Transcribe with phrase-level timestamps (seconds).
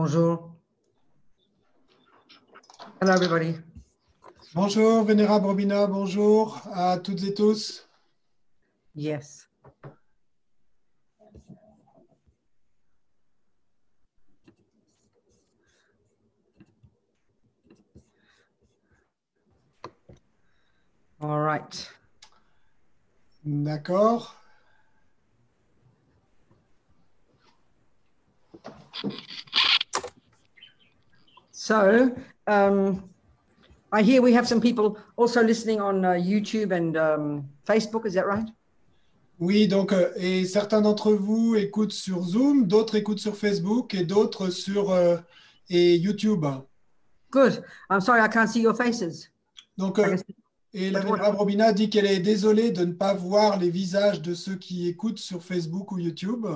[0.00, 0.54] Bonjour.
[3.00, 3.56] Hello, everybody.
[4.54, 7.88] Bonjour, Vénérable Robina, bonjour à toutes et tous.
[8.94, 9.48] Yes.
[21.20, 21.90] All right.
[23.44, 24.36] D'accord.
[31.68, 32.10] So,
[32.46, 33.02] um,
[33.92, 38.06] I hear we have some people also listening on uh, YouTube and um, Facebook.
[38.06, 38.48] Is that right?
[39.38, 44.04] Oui, donc, euh, et certains d'entre vous écoutent sur Zoom, d'autres écoutent sur Facebook et
[44.04, 45.18] d'autres sur euh,
[45.68, 46.46] et YouTube.
[47.30, 47.62] Good.
[47.90, 49.30] I'm sorry I can't see your faces.
[49.76, 50.16] Donc, euh,
[50.72, 54.32] et la Vénérable Robina dit qu'elle est désolée de ne pas voir les visages de
[54.32, 56.46] ceux qui écoutent sur Facebook ou YouTube,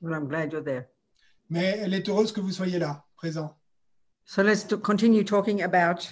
[0.00, 0.84] Well, I'm glad you're there.
[1.48, 3.56] mais elle est heureuse que vous soyez là, présent.
[4.32, 6.08] So let's continue talking about,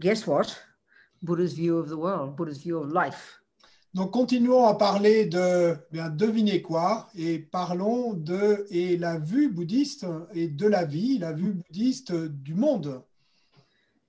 [0.00, 0.58] guess what?
[1.22, 3.42] Buddha's view of the world, Buddha's view of life.
[3.92, 10.06] Donc, continuons à parler de, bien, devinez quoi, et parlons de et la vue bouddhiste
[10.32, 13.02] et de la vie, la vue bouddhiste du monde.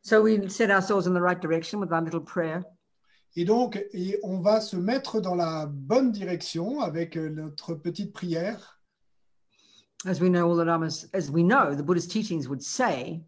[0.01, 2.63] So we set ourselves in the right direction with our little prayer.
[3.35, 8.13] Et donc, et on va se mettre dans la bonne direction avec euh, notre petite
[8.13, 8.74] prière.
[10.05, 13.23] As we know, all the Dhammas, as we know, the Buddhist teachings would say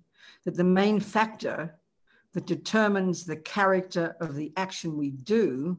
[0.46, 1.76] that the main factor
[2.34, 5.76] that determines the character of the action we do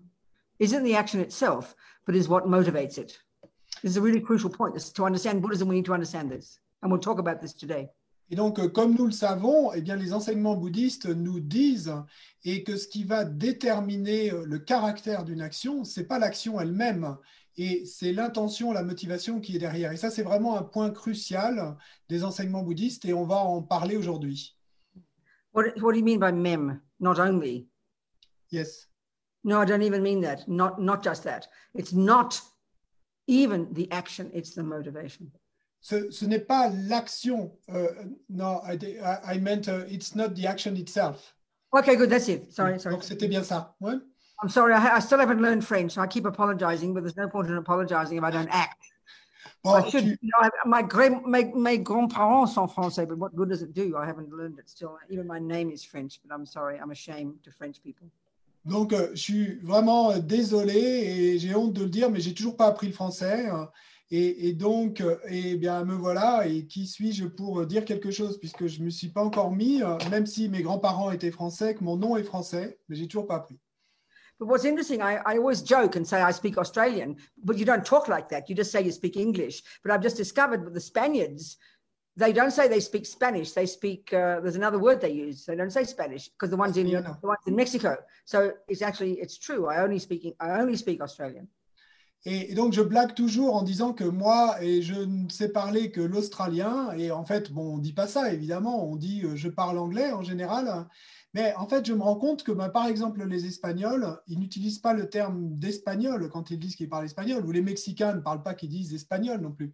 [0.58, 3.16] isn't the action itself, but is what motivates it.
[3.80, 4.74] This is a really crucial point.
[4.74, 6.58] This, to understand Buddhism, we need to understand this.
[6.82, 7.90] And we'll talk about this today.
[8.30, 11.94] Et donc, euh, comme nous le savons, eh bien, les enseignements bouddhistes nous disent
[12.44, 17.16] et que ce qui va déterminer euh, le caractère d'une action, c'est pas l'action elle-même,
[17.58, 19.90] et c'est l'intention, la motivation qui est derrière.
[19.92, 21.76] Et ça, c'est vraiment un point crucial
[22.08, 24.56] des enseignements bouddhistes, et on va en parler aujourd'hui.
[25.52, 26.80] What, what do you mean by mem?
[27.00, 27.68] Not only.
[28.52, 28.86] Yes.
[29.44, 30.46] No, I don't even mean that.
[30.46, 31.48] Not, not just that.
[31.74, 32.40] It's not
[33.26, 35.30] even the action, it's the motivation.
[35.80, 37.52] Ce, ce n'est pas l'action.
[38.28, 41.34] non, I, I- I meant uh, it's not the action itself.
[41.76, 42.08] Okay, good.
[42.10, 42.52] That's it.
[42.52, 42.94] Sorry, sorry.
[42.94, 43.74] Donc, c'était bien ça.
[43.80, 43.94] Ouais.
[44.42, 44.72] I'm sorry.
[44.74, 45.98] I, I still haven't learned French.
[45.98, 48.84] I keep apologizing, but there's no point in apologizing if I don't act.
[49.64, 50.04] Bon, I should.
[50.04, 53.62] tu- You know, I, my great, my, my grands-parents sont français, but what good does
[53.62, 53.96] it do?
[53.96, 54.96] I haven't learned it still.
[55.10, 56.78] Even my name is French, but I'm sorry.
[56.78, 58.06] I'm ashamed to French people.
[58.64, 62.34] Donc, euh, je suis vraiment euh, désolé et j'ai honte de le dire, mais j'ai
[62.34, 63.48] toujours pas appris le français.
[63.48, 63.64] euh,
[64.10, 66.46] Et, et donc, euh, eh bien, me voilà.
[66.46, 68.38] Et qui suis-je pour dire quelque chose?
[68.38, 71.96] Puisque je me suis pas encore mis, même si mes grands-parents étaient français, que mon
[71.96, 73.58] nom est français, mais j'ai toujours pas appris.
[74.38, 77.84] But what's interesting, I, I always joke and say I speak Australian, but you don't
[77.84, 78.48] talk like that.
[78.48, 79.62] You just say you speak English.
[79.82, 81.56] But I've just discovered with the Spaniards,
[82.16, 83.52] they don't say they speak Spanish.
[83.52, 84.12] They speak.
[84.12, 85.46] Uh, there's another word they use.
[85.46, 87.96] They don't say Spanish because the ones in the ones in Mexico.
[88.24, 89.68] So it's actually it's true.
[89.68, 91.46] I only speak I only speak Australian.
[92.24, 95.90] Et, et donc, je blague toujours en disant que moi, et je ne sais parler
[95.90, 96.92] que l'australien.
[96.96, 98.88] Et en fait, bon, on dit pas ça, évidemment.
[98.88, 100.86] On dit euh, je parle anglais en général.
[101.34, 104.80] Mais en fait, je me rends compte que, bah, par exemple, les Espagnols, ils n'utilisent
[104.80, 107.44] pas le terme d'espagnol quand ils disent qu'ils parlent espagnol.
[107.46, 109.72] Ou les Mexicains ne parlent pas qu'ils disent espagnol non plus.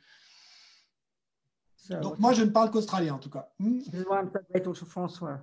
[1.76, 3.50] So Donc, moi, je ne parle qu'australien, en tout cas.
[3.58, 5.40] Hmm, why I'm so grateful to François.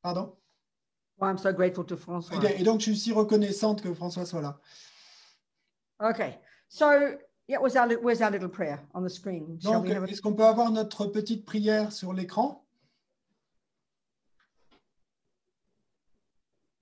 [0.00, 0.34] Pardon?
[1.18, 2.50] Why I'm so grateful to et, François.
[2.50, 4.60] et donc, je suis si reconnaissante que François soit là.
[6.02, 6.38] Okay.
[6.68, 7.16] So
[7.48, 9.58] yeah, where's our where's our little prayer on the screen?
[9.62, 12.64] Shall Donc, a- est-ce qu'on peut avoir notre petite prière sur l'écran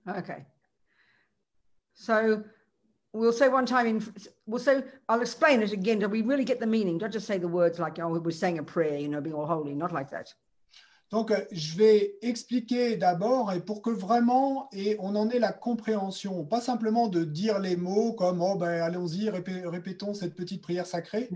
[0.07, 0.45] Okay.
[1.93, 2.43] So
[3.13, 4.13] we'll say one time in,
[4.47, 5.99] we'll say, I'll explain it again.
[5.99, 6.97] Do we really get the meaning?
[6.97, 9.45] Don't just say the words like, oh, we're saying a prayer, you know, being all
[9.45, 10.33] holy, not like that.
[11.11, 15.51] Donc, euh, je vais expliquer d'abord, et pour que vraiment, et on en ait la
[15.51, 20.61] compréhension, pas simplement de dire les mots comme, oh ben, allons-y, répé- répétons cette petite
[20.61, 21.29] prière sacrée.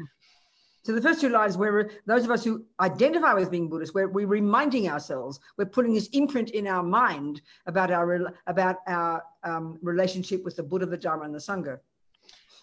[0.83, 4.07] So the first two lines, where those of us who identify with being Buddhist, we're,
[4.07, 9.80] we're reminding ourselves, we're putting this imprint in our mind about our about our um,
[9.81, 11.80] relationship with the Buddha, the Dharma, and the Sangha.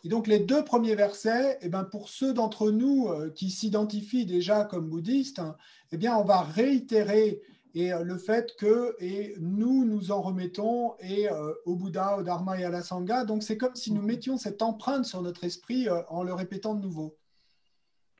[0.04, 4.26] Et donc, les deux premiers versets, eh ben, pour ceux d'entre nous euh, qui s'identifient
[4.26, 5.56] déjà comme bouddhistes, hein,
[5.92, 7.40] eh bien, on va réitérer
[7.74, 12.22] et, euh, le fait que et nous nous en remettons et, euh, au Bouddha, au
[12.22, 13.24] Dharma et à la Sangha.
[13.24, 16.74] Donc, c'est comme si nous mettions cette empreinte sur notre esprit euh, en le répétant
[16.74, 17.16] de nouveau.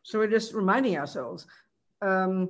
[0.04, 1.46] So we're just reminding ourselves
[2.00, 2.48] um,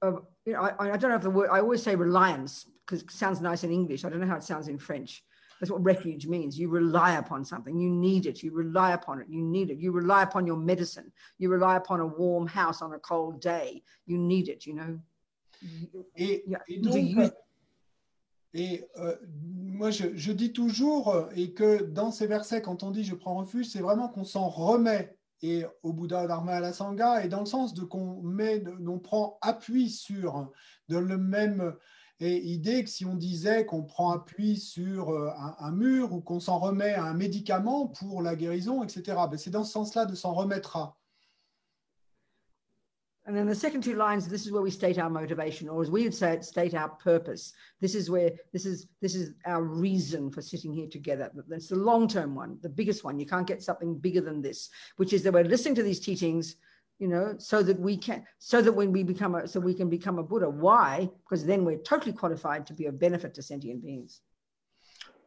[0.00, 3.02] of, you know, I, I don't know if the word, I always say reliance because
[3.02, 4.04] it sounds nice in English.
[4.04, 5.22] I don't know how it sounds in French.
[5.60, 6.58] That's what refuge means.
[6.58, 7.76] You rely upon something.
[7.78, 8.42] You need it.
[8.42, 9.28] You rely upon it.
[9.28, 9.78] You need it.
[9.78, 11.10] You rely upon your medicine.
[11.38, 13.82] You rely upon a warm house on a cold day.
[14.06, 14.98] You need it, you know?
[16.16, 16.58] Et, Yeah.
[16.68, 17.32] et donc, use-
[18.54, 22.90] et euh, moi, je, je dis toujours, euh, et que dans ces versets, quand on
[22.90, 26.72] dit je prends refuge, c'est vraiment qu'on s'en remet et au Bouddha, Dharma, à la
[26.72, 30.50] Sangha, et dans le sens de qu'on met, on prend appui sur,
[30.88, 31.74] de le même
[32.20, 36.20] et idée que si on disait qu'on prend appui sur euh, un, un mur ou
[36.20, 39.18] qu'on s'en remet à un médicament pour la guérison, etc.
[39.30, 40.96] Ben, c'est dans ce sens-là de s'en remettre à.
[43.28, 45.90] And then the second two lines, this is where we state our motivation, or as
[45.90, 47.52] we would say it, state our purpose.
[47.80, 51.32] This is where this is this is our reason for sitting here together.
[51.48, 53.18] That's the long-term one, the biggest one.
[53.18, 56.54] You can't get something bigger than this, which is that we're listening to these teachings,
[56.98, 59.88] you know, so that we can so that when we become a so we can
[59.88, 60.48] become a Buddha.
[60.48, 61.10] Why?
[61.24, 64.22] Because then we're totally qualified to be of benefit to sentient beings.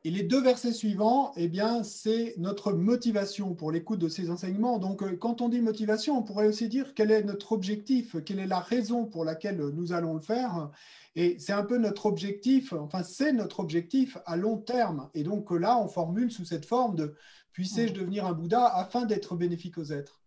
[0.06, 4.80] Et les deux versets suivants, eh bien, c'est notre motivation pour l'écoute de ces enseignements.
[4.80, 8.40] Donc, euh, quand on dit motivation, on pourrait aussi dire quel est notre objectif, quelle
[8.40, 10.72] est la raison pour laquelle nous allons le faire.
[11.18, 15.10] Et c'est un peu notre objectif, enfin, c'est notre objectif à long terme.
[15.16, 17.16] Et donc là, on formule sous cette forme de
[17.52, 20.22] puissais-je devenir un Bouddha afin d'être bénéfique aux êtres.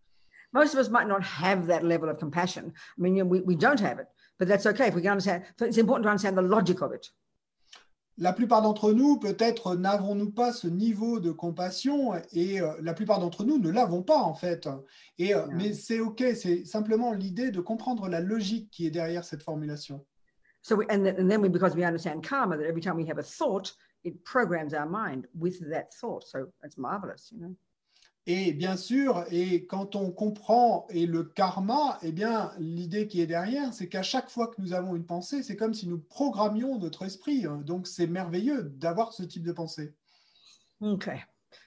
[0.53, 2.73] Most of us might not have that level of compassion.
[2.97, 4.07] I mean, you know, we, we don't have it,
[4.37, 5.43] but that's okay if we can understand.
[5.59, 7.09] It's important to understand the logic of it.
[8.19, 13.19] La plupart d'entre nous, peut-être, n'avons-nous pas ce niveau de compassion et euh, la plupart
[13.19, 14.69] d'entre nous ne l'avons pas en fait.
[15.17, 15.47] Et, euh.
[15.51, 20.05] Mais c'est OK, c'est simplement l'idée de comprendre la logique qui est derrière cette formulation.
[20.61, 23.17] So, we, and, and then we, because we understand karma, that every time we have
[23.17, 23.73] a thought,
[24.03, 26.23] it programs our mind with that thought.
[26.23, 27.55] So it's marvelous, you know.
[28.25, 33.27] Et bien sûr, et quand on comprend et le karma, eh bien l'idée qui est
[33.27, 36.79] derrière, c'est qu'à chaque fois que nous avons une pensée, c'est comme si nous programmions
[36.79, 37.45] notre esprit.
[37.65, 39.93] Donc c'est merveilleux d'avoir ce type de pensée.
[40.79, 41.19] Okay.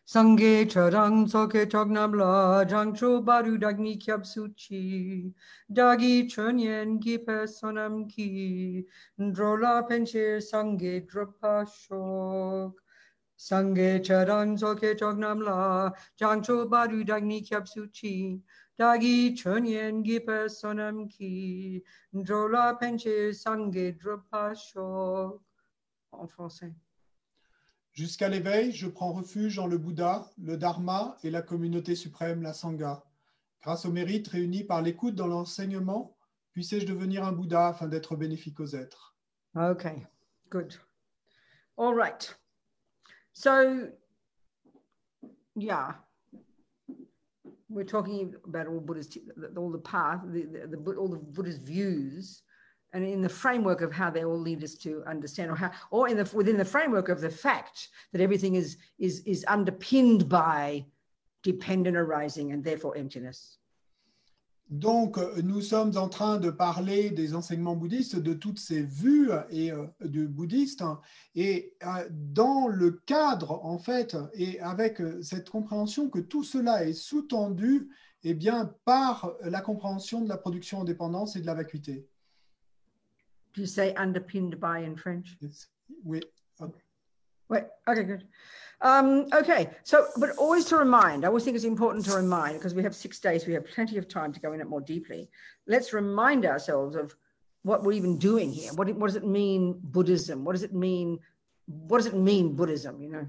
[0.05, 3.99] Sange charang soke chognam la jangcho baru dagni
[5.69, 8.87] dagi chunyen gipe sonam ki
[9.19, 11.64] drola penche sange dropa
[13.38, 18.41] shok sange charang soke chognam la jangcho baru dagni kyab suchi
[18.79, 21.83] dagi chunyen gipe sonam ki
[22.15, 25.41] drola penche sange dropa shok
[26.12, 26.75] en français.
[27.93, 32.53] Jusqu'à l'éveil, je prends refuge en le Bouddha, le Dharma et la communauté suprême, la
[32.53, 33.05] Sangha.
[33.62, 36.17] Grâce au mérite réuni par l'écoute dans l'enseignement,
[36.53, 39.17] puissais-je devenir un Bouddha afin d'être bénéfique aux êtres?
[39.56, 40.06] Okay,
[40.50, 40.75] good.
[41.79, 42.39] All right.
[43.38, 43.91] So,
[45.56, 45.93] yeah,
[47.69, 49.19] we're talking about all Buddhist,
[49.59, 52.41] all the path, the, the, the, all the Buddhist views,
[52.94, 56.09] and in the framework of how they all lead us to understand, or how, or
[56.09, 60.87] in the within the framework of the fact that everything is is is underpinned by
[61.43, 63.59] dependent arising and therefore emptiness.
[64.69, 69.31] Donc, euh, nous sommes en train de parler des enseignements bouddhistes, de toutes ces vues
[69.49, 70.83] et euh, du bouddhiste,
[71.37, 76.94] et euh, dans le cadre, en fait, et avec cette compréhension que tout cela est
[76.94, 77.89] sous-tendu,
[78.25, 82.08] eh bien, par la compréhension de la production en dépendance et de la vacuité.
[83.55, 85.39] Do you say underpinned by in French?
[86.05, 86.20] Oui.
[87.48, 88.24] Wait, okay, good.
[88.82, 92.74] Um, okay, so, but always to remind, I always think it's important to remind because
[92.74, 95.31] we have six days, we have plenty of time to go in it more deeply.
[95.67, 97.15] Let's remind ourselves of
[97.62, 98.72] what we're even doing here.
[98.74, 100.44] What, what does it mean, Buddhism?
[100.44, 101.19] What does it mean?
[101.67, 103.00] What does it mean, Buddhism?
[103.03, 103.26] You know?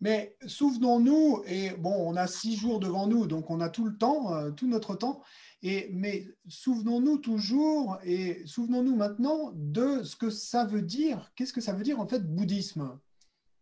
[0.00, 3.96] Mais souvenons-nous, et bon, on a six jours devant nous, donc on a tout le
[3.96, 5.22] temps, euh, tout notre temps,
[5.62, 11.60] et, mais souvenons-nous toujours, et souvenons-nous maintenant de ce que ça veut dire, qu'est-ce que
[11.60, 12.98] ça veut dire en fait bouddhisme?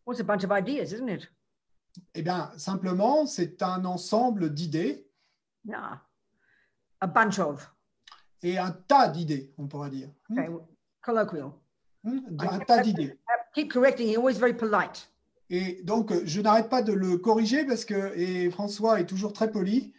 [0.07, 1.31] Well, it's a bunch of ideas, isn't it?
[2.15, 5.07] Eh bien, simplement, c'est un ensemble d'idées
[5.67, 6.03] Yeah.
[7.01, 7.71] A bunch of,
[8.43, 10.11] et un tas d'idées, on pourrait dire.
[10.29, 10.59] Hmm,
[11.01, 11.53] colloquial.
[12.03, 13.19] hmm, Un tas d'idées.
[13.55, 15.09] Keep correcting, he's always very polite.
[15.49, 19.51] Et donc, je n'arrête pas de le corriger parce que et François est toujours très
[19.51, 19.95] poli.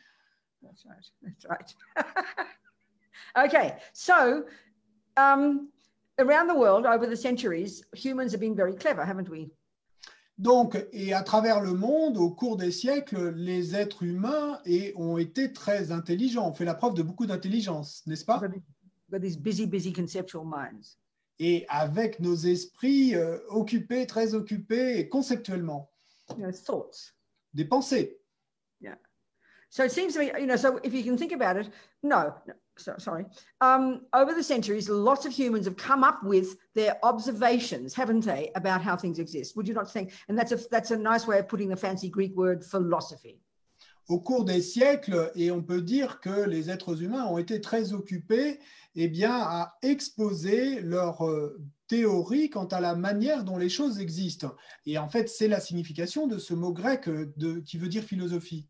[0.66, 1.06] That's right.
[1.22, 1.76] That's right.
[3.46, 4.46] okay, so
[5.18, 5.70] um,
[6.20, 9.52] around the world over the centuries, humans have been very clever, haven't we?
[10.38, 15.18] Donc, et à travers le monde, au cours des siècles, les êtres humains et ont
[15.18, 18.42] été très intelligents, ont fait la preuve de beaucoup d'intelligence, n'est-ce pas?
[18.42, 18.52] We've
[19.12, 20.98] got these- busy, busy conceptual minds.
[21.40, 25.90] Et avec nos esprits euh, occupés, très occupés, et conceptuellement,
[26.32, 27.14] You know, thoughts.
[27.54, 28.20] des pensées.
[29.76, 31.68] So it seems to me, you know, so if you can think about it,
[32.02, 33.26] no, no so, sorry.
[33.60, 38.52] Um, over the centuries, lots of humans have come up with their observations, haven't they,
[38.56, 39.58] about how things exist?
[39.58, 40.14] Would you not think?
[40.30, 43.42] And that's a that's a nice way of putting the fancy Greek word philosophy.
[44.08, 47.92] Au cours des siècles, et on peut dire que les êtres humains ont été très
[47.92, 48.62] occupés
[48.96, 54.56] eh bien, à exposer leurs euh, théories quant à la manière dont les choses existent.
[54.86, 58.70] Et en fait, c'est la signification de ce mot grec euh, qui veut dire philosophie.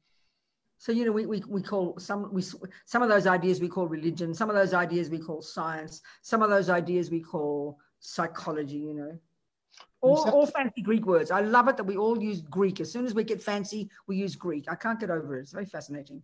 [0.85, 3.87] So you know, we, we, we call some we some of those ideas we call
[3.87, 8.77] religion, some of those ideas we call science, some of those ideas we call psychology.
[8.77, 9.19] You know,
[10.01, 11.31] all, all fancy Greek words.
[11.31, 12.81] I love it that we all use Greek.
[12.81, 14.65] As soon as we get fancy, we use Greek.
[14.69, 15.41] I can't get over it.
[15.41, 16.21] It's very fascinating.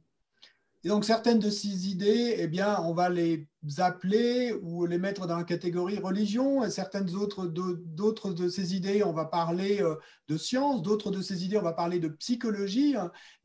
[0.83, 3.47] Et donc certaines de ces idées, eh bien, on va les
[3.77, 9.03] appeler ou les mettre dans la catégorie religion, et certaines autres d'autres de, ces idées,
[9.03, 9.95] on va parler euh,
[10.27, 12.95] de science, d'autres de ces idées, on va parler de psychologie.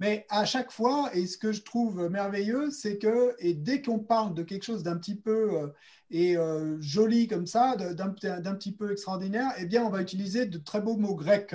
[0.00, 3.99] Mais à chaque fois, et ce que je trouve merveilleux, c'est que et dès qu'on
[3.99, 5.66] parle de quelque chose d'un petit peu euh,
[6.11, 10.59] et euh, joli comme ça, d'un petit peu extraordinaire, eh bien, on va utiliser de
[10.59, 11.55] très beaux mots grecs.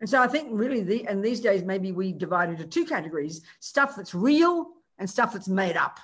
[0.00, 3.42] And so I think really, the, and these days, maybe we divide into two categories
[3.60, 6.00] stuff that's real and stuff that's made up.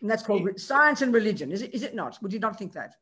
[0.00, 1.52] And that's called science and religion.
[1.52, 2.18] Is it, is it not?
[2.22, 2.96] Would you not think that?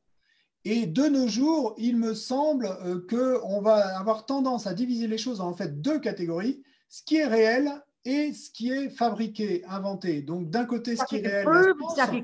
[0.64, 5.16] Et de nos jours, il me semble euh, qu'on va avoir tendance à diviser les
[5.16, 7.70] choses en, en fait deux catégories, ce qui est réel
[8.04, 10.20] et ce qui est fabriqué, inventé.
[10.20, 11.46] Donc d'un côté, ce qui est réel.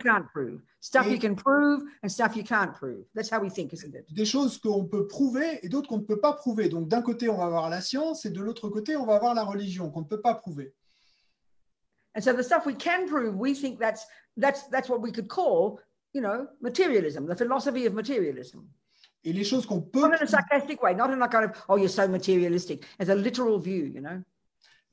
[0.03, 0.61] Can't prove.
[0.85, 3.07] Stuff you can prove and stuff you can't prove.
[3.15, 4.05] That's how we think, isn't it?
[4.13, 6.69] Des choses qu'on peut prouver et d'autres qu'on ne peut pas prouver.
[6.69, 9.35] Donc d'un côté, on va avoir la science et de l'autre côté, on va avoir
[9.35, 10.75] la religion qu'on ne peut pas prouver.
[12.15, 15.27] And so the stuff we can prove, we think that's that's that's what we could
[15.27, 15.81] call,
[16.13, 18.69] you know, materialism, the philosophy of materialism.
[19.25, 20.03] Et les choses qu'on peut.
[20.03, 23.09] Not in a sarcastic way, not in a kind of, oh, you're so materialistic, as
[23.09, 24.23] a literal view, you know.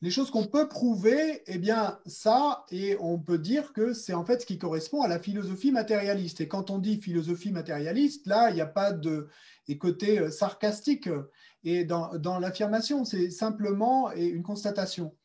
[0.01, 4.25] Les choses qu'on peut prouver, eh bien ça, et on peut dire que c'est en
[4.25, 6.41] fait ce qui correspond à la philosophie matérialiste.
[6.41, 9.29] Et quand on dit philosophie matérialiste, là, il n'y a pas de
[9.79, 11.07] côté euh, sarcastique
[11.63, 15.15] et dans, dans l'affirmation, c'est simplement une constatation.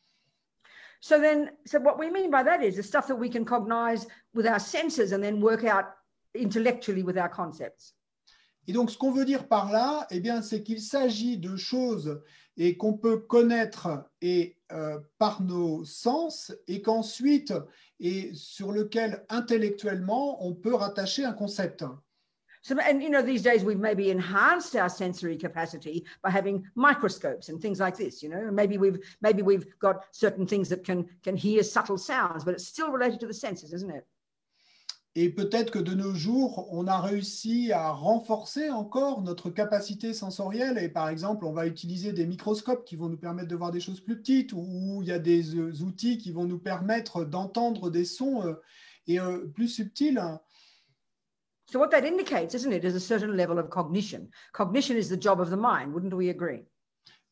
[1.01, 4.07] So then, so what we mean by that is the stuff that we can cognize
[4.35, 5.87] with our senses and then work out
[6.35, 7.95] intellectually with our concepts.
[8.67, 12.21] Et donc, ce qu'on veut dire par là, eh bien, c'est qu'il s'agit de choses
[12.57, 13.89] et qu'on peut connaître
[14.21, 17.53] et euh, par nos sens et qu'ensuite
[18.01, 21.85] et sur lequel intellectuellement on peut rattacher un concept.
[22.63, 27.49] So, and you know, these days we've maybe enhanced our sensory capacity by having microscopes
[27.49, 28.25] and things like this.
[28.25, 32.43] You know, maybe we've maybe we've got certain things that can can hear subtle sounds,
[32.43, 34.05] but it's still related to the senses, isn't it?
[35.19, 40.77] Et peut-être que de nos jours, on a réussi à renforcer encore notre capacité sensorielle.
[40.77, 43.81] Et par exemple, on va utiliser des microscopes qui vont nous permettre de voir des
[43.81, 47.89] choses plus petites, ou il y a des euh, outils qui vont nous permettre d'entendre
[47.89, 48.61] des sons euh,
[49.07, 50.21] et euh, plus subtils.
[51.65, 54.29] So what that indicates, isn't it, is a certain level of cognition.
[54.53, 56.67] Cognition is the job of the mind, wouldn't we agree?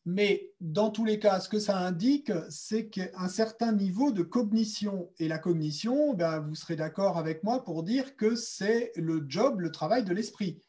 [0.05, 5.11] Mais dans tous les cas, ce que ça indique, c'est qu'un certain niveau de cognition.
[5.17, 9.61] Et la cognition, ben, vous serez d'accord avec moi pour dire que c'est le job,
[9.61, 10.61] le travail de l'esprit.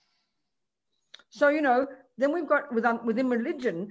[1.29, 3.89] So, you know, then we've got within, within religion,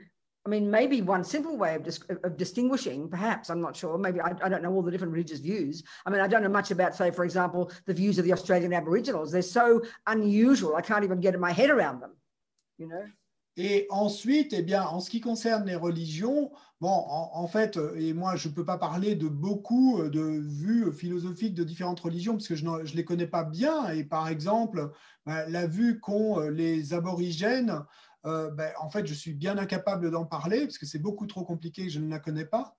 [0.47, 4.19] I mean, maybe one simple way of, dis of distinguishing, perhaps, I'm not sure, maybe
[4.21, 5.83] I, I, don't know all the different religious views.
[6.07, 8.73] I mean, I don't know much about, say, for example, the views of the Australian
[8.73, 9.31] Aboriginals.
[9.31, 12.15] They're so unusual, I can't even get my head around them,
[12.79, 13.05] you know?
[13.57, 18.35] Et ensuite, eh bien, en ce qui concerne les religions, bon, en, fait, et moi,
[18.35, 22.55] je ne peux pas parler de beaucoup de vues philosophiques de différentes religions parce que
[22.55, 23.89] je ne les connais pas bien.
[23.91, 24.91] Et par exemple,
[25.25, 27.81] ben, la vue qu'ont euh, les aborigènes,
[28.25, 31.45] euh, ben, en fait, je suis bien incapable d'en parler parce que c'est beaucoup trop
[31.45, 32.75] compliqué, je ne la connais pas.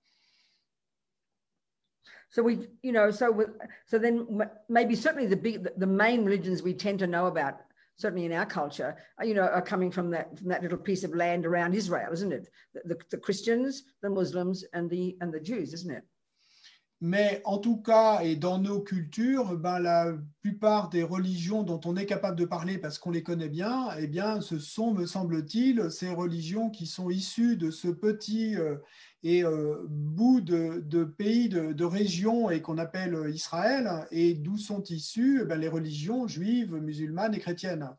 [2.29, 3.33] So we, you know, so
[3.85, 4.27] so then
[4.67, 7.66] maybe certainly the big, the main religions we tend to know about
[7.97, 11.03] certainly in our culture, uh, you know, are coming from that from that little piece
[11.03, 12.49] of land around Israel, isn't it?
[12.73, 16.03] The, the, the Christians, the Muslims, and the and the Jews, isn't it?
[16.99, 21.95] Mais en tout cas, et dans nos cultures, ben, la plupart des religions dont on
[21.95, 25.91] est capable de parler parce qu'on les connaît bien, eh bien, ce sont, me semble-t-il,
[25.91, 28.77] ces religions qui sont issues de ce petit euh,
[29.21, 34.81] et euh, bout de, pays, de, de région et qu'on appelle Israël, et d'où sont
[34.83, 37.89] issues eh ben, les religions juives, musulmanes et chrétiennes.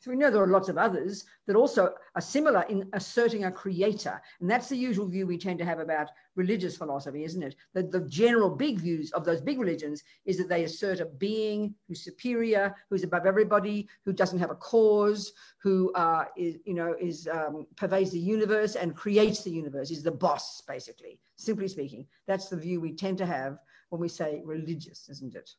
[0.00, 3.52] So we know there are lots of others that also are similar in asserting a
[3.52, 4.18] creator.
[4.40, 7.54] And that's the usual view we tend to have about religious philosophy, isn't it?
[7.74, 11.74] That the general big views of those big religions is that they assert a being
[11.86, 16.96] who's superior, who's above everybody, who doesn't have a cause, who uh, is, you know,
[16.98, 21.20] is um, pervades the universe and creates the universe, is the boss, basically.
[21.36, 23.58] Simply speaking, that's the view we tend to have
[23.90, 25.50] when we say religious, isn't it?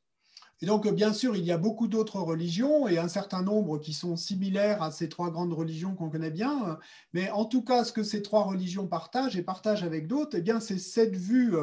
[0.62, 3.94] Et donc, bien sûr, il y a beaucoup d'autres religions et un certain nombre qui
[3.94, 6.78] sont similaires à ces trois grandes religions qu'on connaît bien.
[7.14, 10.42] Mais en tout cas, ce que ces trois religions partagent et partagent avec d'autres, eh
[10.42, 11.56] bien, c'est cette vue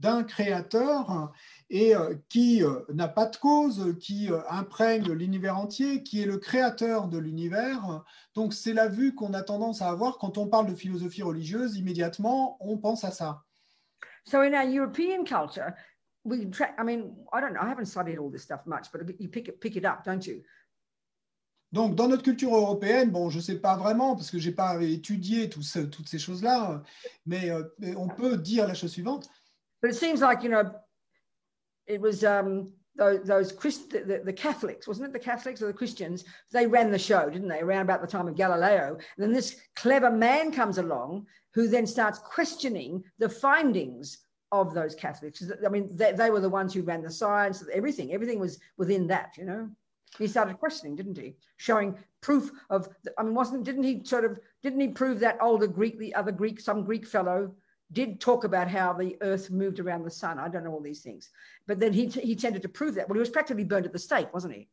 [0.00, 1.32] d'un créateur
[1.68, 6.26] et euh, qui euh, n'a pas de cause, qui euh, imprègne l'univers entier, qui est
[6.26, 8.02] le créateur de l'univers.
[8.34, 11.76] Donc, c'est la vue qu'on a tendance à avoir quand on parle de philosophie religieuse.
[11.76, 13.44] Immédiatement, on pense à ça.
[14.24, 15.72] So in our European culture,
[16.30, 16.74] we track.
[16.78, 17.60] I mean, I don't know.
[17.60, 20.26] I haven't studied all this stuff much, but you pick it, pick it up, don't
[20.26, 20.42] you?
[21.72, 24.54] Donc, dans notre culture européenne, bon, je ne sais pas vraiment parce que je n'ai
[24.54, 26.82] pas étudié tout ce, toutes ces choses-là,
[27.26, 27.62] mais, euh,
[27.96, 29.28] on peut dire la chose suivante.
[29.80, 30.64] But it seems like, you know,
[31.86, 35.12] it was um, those, those Christ, the, the, Catholics, wasn't it?
[35.12, 36.24] The Catholics or the Christians?
[36.50, 37.60] They ran the show, didn't they?
[37.60, 38.98] Around about the time of Galileo.
[39.16, 44.18] And then this clever man comes along who then starts questioning the findings
[44.52, 45.42] of those Catholics.
[45.64, 48.12] I mean, they, they were the ones who ran the science, everything.
[48.12, 49.68] Everything was within that, you know.
[50.18, 51.36] He started questioning, didn't he?
[51.56, 52.88] Showing proof of.
[53.16, 56.32] I mean, wasn't didn't he sort of didn't he prove that older Greek, the other
[56.32, 57.54] Greek, some Greek fellow
[57.92, 60.38] did talk about how the Earth moved around the sun.
[60.38, 61.30] I don't know all these things,
[61.66, 63.08] but then he he tended to prove that.
[63.08, 64.68] Well, he was practically burned at the stake, wasn't he?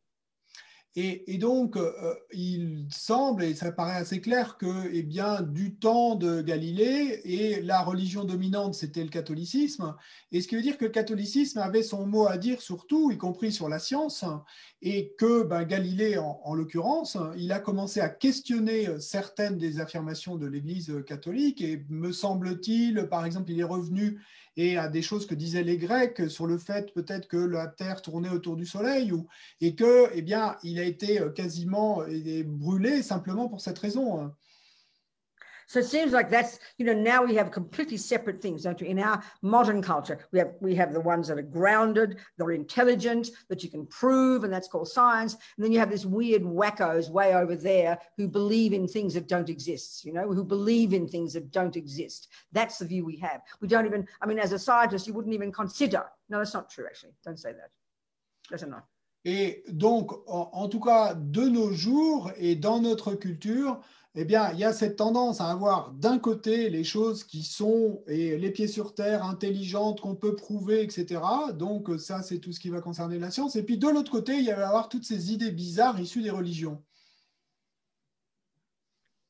[0.99, 1.91] Et, donc, euh,
[2.33, 7.61] il semble, et ça paraît assez clair, que eh bien, du temps de Galilée, et
[7.61, 9.93] la religion dominante, c'était le catholicisme,
[10.31, 13.11] et ce qui veut dire que le catholicisme avait son mot à dire sur tout,
[13.11, 14.25] y compris sur la science,
[14.81, 20.35] et que ben, Galilée, en, en l'occurrence, il a commencé à questionner certaines des affirmations
[20.35, 24.19] de l'Église catholique, et me semble-t-il, par exemple, il est revenu
[24.57, 28.01] et à des choses que disaient les Grecs sur le fait peut-être que la Terre
[28.01, 29.27] tournait autour du Soleil ou,
[29.61, 30.25] et que, eh
[30.63, 32.03] il a été quasiment
[32.45, 34.31] brûlé simplement pour cette raison.
[35.67, 38.87] So it seems like that's, you know, now we have completely separate things, don't you?
[38.87, 43.31] In our modern culture, we have we have the ones that are grounded, they're intelligent,
[43.49, 45.33] that you can prove, and that's called science.
[45.33, 49.27] And then you have this weird wackos way over there who believe in things that
[49.27, 52.29] don't exist, you know, who believe in things that don't exist.
[52.53, 53.41] That's the view we have.
[53.59, 56.05] We don't even, I mean, as a scientist, you wouldn't even consider.
[56.29, 57.13] No, that's not true, actually.
[57.25, 57.71] Don't say that.
[58.49, 58.85] That's not.
[59.25, 63.81] Et donc, en, en, tout cas, de nos jours et dans notre culture,
[64.19, 68.01] eh bien, il y a cette tendance à avoir d'un côté les choses qui sont
[68.07, 71.21] et les pieds sur terre, intelligentes, qu'on peut prouver, etc.
[71.53, 73.55] Donc, ça, c'est tout ce qui va concerner la science.
[73.55, 76.31] Et puis, de l'autre côté, il va y avoir toutes ces idées bizarres issues des
[76.31, 76.83] religions.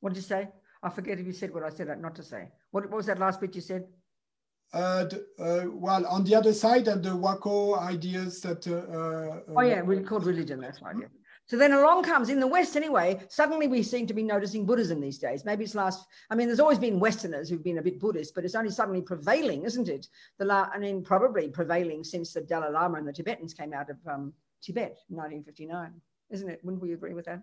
[0.01, 0.47] What did you say?
[0.81, 2.49] I forget if you said what I said not to say.
[2.71, 3.85] What, what was that last bit you said?
[4.73, 5.05] Uh,
[5.37, 8.65] uh, well, on the other side, and the Waco ideas that.
[8.65, 10.61] Uh, uh oh yeah, we called religion.
[10.61, 10.95] That's right.
[10.97, 11.07] Yeah.
[11.47, 13.19] So then along comes in the West anyway.
[13.29, 15.45] Suddenly we seem to be noticing Buddhism these days.
[15.45, 16.05] Maybe it's last.
[16.29, 19.01] I mean, there's always been Westerners who've been a bit Buddhist, but it's only suddenly
[19.01, 20.07] prevailing, isn't it?
[20.37, 23.89] The la- I mean, probably prevailing since the Dalai Lama and the Tibetans came out
[23.89, 25.93] of um, Tibet in 1959,
[26.31, 26.59] isn't it?
[26.63, 27.41] Wouldn't we agree with that?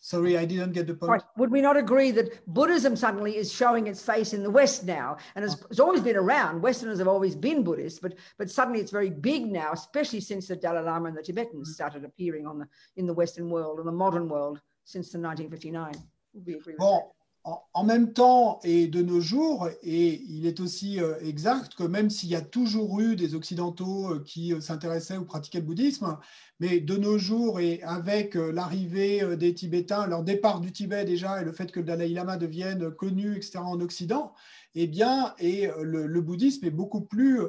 [0.00, 1.10] Sorry, I didn't get the point.
[1.10, 1.22] Right.
[1.36, 5.16] Would we not agree that Buddhism suddenly is showing its face in the West now?
[5.34, 6.62] And it's, it's, always been around.
[6.62, 10.56] Westerners have always been Buddhist, but but suddenly it's very big now, especially since the
[10.56, 13.92] Dalai Lama and the Tibetans started appearing on the in the Western world and the
[13.92, 15.94] modern world since the 1959.
[16.34, 17.02] Would we agree with bon,
[17.46, 22.10] en même temps et de nos jours, et il est aussi euh, exact que même
[22.10, 26.18] s'il y a toujours eu des Occidentaux euh, qui euh, s'intéressaient ou pratiquaient le bouddhisme,
[26.58, 31.44] mais de nos jours et avec l'arrivée des Tibétains, leur départ du Tibet déjà et
[31.44, 34.32] le fait que le Dalai Lama devienne connu, etc., en Occident,
[34.74, 37.40] eh bien, et le, bouddhisme est beaucoup plus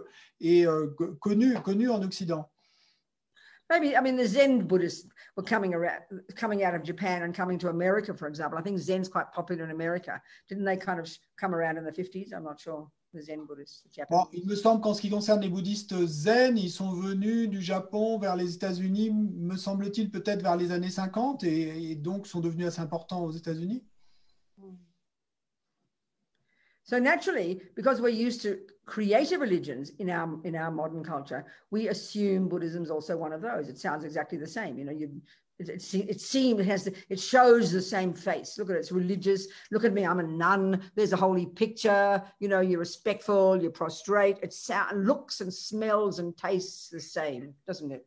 [1.21, 2.49] connu, en Occident.
[3.71, 5.07] I mean the Zen Buddhists
[5.37, 6.01] were coming around,
[6.35, 8.57] coming out of Japan and coming to America, for example.
[8.57, 10.21] I think Zen's quite popular in America.
[10.49, 12.33] Didn't they kind of come around in the 50s?
[12.33, 12.89] I'm not sure.
[13.13, 16.69] The Zen Buddhists, bon, il me semble qu'en ce qui concerne les bouddhistes zen, ils
[16.69, 21.91] sont venus du Japon vers les États-Unis, me semble-t-il, peut-être vers les années 50 et,
[21.91, 23.81] et, donc sont devenus assez importants aux États-Unis.
[26.87, 31.89] So naturally, because we're used to creative religions in our in our modern culture, we
[31.89, 33.67] assume Buddhism is also one of those.
[33.67, 34.77] It sounds exactly the same.
[34.77, 35.21] You know, you
[35.59, 38.57] it, it, it seems it has it shows the same face.
[38.57, 39.47] Look at it, it's religious.
[39.69, 40.81] Look at me, I'm a nun.
[40.95, 42.23] There's a holy picture.
[42.39, 44.37] You know, you're respectful, you're prostrate.
[44.41, 48.05] It sound, looks and smells and tastes the same, doesn't it?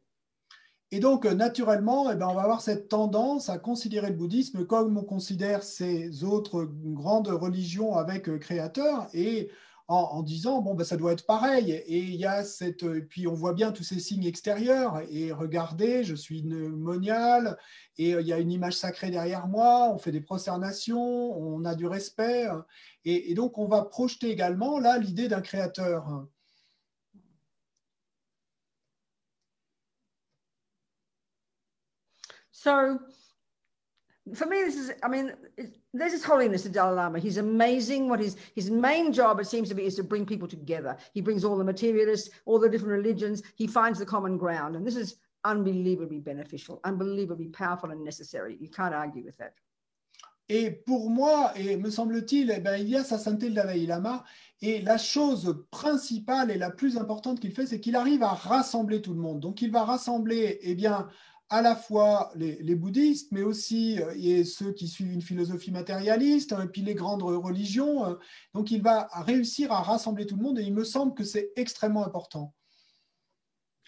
[0.92, 4.66] Et donc, euh, naturellement, eh ben, on va avoir cette tendance à considérer le bouddhisme
[4.66, 9.50] comme on considère ces autres grandes religions avec euh, créateurs et
[9.92, 11.72] en, disant, bon, ben, ça doit être pareil.
[11.72, 15.00] Et il y a euh, puis on voit bien tous ces signes extérieurs.
[15.10, 17.58] Et regardez, je suis monial
[17.98, 21.74] et il y a une image sacrée derrière moi, on fait des prosternations, on a
[21.74, 22.46] du respect.
[23.04, 26.28] et donc, on va projeter également là l'idée d'un créateur.
[32.62, 32.98] So
[34.34, 35.32] for me, this is, I mean,
[35.94, 37.18] there's his holiness, the Dalai Lama.
[37.18, 38.10] He's amazing.
[38.10, 40.98] What his, his main job, it seems to be, is to bring people together.
[41.14, 43.42] He brings all the materialists, all the different religions.
[43.56, 44.76] He finds the common ground.
[44.76, 48.58] And this is unbelievably beneficial, unbelievably powerful and necessary.
[48.60, 49.54] You can't argue with that.
[50.50, 53.86] Et pour moi, et me semble-t-il, eh ben, il y a sa sainteté le Dalai
[53.86, 54.24] Lama.
[54.60, 59.00] Et la chose principale et la plus importante qu'il fait, c'est qu'il arrive à rassembler
[59.00, 59.40] tout le monde.
[59.40, 61.08] Donc, il va rassembler, eh bien,
[61.50, 66.52] à la fois les, bouddhistes, mais aussi euh, et ceux qui suivent une philosophie matérialiste,
[66.52, 68.06] hein, et puis les grandes religions.
[68.06, 68.14] Euh.
[68.54, 71.52] donc il va réussir à rassembler tout le monde et il me semble que c'est
[71.56, 72.54] extrêmement important.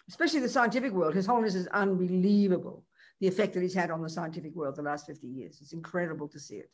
[0.09, 1.15] Especially the scientific world.
[1.15, 2.83] His holiness is unbelievable.
[3.21, 5.61] The effect that he's had on the scientific world the last 50 years.
[5.61, 6.69] It's incredible to see it.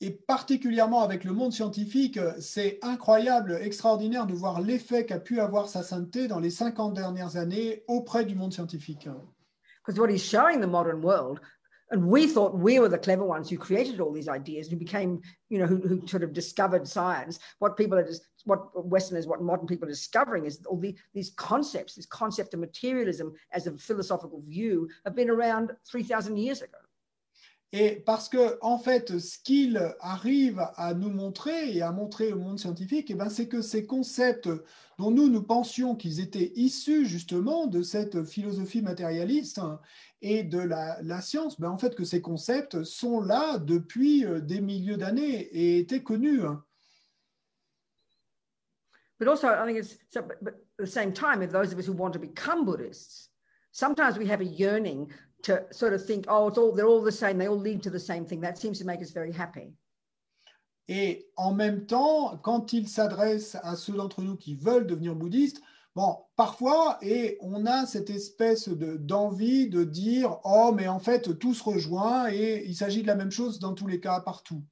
[0.00, 5.68] Et particulièrement avec le monde scientifique, c'est incroyable, extraordinaire de voir l'effet qu'a pu avoir
[5.68, 9.08] sa sainteté dans les 50 dernières années auprès du monde scientifique.
[9.88, 11.40] Because what he's showing the modern world
[11.90, 15.22] and we thought we were the clever ones who created all these ideas who became
[15.48, 19.40] you know who, who sort of discovered science what people are just what westerners what
[19.40, 23.78] modern people are discovering is all the, these concepts this concept of materialism as a
[23.78, 26.76] philosophical view have been around 3000 years ago
[27.72, 32.38] Et parce que, en fait, ce qu'il arrive à nous montrer et à montrer au
[32.38, 34.48] monde scientifique, eh ben, c'est que ces concepts
[34.98, 39.60] dont nous, nous pensions qu'ils étaient issus justement de cette philosophie matérialiste
[40.22, 44.62] et de la, science, ben, en fait, que ces concepts sont là depuis euh, des
[44.62, 46.40] milliers d'années et étaient connus.
[49.18, 51.86] But also, I think it's so, but at the same time, if those of us
[51.86, 53.30] who want to become Buddhists,
[53.72, 57.12] sometimes we have a yearning to sort of think, oh, it's all, they're all the
[57.12, 58.40] same, they all lead to the same thing.
[58.40, 59.74] That seems to make us very happy.
[60.88, 65.60] Et en même temps, quand il s'adresse à ceux d'entre nous qui veulent devenir bouddhistes,
[65.94, 71.38] bon, parfois, et on a cette espèce de, d'envie de dire, oh, mais en fait,
[71.38, 74.62] tout se rejoint et il s'agit de la même chose dans tous les cas, partout.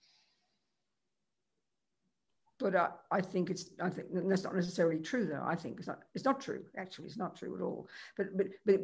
[2.58, 5.44] But uh, I think it's I think that's not necessarily true though.
[5.44, 6.64] I think it's not it's not true.
[6.78, 7.86] Actually, it's not true at all.
[8.16, 8.80] But but but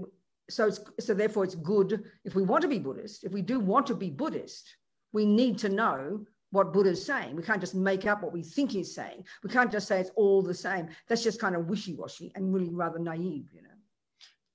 [0.53, 3.87] so, so therefore, it's good if we want to be Buddhist, if we do want
[3.87, 4.77] to be Buddhist,
[5.13, 7.35] we need to know what Buddha's saying.
[7.35, 9.25] We can't just make up what we think he's saying.
[9.43, 10.89] We can't just say it's all the same.
[11.09, 13.69] That's just kind of wishy-washy and really rather naive, you know.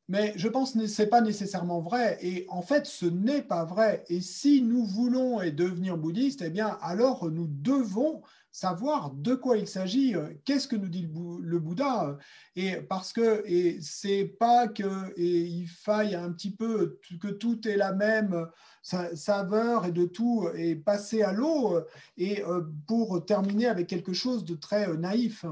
[0.09, 2.17] Mais je pense que ce n'est pas nécessairement vrai.
[2.21, 4.05] Et en fait, ce n'est pas vrai.
[4.07, 8.21] Et si nous voulons devenir bouddhistes, eh bien, alors nous devons
[8.57, 11.07] savoir de quoi il s'agit, euh, qu'est-ce que nous dit
[11.41, 12.17] le, Bouddha,
[12.55, 17.67] et parce que et c'est pas que et il faille un petit peu que tout
[17.67, 18.47] est la même
[18.81, 21.79] saveur et de tout est passé à l'eau
[22.17, 25.45] et euh, pour terminer avec quelque chose de très euh, naïf.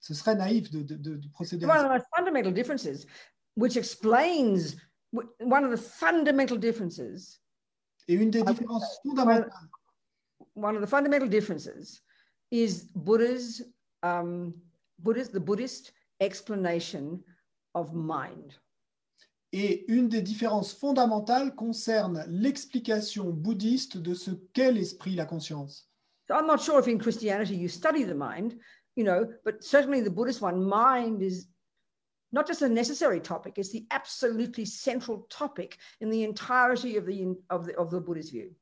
[0.00, 1.66] Ce serait naïf de, de, de procéder.
[1.66, 3.06] One of the fundamental differences,
[3.56, 4.74] which explains
[5.12, 7.40] one of the fundamental differences.
[8.08, 9.48] Et une des différences fondamentales
[10.54, 12.00] one of the fundamental differences
[12.50, 13.62] is Buddha's,
[14.02, 14.54] um,
[14.98, 17.22] Buddha's the Buddhist explanation
[17.74, 18.54] of mind.
[19.54, 25.88] Et une des différences fondamentales concerne l'explication bouddhiste de ce qu'est l'esprit, la conscience.
[26.26, 28.58] So I'm not sure if in Christianity you study the mind,
[28.96, 31.48] you know, but certainly the Buddhist one, mind is
[32.32, 37.34] not just a necessary topic, it's the absolutely central topic in the entirety of the,
[37.50, 38.52] of the, of the Buddhist view.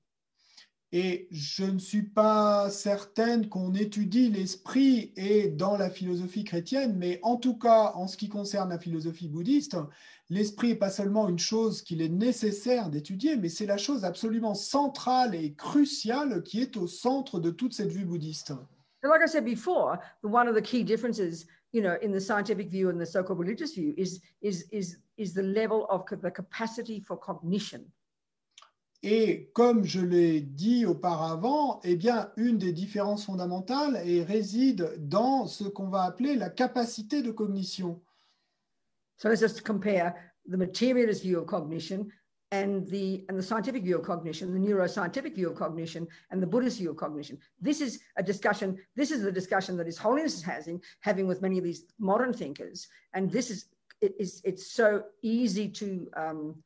[0.93, 7.21] Et je ne suis pas certaine qu'on étudie l'esprit et dans la philosophie chrétienne, mais
[7.23, 9.77] en tout cas, en ce qui concerne la philosophie bouddhiste,
[10.31, 14.55] l'esprit n'est pas seulement une chose qu'il est nécessaire d'étudier, mais c'est la chose absolument
[14.55, 18.53] centrale et cruciale qui est au centre de toute cette vue bouddhiste.
[19.05, 22.91] Like I said before, one of the key differences, you know, in the scientific view
[22.91, 27.17] and the so-called religious view is, is, is, is the level of the capacity for
[27.17, 27.87] cognition.
[29.03, 35.65] Et comme je l'ai dit auparavant, eh bien, une des différences fondamentales réside dans ce
[35.65, 38.03] qu'on va appeler la capacité de cognition.
[39.17, 40.15] So let's just compare
[40.47, 42.09] the materialist view of cognition
[42.53, 46.91] and the, scientific view of cognition, the neuroscientific view of cognition, and the Buddhist view
[46.91, 47.39] of cognition.
[47.61, 51.43] This is a discussion, this is the discussion that His Holiness is having, having with
[51.43, 52.89] many of these modern thinkers.
[53.15, 53.67] And this is
[54.01, 56.63] it is it's so easy to um,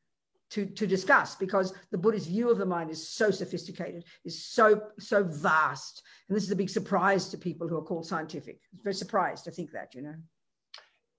[0.51, 4.81] to to discuss because the Buddhist view of the mind is so sophisticated, is so
[4.99, 8.61] so vast, and this is a big surprise to people who are called scientific.
[8.73, 10.15] It's very surprised to think that, you know.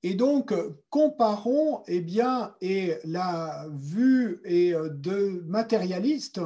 [0.03, 0.53] Et donc,
[0.91, 6.39] comparons eh bien, et la vue et de matérialiste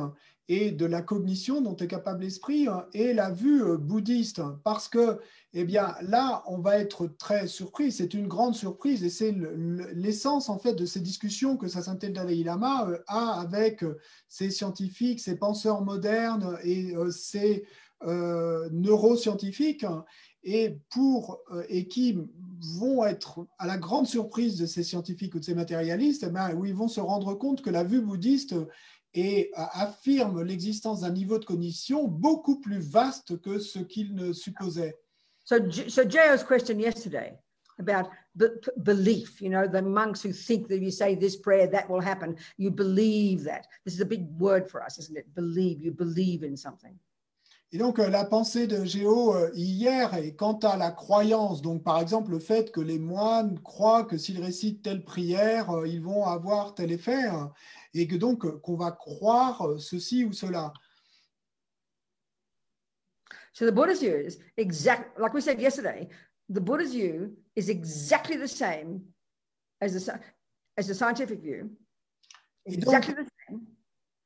[0.49, 4.41] et de la cognition dont est capable l'esprit et la vue bouddhiste.
[4.63, 5.19] Parce que,
[5.53, 7.91] eh bien, là, on va être très surpris.
[7.91, 9.33] C'est une grande surprise et c'est
[9.93, 13.85] l'essence, en fait, de ces discussions que Sainte Dalai Lama a avec
[14.27, 16.95] ces scientifiques, ces penseurs modernes et
[18.05, 20.73] euh, neuroscientifiques euh,
[21.67, 22.17] et qui
[22.77, 26.55] vont être à la grande surprise de ces scientifiques ou de ces matérialistes, eh ben,
[26.55, 28.55] où ils vont se rendre compte que la vue bouddhiste
[29.13, 34.33] et euh, affirme l'existence d'un niveau de cognition beaucoup plus vaste que ce qu'ils ne
[34.33, 34.97] supposaient.
[35.45, 37.37] So, so J.O.'s question yesterday
[37.79, 38.09] about
[38.83, 42.01] belief, you know, the monks who think that if you say this prayer, that will
[42.01, 43.67] happen, you believe that.
[43.85, 45.33] This is a big word for us, isn't it?
[45.33, 46.99] Believe, you believe in something.
[47.71, 51.83] Et donc, euh, la pensée de Géo euh, hier est quant à la croyance, donc
[51.83, 56.01] par exemple le fait que les moines croient que s'ils récitent telle prière, euh, ils
[56.01, 57.53] vont avoir tel effet, hein,
[57.93, 60.73] et que donc qu'on va croire ceci ou cela.
[63.53, 66.07] So the Buddha's view is exact, like we said yesterday,
[66.49, 69.01] the Buddha's view is exactly the same
[69.79, 70.19] as the,
[70.75, 71.69] as the scientific view.
[72.65, 73.28] Exactly the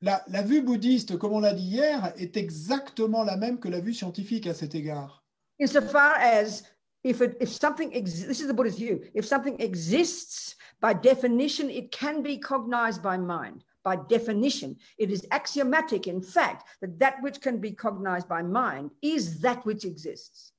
[0.04, 0.20] same.
[0.28, 3.94] La, vue bouddhiste, comme on l'a dit hier, est exactement la même que la vue
[3.94, 5.24] scientifique à cet égard.
[5.60, 6.64] Insofar as
[7.04, 11.70] if, it, if something exists, this is the Buddhist view, if something exists, by definition,
[11.70, 13.64] it can be cognized by mind.
[13.84, 18.90] By definition, it is axiomatic, in fact, that that which can be cognized by mind
[19.02, 20.52] is that which exists.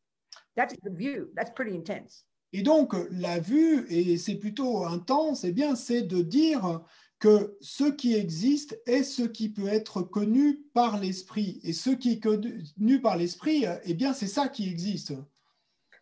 [0.56, 1.30] That's the view.
[1.36, 2.24] That's pretty intense.
[2.54, 6.82] Et donc, la vue, et c'est plutôt intense, eh bien, c'est de dire
[7.20, 11.60] que ce qui existe est ce qui peut être connu par l'esprit.
[11.64, 15.14] Et ce qui est connu par l'esprit, eh bien, c'est ça qui existe.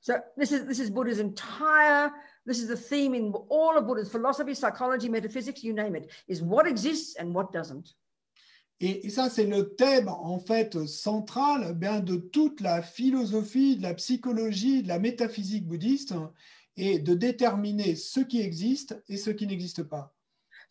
[0.02, 2.12] So this is this is Buddha's entire.
[2.46, 6.42] This is the theme in all of Buddha's philosophy, psychology, metaphysics, you name it, is
[6.42, 7.96] what exists and what doesn't.
[8.82, 13.84] Et, ça, c'est le thème en fait central eh bien, de toute la philosophie, de
[13.84, 16.14] la psychologie, de la métaphysique bouddhiste,
[16.76, 20.14] et de déterminer ce qui existe et ce qui n'existe pas.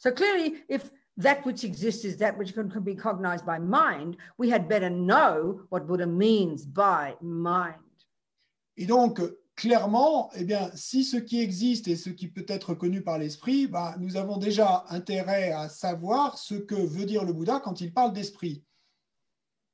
[0.03, 4.17] So clearly, if that which exists is that which can, can be cognized by mind,
[4.37, 7.77] we had better know what Buddha means by mind.
[8.77, 9.21] Et donc,
[9.55, 13.69] clairement, eh bien, si ce qui existe est ce qui peut être connu par l'esprit,
[13.69, 17.93] bah, nous avons déjà intérêt à savoir ce que veut dire le Bouddha quand il
[17.93, 18.65] parle d'esprit.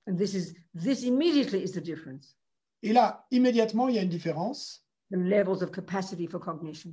[0.07, 2.37] And this is this immediately is the difference.
[2.83, 4.85] Et là, immédiatement, il y a une différence.
[5.11, 6.93] The levels of capacity for cognition.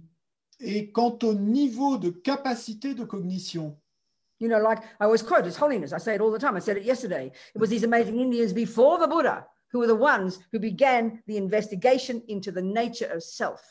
[0.60, 3.78] Et quant au niveau de capacité de cognition.
[4.40, 6.58] You know, like I always quote His Holiness, I say it all the time.
[6.58, 7.32] I said it yesterday.
[7.54, 11.38] It was these amazing Indians before the Buddha who were the ones who began the
[11.38, 13.62] investigation into the nature of self.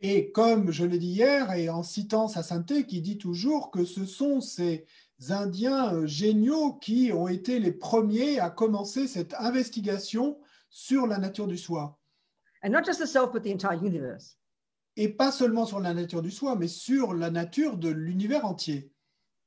[0.00, 3.84] Et comme je l'ai dit hier, et en citant sa sainteté, qui dit toujours que
[3.84, 4.86] ce sont ces
[5.28, 10.38] Indiens euh, géniaux qui ont été les premiers à commencer cette investigation
[10.70, 11.98] sur la nature du soi.
[12.62, 14.36] And not just the self, but the entire universe
[14.98, 18.92] et pas seulement sur la nature du soi, mais sur la nature de l'univers entier.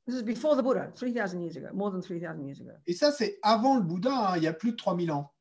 [0.08, 2.72] This is before the Buddha, 3000 years ago, more than 3000 years ago.
[2.88, 5.32] Et ça, c'est avant le Bouddha, hein, il y a plus de 3000 ans.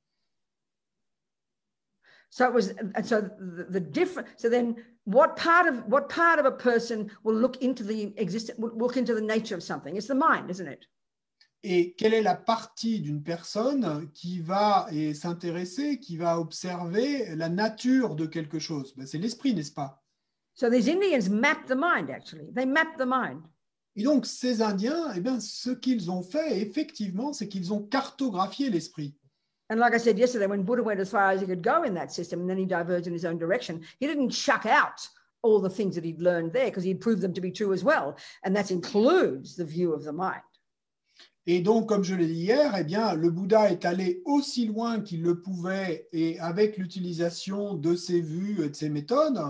[2.29, 4.29] So it was, and so the, the different.
[4.37, 8.59] So then, what part of what part of a person will look into the existence,
[8.59, 9.97] will look into the nature of something?
[9.97, 10.87] It's the mind, isn't it?
[11.63, 18.15] Et quelle est la partie d'une personne qui va s'intéresser, qui va observer la nature
[18.15, 18.95] de quelque chose?
[18.97, 20.03] Ben, C'est l'esprit, n'est-ce pas?
[20.55, 22.51] So these Indians mapped the mind, actually.
[22.55, 23.43] They mapped the mind.
[23.97, 28.71] Et donc, ces Indiens, eh bien, ce qu'ils ont fait, effectivement, c'est qu'ils ont cartographié
[28.71, 29.15] l'esprit.
[29.71, 31.95] And like I said yesterday, when Buddha went as far as he could go in
[31.95, 35.07] that system, and then he diverged in his own direction, he didn't chuck out
[35.43, 37.85] all the things that he'd learned there because he'd proved them to be true as
[37.85, 38.17] well.
[38.45, 40.43] And that includes the view of the mind.
[41.47, 45.01] Et donc, comme je l'ai dit hier, eh bien, le Bouddha est allé aussi loin
[45.01, 49.41] qu'il le pouvait et avec l'utilisation de ses vues et de ses méthodes.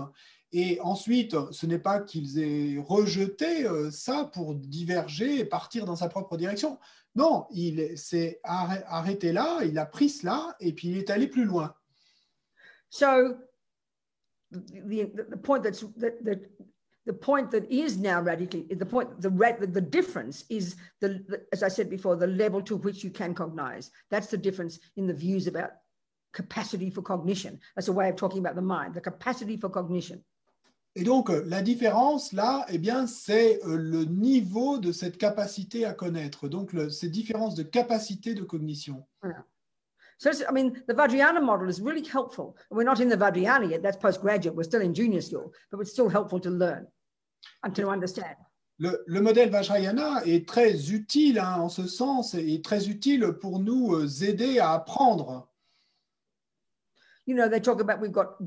[0.53, 5.95] Et ensuite, ce n'est pas qu'ils aient rejeté euh, ça pour diverger et partir dans
[5.95, 6.77] sa propre direction.
[7.15, 11.45] Non, il s'est arrêté là, il a pris cela et puis il est allé plus
[11.45, 11.73] loin.
[12.89, 13.35] So,
[14.51, 16.39] the, point that's, that, that,
[17.05, 19.29] the point that is now radically the point the
[19.71, 23.33] the difference is the, the as I said before the level to which you can
[23.33, 23.91] cognize.
[24.09, 25.71] That's the difference in the views about
[26.33, 27.59] capacity for cognition.
[27.75, 30.23] That's a way of talking about the mind, the capacity for cognition.
[30.95, 35.85] Et donc, euh, la différence, là, eh bien, c'est euh, le niveau de cette capacité
[35.85, 36.49] à connaître.
[36.49, 39.05] Donc, le, ces différences de capacité de cognition.
[40.21, 42.55] So, I mean, the Vajrayana model is really helpful.
[42.69, 45.93] We're not in the Vajrayana yet, that's postgraduate, we're still in junior school, but it's
[45.93, 46.85] still helpful to learn
[47.63, 48.35] and to understand.
[48.77, 53.57] Le, le modèle Vajrayana est très utile hein, en ce sens et très utile pour
[53.57, 55.49] nous euh, aider à apprendre.
[57.25, 58.37] You know, they talk about we've got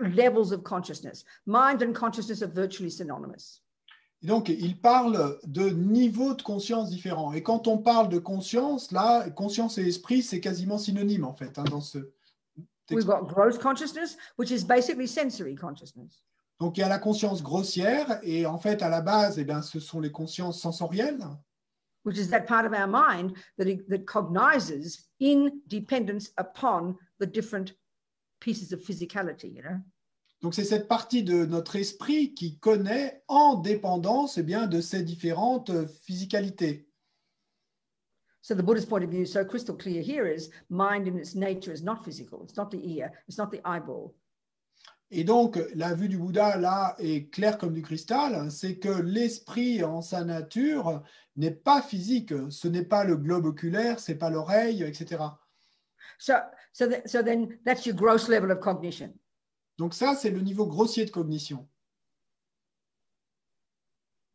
[0.00, 1.24] levels of consciousness.
[1.46, 3.62] Mind and consciousness are virtually synonymous.
[4.22, 7.32] Et donc, il parle de niveaux de conscience différents.
[7.32, 11.58] Et quand on parle de conscience, là, conscience et esprit, c'est quasiment synonyme, en fait,
[11.58, 13.06] hein, dans ce We've texte.
[13.06, 16.22] got gross consciousness, which is basically sensory consciousness.
[16.60, 19.62] Donc, il y a la conscience grossière, et en fait, à la base, eh bien,
[19.62, 21.26] ce sont les consciences sensorielles.
[22.04, 27.26] which is that part of our mind that, it, that cognizes in dependence upon the
[27.26, 27.74] different
[28.40, 29.80] pieces of physicality, you know?
[30.42, 35.04] Donc, c'est cette partie de notre esprit qui connaît en dépendance eh bien, de ces
[35.04, 36.88] différentes euh, physicalités.
[38.44, 41.72] So the Buddhist point of view, so crystal clear here is mind in its nature
[41.72, 42.42] is not physical.
[42.42, 43.12] It's not the ear.
[43.28, 44.16] It's not the eyeball.
[45.12, 49.84] Et donc, la vue du Bouddha, là, est claire comme du cristal, c'est que l'esprit
[49.84, 51.02] en sa nature
[51.36, 52.32] n'est pas physique.
[52.50, 55.22] Ce n'est pas le globe oculaire, c'est pas l'oreille, etc.
[56.18, 56.34] So,
[56.72, 59.12] so then that's your gross level of cognition.
[59.82, 61.68] Donc ça, c'est le niveau grossier de cognition.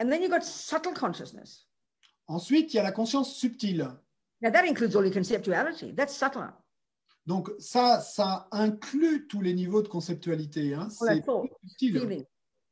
[0.02, 1.66] And then you've got subtle consciousness.
[2.28, 3.88] Ensuite, il y a la conscience subtile.
[4.42, 5.96] Now that includes all your conceptuality.
[5.96, 6.50] That's subtler.
[7.26, 10.74] Donc ça, ça inclut tous les niveaux de conceptualité.
[10.74, 10.90] hein.
[11.00, 11.94] All that C'est thought, subtil.
[12.02, 12.26] feeling,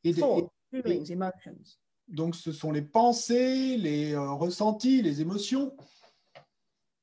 [0.03, 1.77] Et des- thought, feelings, emotions.
[2.09, 5.73] donc ce sont les pensées, les euh, ressentis, les émotions.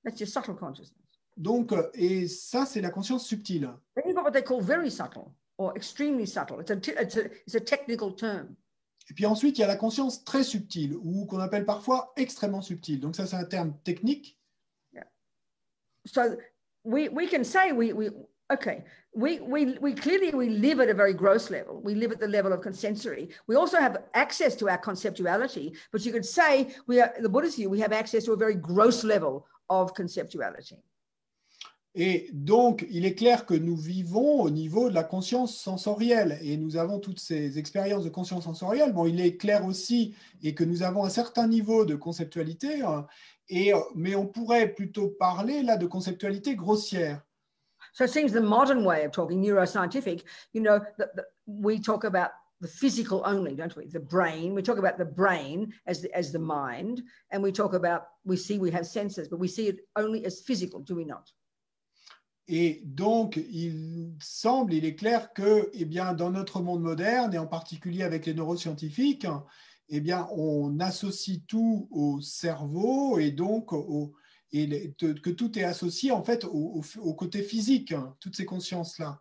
[0.05, 0.99] That's your subtle consciousness.
[1.39, 3.73] Donc, euh, et ça, c'est la conscience subtile.
[3.97, 6.61] Then you've got what they call very subtle or extremely subtle.
[6.61, 8.57] It's a, it's a, it's a technical term.
[9.11, 12.63] Et puis ensuite, il y a la conscience très subtile, ou qu'on appelle parfois extrêmement
[12.63, 13.01] subtile.
[13.01, 14.39] Donc ça, c'est un terme technique.
[16.05, 16.37] So
[16.83, 18.11] we, we can say we, we
[18.53, 18.85] okay,
[19.15, 21.81] we, we, we clearly we live at a very gross level.
[21.81, 23.29] We live at the level of consensory.
[23.47, 27.57] We also have access to our conceptuality, but you could say we are the Buddhist
[27.57, 30.79] view, we have access to a very gross level of conceptuality.
[31.95, 36.57] Et donc, il est clair que nous vivons au niveau de la conscience sensorielle et
[36.57, 38.95] nous avons toutes ces expériences de conscience sensorielle.
[38.95, 43.07] Bon, il est clair aussi et que nous avons un certain niveau de conceptualité, hein,
[43.51, 47.21] et, euh, mais on pourrait plutôt parler là de conceptualité grossière.
[47.93, 50.25] So it seems the modern way of talking, neuroscientific,
[50.55, 52.31] you know, that that we talk about
[52.63, 53.87] the physical only, don't we?
[53.87, 54.55] The brain.
[54.55, 57.03] We talk about the brain as the, as the mind,
[57.33, 60.41] and we talk about we see we have senses, but we see it only as
[60.41, 61.31] physical, do we not?
[62.49, 67.39] Et donc, il semble, il est clair que, eh bien, dans notre monde moderne, et
[67.39, 69.27] en particulier avec les neuroscientifiques,
[69.89, 73.71] eh bien, on associe tout au cerveau et donc
[74.53, 76.83] que tout est associé en fait au,
[77.17, 79.21] côté physique, hein, toutes ces consciences-là.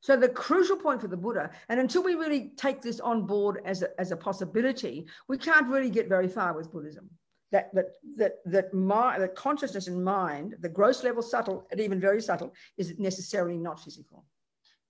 [0.00, 3.60] So the crucial point for the Buddha, and until we really take this on board
[3.64, 7.08] as a possibility, we can't really get very far with Buddhism.
[7.50, 12.00] That that that that my that consciousness and mind, the gross level, subtle, and even
[12.00, 14.24] very subtle, is necessarily not physical.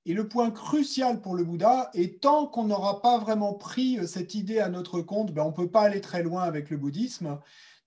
[0.06, 4.06] Et le point crucial pour le Bouddha est tant qu'on n'aura pas vraiment pris euh,
[4.06, 6.78] cette idée à notre compte, ben, on ne peut pas aller très loin avec le
[6.78, 7.38] bouddhisme.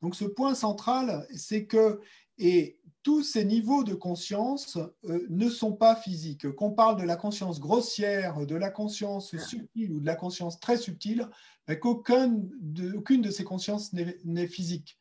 [0.02, 2.00] Donc ce point central, c'est que
[2.38, 6.50] et tous ces niveaux de conscience euh, ne sont pas physiques.
[6.52, 10.78] Qu'on parle de la conscience grossière, de la conscience subtile ou de la conscience très
[10.78, 11.28] subtile,
[11.68, 14.98] ben, qu'aucun de, aucune de ces consciences n'est physique.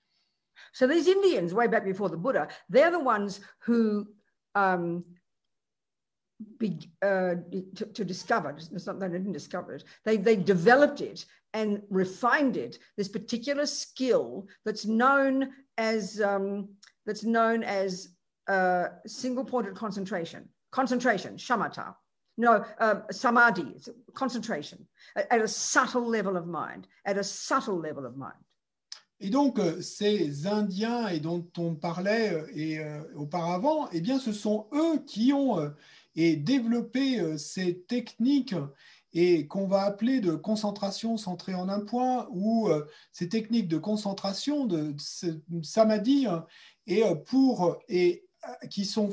[0.73, 4.07] So these Indians, way back before the Buddha, they're the ones who
[4.55, 5.05] um,
[6.59, 7.35] be, uh,
[7.75, 8.51] to, to discover.
[8.51, 9.85] It's not they didn't discover it.
[10.05, 12.79] They they developed it and refined it.
[12.97, 16.69] This particular skill that's known as um,
[17.11, 18.09] that's known as
[18.47, 20.49] uh, single-pointed concentration.
[20.71, 21.95] Concentration, shamatha.
[22.39, 23.75] No, um, samadhi,
[24.15, 26.87] concentration at, a subtle level of mind.
[27.05, 28.41] At a subtle level of mind.
[29.23, 34.19] Et donc, euh, ces Indiens et dont on parlait euh, et, euh, auparavant, eh bien,
[34.19, 35.71] ce sont eux qui ont euh,
[36.15, 38.55] et développé euh, ces techniques
[39.13, 43.79] et qu'on va appeler de concentration centrée en un point ou euh, ces techniques de
[43.79, 45.27] concentration de, ce
[45.63, 46.47] samadhi hein,
[46.87, 49.11] et euh, pour et euh, qui sont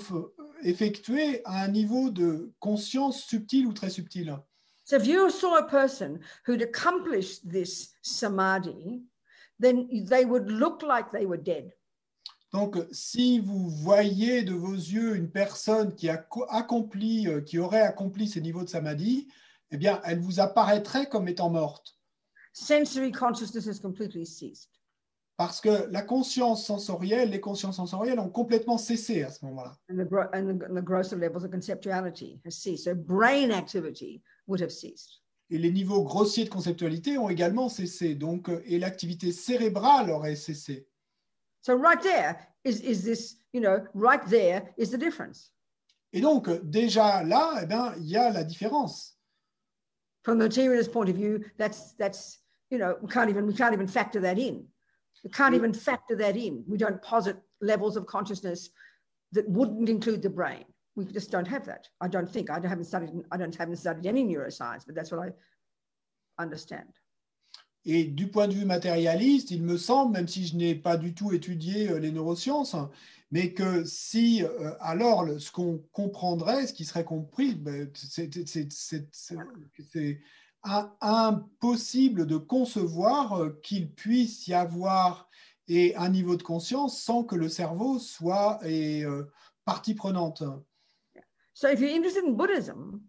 [0.63, 4.38] effectuées à un niveau de conscience subtil ou très subtil.
[4.86, 9.03] So if you saw a person who'd accomplished this samadhi,
[9.59, 11.74] then they would look like they were dead.
[12.53, 17.59] Donc, si vous voyez de vos yeux une personne qui a co- accompli, euh, qui
[17.59, 19.28] aurait accompli ces niveaux de samadhi,
[19.72, 21.97] eh bien, elle vous apparaîtrait comme étant morte.
[22.53, 24.77] Sensory consciousness has completely ceased.
[25.38, 29.78] Parce que la conscience sensorielle, les consciences sensorielles ont complètement cessé à ce moment-là.
[29.88, 32.86] And the, and the, the grosser levels of conceptuality has ceased.
[32.86, 35.22] So brain activity would have ceased.
[35.52, 38.16] Et les niveaux grossiers de conceptualité ont également cessé.
[38.16, 40.88] Donc, euh, et l'activité cérébrale aurait cessé.
[41.62, 42.36] So right there
[42.66, 45.54] is, is this, you know, right there is the difference.
[46.14, 49.20] Et donc, euh, déjà là, eh bien, il y a la différence.
[50.24, 52.40] From the materialist point of view, that's that's
[52.72, 54.66] you know, we can't even we can't even factor that in.
[55.24, 56.63] We can't even factor that in.
[56.68, 58.70] We don't posit levels of consciousness
[59.32, 60.65] that wouldn't include the brain.
[60.95, 61.88] We just don't have that.
[62.01, 62.49] I don't think.
[62.49, 63.09] I haven't studied.
[63.32, 65.32] I don't haven't studied any neuroscience, but that's what I
[66.41, 66.89] understand.
[67.89, 71.13] Et du point de vue matérialiste, il me semble, même si je n'ai pas du
[71.13, 72.76] tout étudié euh, les neurosciences,
[73.32, 78.30] mais que si, euh, alors, ce qu'on comprendrait, ce qui serait compris, ben, c'est
[81.01, 85.30] impossible de concevoir euh, qu'il puisse y avoir
[85.68, 89.26] et un niveau de conscience sans que le cerveau soit euh,
[89.65, 90.43] partie prenante.
[91.53, 93.01] So if you're interested in Buddhism,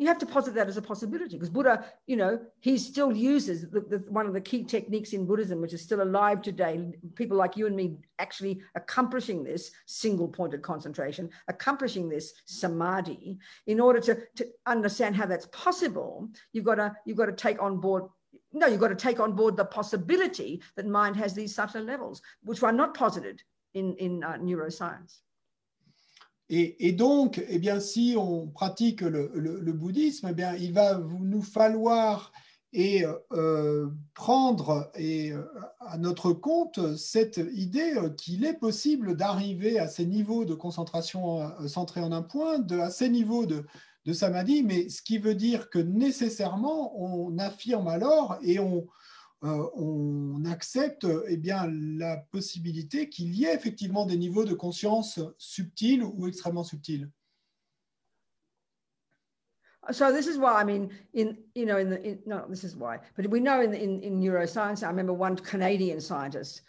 [0.00, 3.68] you have to posit that as a possibility because Buddha, you know, he still uses
[3.70, 6.90] the, the, one of the key techniques in Buddhism, which is still alive today.
[7.16, 13.36] People like you and me actually accomplishing this single pointed concentration, accomplishing this samadhi.
[13.66, 17.62] In order to, to understand how that's possible, you've got to you've got to take
[17.62, 18.04] on board.
[18.54, 22.22] No, you've got to take on board the possibility that mind has these subtler levels,
[22.42, 23.42] which are not posited
[23.74, 25.18] in in uh, neuroscience.
[26.52, 32.32] Et, donc, eh bien, si on pratique le, bouddhisme, eh bien, il va nous falloir
[32.72, 35.42] et, euh, prendre euh,
[35.78, 41.68] à notre compte cette idée qu'il est possible d'arriver à ces niveaux de concentration euh,
[41.68, 43.64] centrés en un point, à ces niveaux de,
[44.04, 48.88] de samadhi, mais ce qui veut dire que nécessairement on affirme alors et on,
[49.42, 56.02] on accepte eh bien, la possibilité qu'il y ait effectivement des niveaux de conscience subtils
[56.02, 57.08] ou extrêmement subtils.
[59.90, 62.98] so this is why I mean in you know in the no this is why
[63.16, 66.62] but we know in, in in neuroscience I remember one Canadian scientist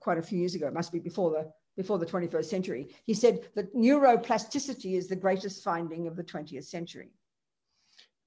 [0.00, 3.14] quite a few years ago it must be before the before the 21st century he
[3.14, 7.10] said that neuroplasticity is the greatest finding of the 20th century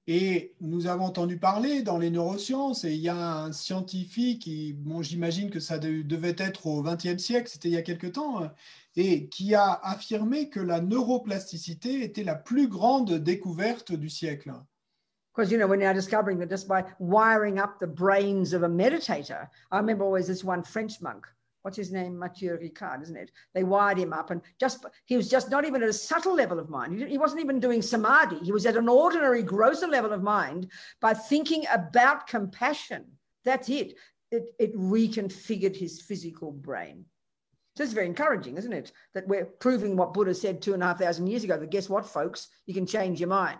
[0.08, 4.72] Et nous avons entendu parler dans les neurosciences, et il y a un scientifique, qui,
[4.72, 8.06] bon, j'imagine que ça de- devait être au XXe siècle, c'était il y a quelque
[8.06, 8.48] temps,
[8.94, 14.52] et qui a affirmé que la neuroplasticité était la plus grande découverte du siècle.
[15.34, 18.68] because you know we're now discovering that just by wiring up the brains of a
[18.68, 21.26] meditator I remember always this one French monk
[21.66, 22.16] what's his name?
[22.16, 23.32] Mathieu Ricard isn't it?
[23.52, 26.60] They wired him up and just he was just not even at a subtle level
[26.60, 27.02] of mind.
[27.02, 28.38] He, wasn't even doing samadhi.
[28.38, 33.06] He was at an ordinary grosser level of mind by thinking about compassion.
[33.44, 33.94] That's it.
[34.30, 37.04] It, it reconfigured his physical brain.
[37.74, 38.92] So it's very encouraging isn't it?
[39.14, 41.88] That we're proving what buddha said two and a half thousand years ago that guess
[41.88, 42.46] what folks?
[42.66, 43.58] You can change your mind.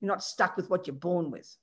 [0.00, 1.56] You're not stuck with what you're born with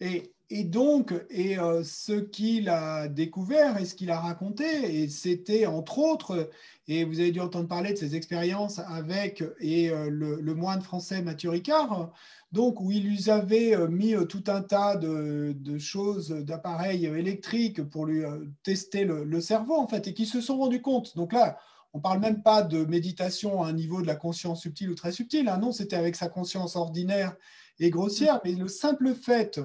[0.00, 5.66] Et, donc, et euh, ce qu'il a découvert et ce qu'il a raconté, et c'était
[5.66, 6.50] entre autres,
[6.86, 11.22] et vous avez dû entendre parler de ses expériences avec et euh, le, moine français
[11.22, 12.12] Mathieu Ricard,
[12.52, 18.06] donc où il lui avait euh, mis tout un tas de, choses, d'appareils électriques pour
[18.06, 18.22] lui
[18.62, 21.16] tester le, le cerveau en fait, et qui se sont rendus compte.
[21.16, 21.58] Donc là,
[21.96, 25.12] on parle même pas de méditation à un niveau de la conscience subtile ou très
[25.12, 25.48] subtile.
[25.48, 25.56] hein.
[25.56, 27.34] non, c'était avec sa conscience ordinaire
[27.78, 29.58] et grossière, mais le simple fait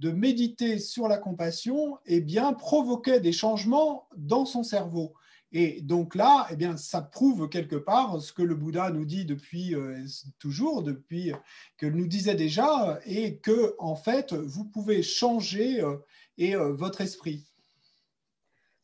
[0.00, 5.14] de méditer sur la compassion, eh bien, provoquait des changements dans son cerveau.
[5.52, 9.24] Et donc là, eh bien, ça prouve quelque part ce que le Bouddha nous dit
[9.24, 10.04] depuis euh,
[10.40, 11.32] toujours, depuis
[11.78, 15.98] que nous disait déjà, et que en fait, vous pouvez changer euh,
[16.36, 17.46] et euh, votre esprit.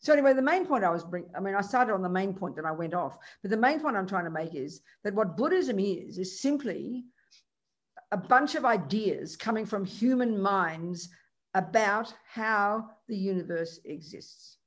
[0.03, 2.35] So anyway, the main point I was bring, I mean, I started on the main
[2.35, 5.15] point that I went off, but the main point I'm trying to make is that
[5.15, 7.05] what Buddhism is is simply
[8.11, 11.09] a bunch of ideas coming from human minds
[11.55, 14.59] about how the universe exists.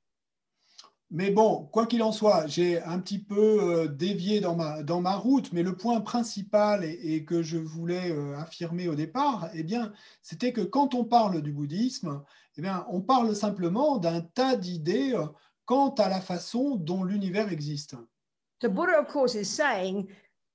[1.08, 5.00] Mais bon, quoi qu'il en soit, j'ai un petit peu euh, dévié dans ma, dans
[5.00, 9.48] ma route, mais le point principal et, et que je voulais euh, affirmer au départ,
[9.54, 12.24] eh bien, c'était que quand on parle du bouddhisme,
[12.56, 15.26] eh bien, on parle simplement d'un tas d'idées euh,
[15.66, 17.96] quant à la façon dont l'univers existe.
[18.62, 20.08] So Buddha, of course, is saying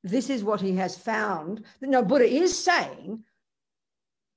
[0.04, 1.64] this is what he has found.
[1.82, 3.24] No, Buddha is saying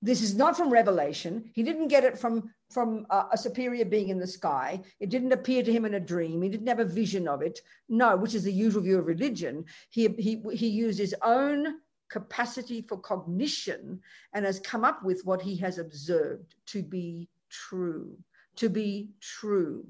[0.03, 1.51] this is not from revelation.
[1.55, 4.83] He didn't get it from from a, a superior being in the sky.
[5.01, 6.43] It didn't appear to him in a dream.
[6.43, 7.61] He didn't have a vision of it.
[7.89, 9.65] No, which is the usual view of religion.
[9.89, 14.01] He he he used his own capacity for cognition
[14.35, 17.29] and has come up with what he has observed to be
[17.69, 18.17] true.
[18.57, 19.85] To be true.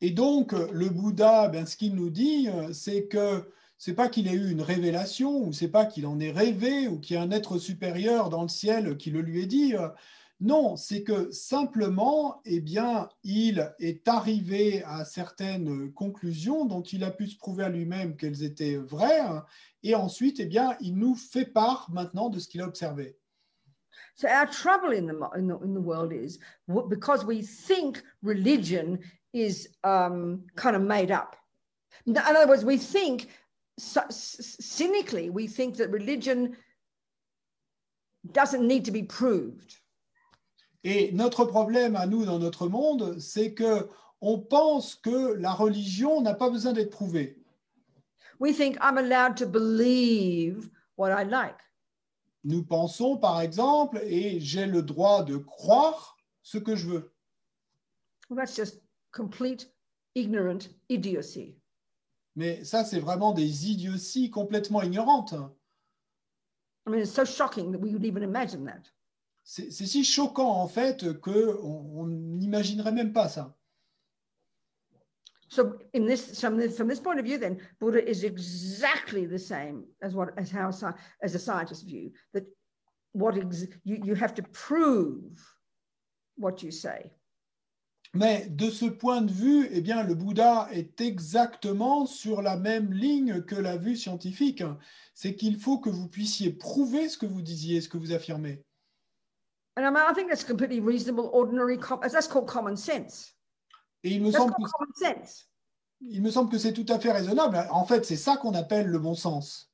[0.00, 4.32] Et donc, le Bouddha, ben, ce qu'il nous dit, c'est que c'est pas qu'il ait
[4.32, 7.30] eu une révélation, ou c'est pas qu'il en ait rêvé, ou qu'il y a un
[7.30, 9.74] être supérieur dans le ciel qui le lui ait dit.
[10.40, 17.10] Non, c'est que simplement, eh bien, il est arrivé à certaines conclusions dont il a
[17.10, 19.20] pu se prouver à lui-même qu'elles étaient vraies,
[19.82, 23.19] et ensuite, eh bien, il nous fait part maintenant de ce qu'il a observé.
[24.14, 26.38] So our trouble in the, in the, in the world is
[26.88, 29.00] because we think religion
[29.32, 31.36] is um, kind of made up.
[32.06, 33.28] In other words, we think
[33.78, 36.56] cynically, we think that religion
[38.32, 39.76] doesn't need to be proved.
[40.82, 43.88] Et notre problème à nous dans notre monde, c'est que
[44.22, 47.36] on pense que la religion n'a pas besoin d'être prouvée.
[48.38, 51.58] We think I'm allowed to believe what I like.
[52.44, 57.12] Nous pensons par exemple et j'ai le droit de croire ce que je veux.
[58.34, 58.82] That's just
[59.12, 59.72] complete
[60.14, 61.56] ignorant idiocy.
[62.36, 65.34] Mais ça c'est vraiment des idioties complètement ignorantes.
[66.86, 68.90] I mean, it's so shocking that we would even imagine that
[69.42, 73.56] c'est si choquant en fait que on n'imaginerait même pas ça.
[75.50, 79.38] So in this, from this, from this point of view, then Buddha is exactly the
[79.38, 80.70] same as what as how
[81.22, 82.44] as a scientist view that
[83.12, 85.44] what ex, you, you have to prove
[86.36, 87.10] what you say.
[88.14, 92.92] Mais de ce point de vue, eh bien, le Bouddha est exactement sur la même
[92.92, 94.64] ligne que la vue scientifique.
[95.14, 98.64] C'est qu'il faut que vous puissiez prouver ce que vous disiez, ce que vous affirmez.
[99.76, 103.32] And I, mean, I think that's completely reasonable, ordinary, that's called common sense.
[104.02, 104.62] Et il me, semble que,
[106.00, 107.66] il me semble que c'est tout à fait raisonnable.
[107.70, 109.70] En fait, c'est ça qu'on appelle le bon sens.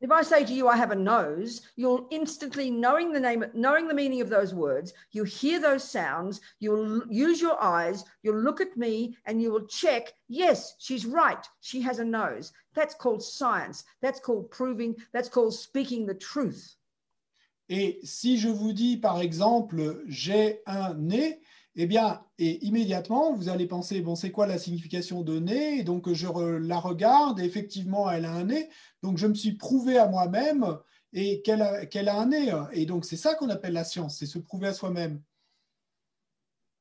[0.00, 3.88] If I say to you, I have a nose, you'll instantly, knowing the name, knowing
[3.88, 8.60] the meaning of those words, you hear those sounds, you'll use your eyes, you'll look
[8.60, 12.52] at me, and you will check, yes, she's right, she has a nose.
[12.74, 13.82] That's called science.
[14.00, 16.76] That's called proving, that's called speaking the truth.
[17.68, 21.40] Et si je vous dis, par exemple, j'ai un nez,
[21.80, 25.78] eh bien, et immédiatement, vous allez penser, bon, c'est quoi la signification de nez?
[25.78, 26.26] Et donc, je
[26.58, 28.68] la regarde, et effectivement, elle a un nez.
[29.04, 30.76] Donc, je me suis prouvé à moi-même
[31.12, 32.52] et qu'elle a, a un nez.
[32.72, 35.22] Et donc, c'est ça qu'on appelle la science, c'est se prouver à soi-même.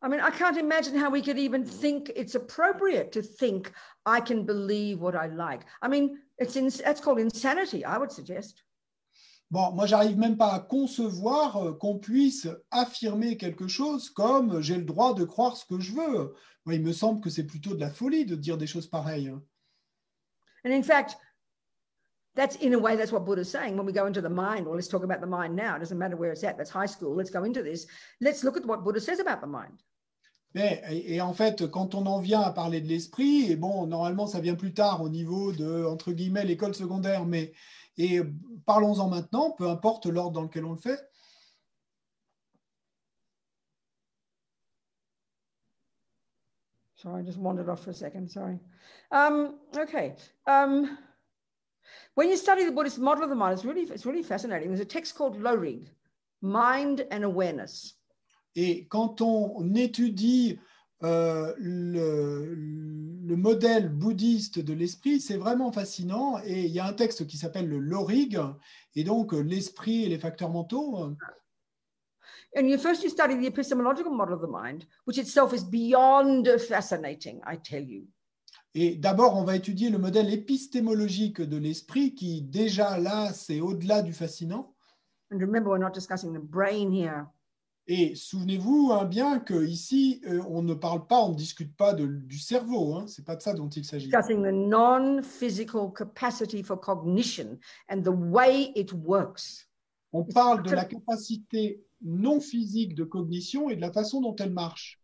[0.01, 3.71] I mean, I can't imagine how we could even think it's appropriate to think
[4.05, 5.61] I can believe what I like.
[5.83, 8.63] I mean, it's in, that's called insanity, I would suggest.
[9.49, 14.75] Bon, moi, j'arrive même pas à concevoir euh, qu'on puisse affirmer quelque chose comme j'ai
[14.75, 16.33] le droit de croire ce que je veux.
[16.65, 19.33] Moi, il me semble que c'est plutôt de la folie de dire des choses pareilles.
[20.65, 21.15] And in fact,
[22.35, 24.65] that's in a way that's what Buddha's saying when we go into the mind.
[24.65, 25.77] Well, let's talk about the mind now.
[25.77, 26.57] It doesn't matter where it's at.
[26.57, 27.15] That's high school.
[27.15, 27.87] Let's go into this.
[28.19, 29.81] Let's look at what Buddha says about the mind.
[30.55, 33.85] Mais, et, et, en fait, quand on en vient à parler de l'esprit, et bon,
[33.85, 37.53] normalement, ça vient plus tard au niveau de, entre guillemets, l'école secondaire, mais
[37.97, 38.21] et
[38.65, 40.99] parlons-en maintenant, peu importe l'ordre dans lequel on le fait.
[46.95, 48.27] Sorry, I just wandered off for a second.
[48.27, 48.59] Sorry.
[49.11, 50.15] Um, okay.
[50.47, 50.97] Um,
[52.15, 54.69] when you study the Buddhist model of the mind, it's really, it's really fascinating.
[54.69, 55.89] There's a text called Lorig,
[56.41, 57.93] Mind and Awareness.
[58.55, 60.59] Et quand on étudie
[61.03, 66.39] euh, le, le, modèle bouddhiste de l'esprit, c'est vraiment fascinant.
[66.43, 68.39] Et il y a un texte qui s'appelle le Lorig,
[68.95, 70.97] et donc euh, l'esprit et les facteurs mentaux.
[72.55, 76.47] And you first you study the epistemological model of the mind, which itself is beyond
[76.67, 78.07] fascinating, I tell you.
[78.73, 84.01] Et d'abord, on va étudier le modèle épistémologique de l'esprit, qui déjà là, c'est au-delà
[84.01, 84.73] du fascinant.
[85.31, 87.27] And remember, we're not discussing the brain here.
[87.89, 92.05] Et souvenez-vous hein, bien qu'ici, euh, on ne parle pas, on ne discute pas de,
[92.05, 92.95] du cerveau.
[92.95, 94.09] Hein, Ce n'est pas de ça dont il s'agit.
[94.09, 97.57] Discussing the non-physical capacity for cognition
[97.89, 99.69] and the way it works.
[100.11, 104.51] On parle de la capacité non physique de cognition et de la façon dont elle
[104.51, 104.99] marche.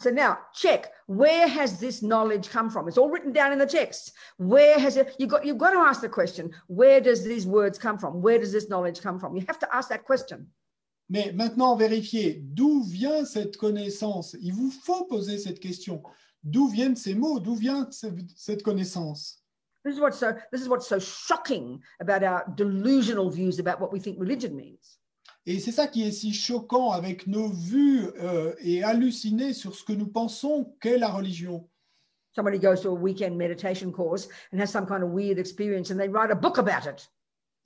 [0.00, 0.90] So now, check.
[1.08, 2.88] Where has this knowledge come from?
[2.88, 4.12] It's all written down in the text.
[4.38, 5.14] Where has it?
[5.18, 5.44] You got.
[5.44, 6.52] You've got to ask the question.
[6.68, 8.22] Where does these words come from?
[8.22, 9.36] Where does this knowledge come from?
[9.36, 10.46] You have to ask that question.
[11.10, 14.36] Mais maintenant, vérifiez d'où vient cette connaissance?
[14.40, 16.02] Il vous faut poser cette question.
[16.44, 17.40] D'où viennent ces mots?
[17.40, 17.88] D'où vient
[18.36, 19.42] cette connaissance?
[19.84, 23.92] This is what's so this is what's so shocking about our delusional views about what
[23.92, 25.00] we think religion means.
[25.46, 29.82] Et c'est ça qui est si choquant avec nos vues euh, et hallucinées sur ce
[29.82, 31.66] que nous pensons qu'est la religion.
[32.36, 35.98] Somebody goes to a weekend meditation course and has some kind of weird experience and
[35.98, 37.08] they write a book about it.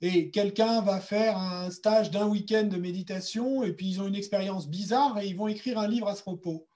[0.01, 4.15] Et quelqu'un va faire un stage d'un week-end de méditation et puis ils ont une
[4.15, 6.67] expérience bizarre et ils vont écrire un livre à ce propos.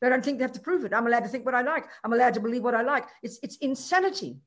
[0.00, 0.92] They don't think they have to prove it.
[0.92, 1.84] I'm allowed to think what I like.
[2.04, 3.04] I'm allowed to believe what I like.
[3.22, 4.40] It's, it's insanity.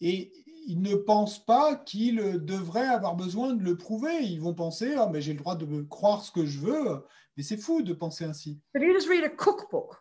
[0.00, 0.32] Et
[0.66, 4.22] ils ne pensent pas qu'ils devraient avoir besoin de le prouver.
[4.22, 7.04] Ils vont penser, ah, mais j'ai le droit de me croire ce que je veux.
[7.36, 8.58] Mais c'est fou de penser ainsi.
[8.74, 9.96] If you just read a cookbook,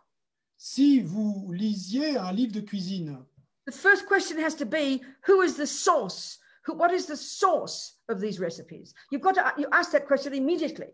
[0.61, 3.17] Si vous lisiez un livre de cuisine,
[3.65, 6.37] the first question has to be who is the source?
[6.73, 8.93] What is the source of these recipes?
[9.11, 10.91] You've got to you ask that question immediately.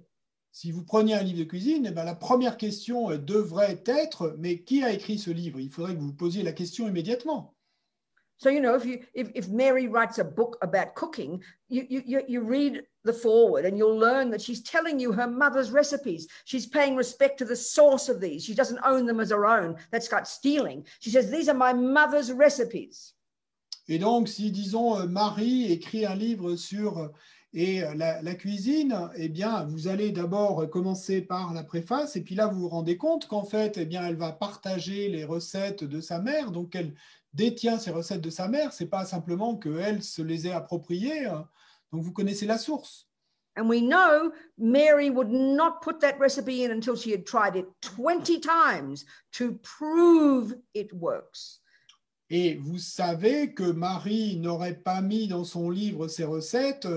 [0.55, 4.37] si vous preniez un livre de cuisine, eh ben, la première question euh, devrait être,
[4.39, 7.53] mais qui a écrit ce livre Il faudrait que vous vous posiez la question immédiatement.
[8.37, 12.01] So you know, if you if, if Mary writes a book about cooking, you, you
[12.05, 16.27] you you read the forward and you'll learn that she's telling you her mother's recipes.
[16.45, 18.45] She's paying respect to the source of these.
[18.45, 19.75] She doesn't own them as her own.
[19.91, 20.85] That's got stealing.
[21.01, 23.14] She says, These are my mother's recipes.
[23.87, 27.07] Et donc, si, disons, euh, Marie écrit un livre sur euh,
[27.53, 32.35] et euh, la, cuisine, eh bien, vous allez d'abord commencer par la préface, et puis
[32.35, 36.01] là, vous vous rendez compte qu'en fait, eh bien, elle va partager les recettes de
[36.01, 36.93] sa mère, donc elle
[37.33, 41.47] détient ces recettes de sa mère, c'est pas simplement qu'elle se les ait appropriées, hein.
[41.93, 43.07] donc vous connaissez la source.
[43.57, 47.67] And we know Mary would not put that recipe in until she had tried it
[47.81, 51.61] 20 times to prove it works.
[52.29, 56.87] Et vous savez que Marie n'aurait pas mis dans son livre ces recettes,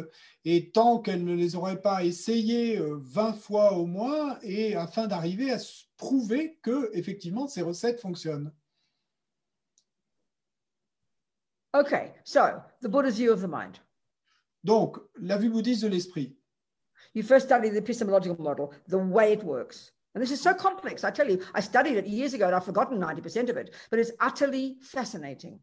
[0.44, 5.06] et tant qu'elle ne les aurait pas essayées euh, 20 fois au moins, et afin
[5.06, 5.58] d'arriver à
[5.98, 8.52] prouver que effectivement ces recettes fonctionnent.
[11.74, 13.78] Okay, so the Buddha's view of the mind.
[14.64, 16.34] Donc, la vue bouddhiste de l'esprit.
[17.14, 19.92] You first study the epistemological model, the way it works.
[20.18, 21.04] And this is so complex.
[21.04, 24.00] I tell you, I studied it years ago and I've forgotten 90% of it, but
[24.00, 25.60] it's utterly fascinating.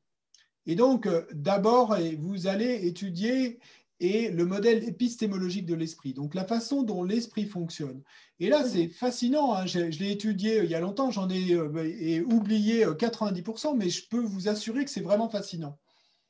[0.65, 3.59] Et donc, euh, d'abord, et vous allez étudier
[3.99, 8.01] et le modèle épistémologique de l'esprit, donc la façon dont l'esprit fonctionne.
[8.39, 11.53] Et là, c'est fascinant, hein, je, je l'ai étudié il y a longtemps, j'en ai
[11.53, 15.77] euh, et oublié euh, 90%, mais je peux vous assurer que c'est vraiment fascinant.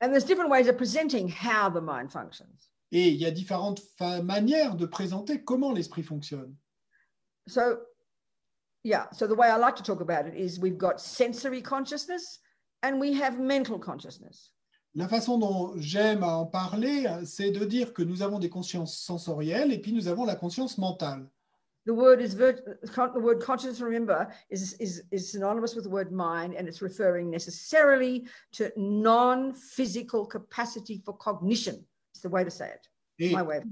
[0.02, 2.72] And there's different ways of presenting how the mind functions.
[2.92, 3.84] Et il y a différentes
[4.24, 6.56] manières de présenter comment l'esprit fonctionne.
[7.48, 7.62] So,
[8.86, 12.40] yeah, so the way I like to talk about it is we've got sensory consciousness
[12.84, 14.52] and we have mental consciousness.
[14.94, 19.00] La façon dont j'aime à en parler, c'est de dire que nous avons des consciences
[19.00, 21.28] sensorielles et puis nous avons la conscience mentale.
[21.88, 22.62] The word is the
[23.16, 23.82] word consciousness.
[23.82, 30.26] Remember, is, is is synonymous with the word mind, and it's referring necessarily to non-physical
[30.26, 31.86] capacity for cognition.
[32.14, 32.88] It's the way to say it.
[33.20, 33.58] Et My way.
[33.58, 33.66] of-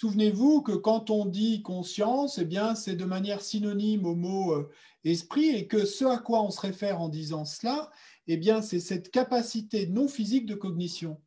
[0.00, 4.70] souvenez-vous que quand on dit conscience, eh bien, c'est de manière synonyme au mot euh,
[5.04, 7.90] esprit et que ce à quoi on se réfère en disant cela,
[8.26, 11.20] eh bien, c'est cette capacité non physique de cognition,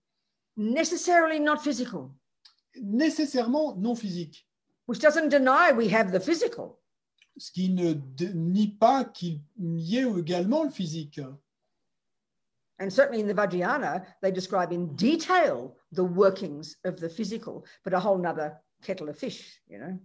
[0.58, 2.10] Necessarily not physical,
[2.82, 4.48] nécessairement non physique,
[4.88, 6.80] which doesn't deny we have the physical.
[7.38, 7.94] ce qui ne
[8.34, 11.20] nie pas qu'il y ait également le physique.
[12.80, 17.94] And certainly in the Vajrayana, they describe in detail the workings of the physical, but
[17.94, 19.98] a whole nother kettle of fish, you know.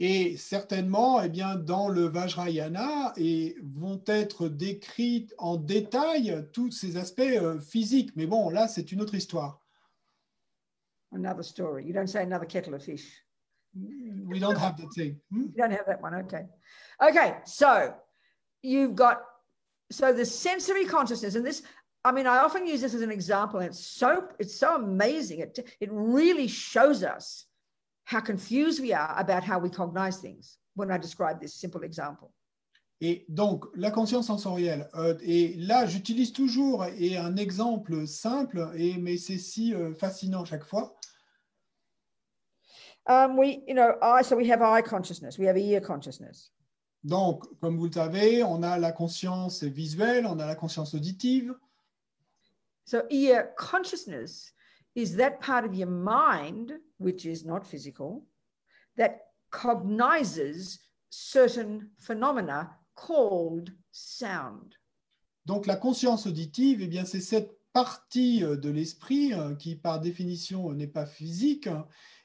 [0.00, 6.96] Et certainement, eh bien, dans le Vajrayana, et vont être décrits en détail tous ces
[6.96, 8.10] aspects euh, physiques.
[8.16, 9.60] Mais bon, là, c'est une autre histoire.
[11.12, 11.84] Another story.
[11.84, 13.24] You don't say another kettle of fish.
[14.26, 15.20] We don't have that thing.
[15.30, 15.42] Hmm?
[15.42, 16.14] You don't have that one.
[16.24, 16.44] Okay.
[17.00, 17.36] Okay.
[17.44, 17.94] So
[18.62, 19.22] you've got,
[19.92, 21.62] so the sensory consciousness, and this,
[22.04, 25.38] I mean, I often use this as an example, and it's so, it's so amazing.
[25.38, 27.46] It, it really shows us
[28.04, 32.32] how confused we are about how we cognize things when I describe this simple example.
[33.00, 34.88] Et donc, la conscience sensorielle.
[34.94, 40.44] euh, et là, j'utilise toujours et un exemple simple, et, mais c'est si euh, fascinant
[40.44, 40.96] chaque fois.
[43.06, 46.52] Um, we, you know, eye, so we have eye consciousness, we have ear consciousness.
[47.02, 51.54] Donc, comme vous le savez, on a la conscience visuelle, on a la conscience auditive.
[52.86, 54.54] So, ear consciousness
[54.94, 58.26] is that part of your mind, which is not physical,
[58.96, 60.78] that cognizes
[61.10, 64.74] certain phenomena called sound.
[65.46, 70.00] Donc, la conscience auditive, eh bien, c'est cette partie euh, de l'esprit euh, qui, par
[70.00, 71.68] définition, n'est pas physique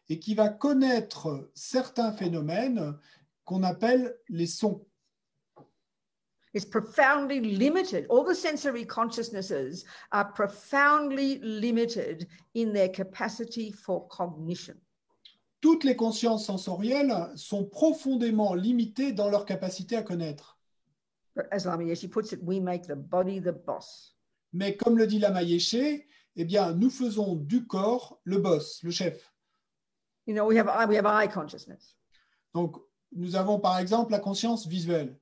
[0.07, 2.95] et qui va connaître certains phénomènes
[3.45, 4.85] qu'on appelle les sons.
[6.53, 8.07] It's profoundly limited.
[8.09, 14.75] All the sensory consciousnesses are profoundly limited in their capacity for cognition.
[15.61, 20.57] Toutes les consciences sensorielles sont profondément limitées dans leur capacité à connaître.
[21.35, 24.15] But as Lama Yeshe puts it, we make the body the boss.
[24.51, 26.01] Mais comme le dit Lama Yeshe,
[26.35, 29.31] eh bien, nous faisons du corps le boss, le chef.
[30.25, 31.95] You know, we have we have eye consciousness.
[32.53, 32.77] Donc,
[33.11, 35.18] nous avons par exemple la conscience visuelle.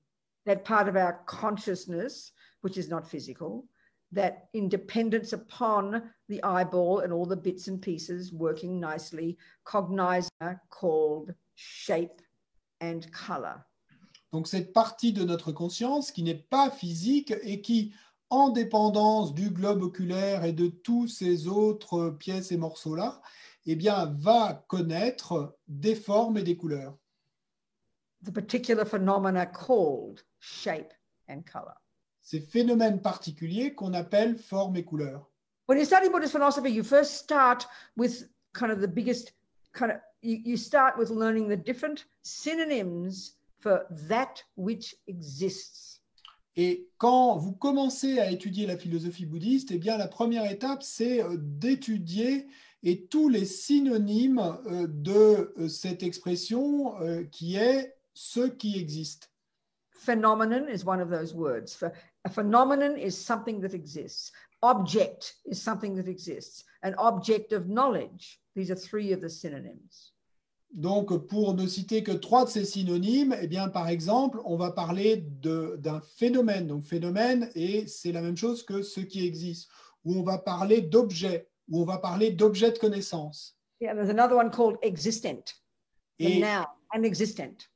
[0.47, 2.31] That part of our consciousness,
[2.61, 3.67] which is not physical,
[4.13, 11.33] that independence upon the eyeball and all the bits and pieces working nicely, cognizer called
[11.55, 12.21] shape
[12.79, 13.65] and color.
[14.31, 17.93] Donc, cette partie de notre conscience qui n'est pas physique et qui,
[18.29, 23.21] en dépendance du globe oculaire et de tous ces autres pièces et morceaux-là,
[23.65, 26.97] eh bien, va connaître des formes et des couleurs.
[28.23, 30.93] The particular phenomena called shape
[31.29, 31.75] and color.
[32.21, 35.29] Ces phénomènes particuliers qu'on appelle formes et couleurs.
[35.67, 39.33] when you study Buddhist philosophy, you first start with kind of the biggest
[39.73, 46.01] kind of you, you start with learning the different synonyms for that which exists.
[46.59, 51.21] Et quand vous commencez à étudier la philosophie bouddhiste, eh bien, la première étape, c'est
[51.21, 52.47] euh, d'étudier
[52.81, 56.95] et tous les synonymes euh, de euh, cette expression
[57.31, 59.31] qui est ce qui existe.
[59.97, 61.75] Phenomenon is one of those words.
[61.75, 61.91] For
[62.23, 64.31] a phenomenon is something that exists.
[64.61, 66.63] Object is something that exists.
[66.83, 68.39] An object of knowledge.
[68.55, 70.13] These are three of the synonyms.
[70.71, 74.71] Donc, pour ne citer que trois de ces synonymes, eh bien, par exemple, on va
[74.71, 76.67] parler d'un phénomène.
[76.67, 79.69] Donc, phénomène, et c'est la même chose que ce qui existe.
[80.03, 83.57] Ou on va parler d'objet, ou on va parler d'objet de connaissance.
[83.79, 85.53] Yeah, there's another one called existent.
[86.19, 87.67] The Et noun and existent.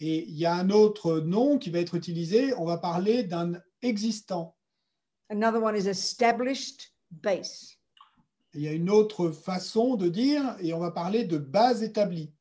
[0.00, 3.60] Et il y a un autre nom qui va être utilisé, on va parler d'un
[3.82, 4.56] existant.
[5.30, 7.76] Another one is established base.
[8.54, 12.32] Il y a une autre façon de dire, et on va parler de base établie.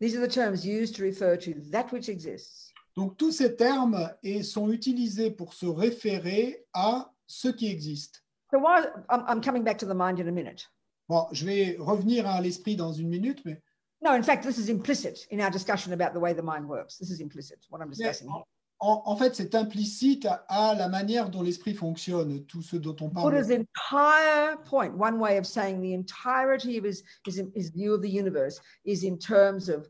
[0.00, 2.72] These are the terms used to refer to that which exists.
[2.94, 8.24] Donc, tous ces termes et sont utilisés pour se référer à ce qui existe.
[8.50, 10.68] So why I'm, I'm coming back to the mind in a minute.
[11.08, 13.62] Bon, je vais revenir à l'esprit dans une minute, mais
[14.00, 16.98] No, in fact, this is implicit in our discussion about the way the mind works.
[16.98, 18.42] This is implicit, what I'm discussing here.
[18.80, 22.96] en, en fait, c'est implicite à, à la manière dont l'esprit fonctionne, tout ce dont
[23.00, 23.30] on parle.
[23.30, 28.02] Buddha's entire point, one way of saying the entirety of his, his, his view of
[28.02, 29.88] the universe is in terms of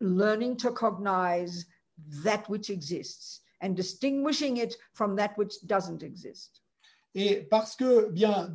[0.00, 1.66] learning to cognize
[2.24, 6.62] that which exists and distinguishing it from that which doesn't exist.
[7.16, 8.54] Et parce que, bien,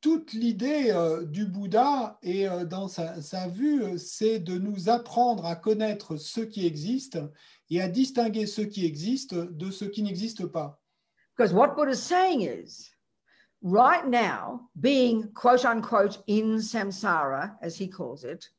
[0.00, 4.88] toute l'idée euh, du Bouddha et euh, dans sa, sa vue, euh, c'est de nous
[4.88, 7.18] apprendre à connaître ce qui existe
[7.70, 10.80] et à distinguer ce qui existe de ce qui n'existe pas.
[11.36, 12.90] Because what Buddha's saying is,
[13.62, 18.52] right now, being quote unquote in samsara, as he calls it,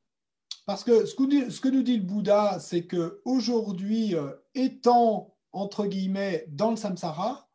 [0.66, 4.32] Parce que ce que, dit- ce que nous dit le Bouddha, c'est que aujourd'hui, euh,
[4.56, 7.50] étant entre guillemets dans le samsara,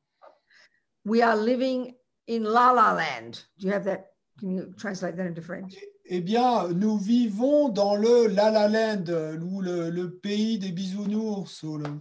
[1.05, 1.95] we are living
[2.27, 3.45] in la la land.
[3.59, 4.07] Do you have that?
[4.39, 5.75] Can you translate that into French?
[6.11, 9.11] eh bien, nous vivons dans le La La Land,
[9.43, 11.63] ou le, le pays des bisounours.
[11.65, 12.01] ou le-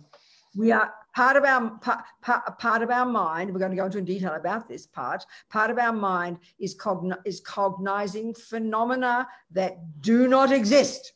[0.55, 3.51] We are part of our part, part, of our mind.
[3.51, 5.25] We're going to go into detail about this part.
[5.49, 11.13] Part of our mind is cogn- is cognizing phenomena that do not exist.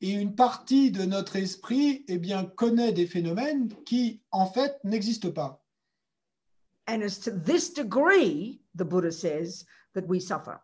[0.00, 5.30] Et une partie de notre esprit eh bien, connaît des phénomènes qui, en fait, n'existent
[5.32, 5.61] pas.
[6.86, 9.64] And it's to this degree, the Buddha says,
[9.94, 10.60] that we suffer.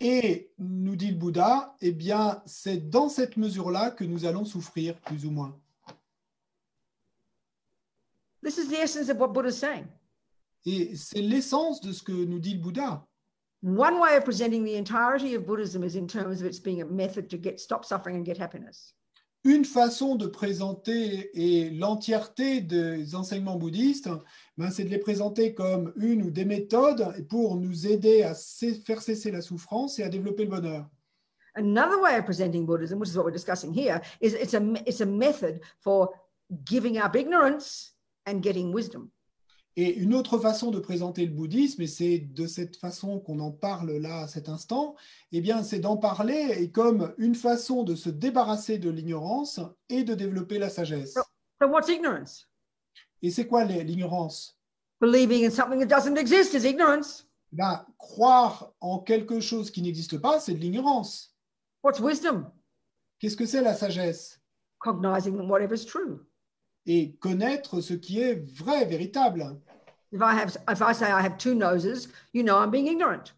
[0.00, 4.96] Et nous dit le Bouddha, eh bien, c'est dans cette mesure-là que nous allons souffrir,
[5.00, 5.54] plus ou moins.
[8.42, 9.86] This is the essence of what Buddha is saying.
[10.64, 13.06] Et c'est l'essence de ce que nous dit le Bouddha.
[13.62, 16.86] One way of presenting the entirety of Buddhism is in terms of its being a
[16.86, 18.94] method to get stop suffering and get happiness.
[19.44, 24.10] Une façon de présenter et l'entièreté des enseignements bouddhistes,
[24.58, 28.34] ben, c'est de les présenter comme une ou des méthodes pour nous aider à
[28.84, 30.86] faire cesser la souffrance et à développer le bonheur.
[31.56, 35.00] Another way of presenting Buddhism, which is what we're discussing here, is it's a it's
[35.00, 36.10] a method for
[36.64, 37.94] giving up ignorance
[38.26, 39.10] and getting wisdom.
[39.76, 43.52] Et une autre façon de présenter le bouddhisme, et c'est de cette façon qu'on en
[43.52, 44.96] parle là à cet instant,
[45.32, 50.02] eh bien, c'est d'en parler et comme une façon de se débarrasser de l'ignorance et
[50.02, 51.14] de développer la sagesse.
[51.14, 52.48] So what's ignorance?
[53.22, 54.58] Et c'est quoi l'ignorance?
[55.00, 57.26] Believing in something that doesn't exist is ignorance.
[57.98, 61.34] Croire en quelque chose qui n'existe pas, c'est de l'ignorance.
[61.82, 62.50] What's wisdom?
[63.18, 64.40] Qu'est-ce que c'est la sagesse?
[64.78, 66.26] Cognizing whatever's true.
[66.86, 69.56] Et connaître ce qui est vrai, véritable.
[70.12, 73.32] If I have if I say I have two noses, you know I'm being ignorant.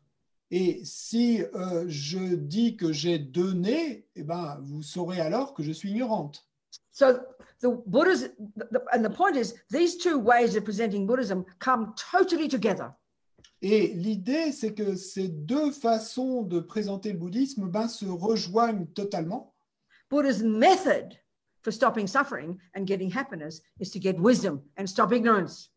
[0.51, 5.63] Et si euh, je dis que j'ai deux nez, eh ben, vous saurez alors que
[5.63, 6.47] je suis ignorante.
[6.91, 7.15] So
[7.61, 12.49] the Buddha's the, and the point is these two ways of presenting Buddhism come totally
[12.49, 12.93] together.
[13.63, 19.55] Et l'idée, c'est que ces deux façons de présenter le bouddhisme ben, se rejoignent totalement.
[20.11, 21.17] Buddha's method
[21.63, 25.71] for stopping suffering and getting happiness is to get wisdom and stop ignorance.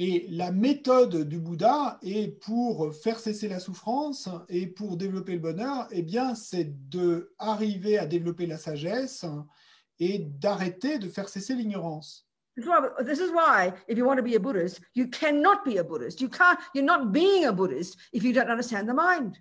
[0.00, 5.40] Et la méthode du Bouddha est pour faire cesser la souffrance et pour développer le
[5.40, 9.24] bonheur, eh bien, c'est de arriver à développer la sagesse
[9.98, 12.28] et d'arrêter de faire cesser l'ignorance.
[12.54, 15.64] This is, why, this is why, if you want to be a Buddhist, you cannot
[15.64, 16.20] be a Buddhist.
[16.20, 19.38] You can't, you're not being a Buddhist if you don't understand the mind.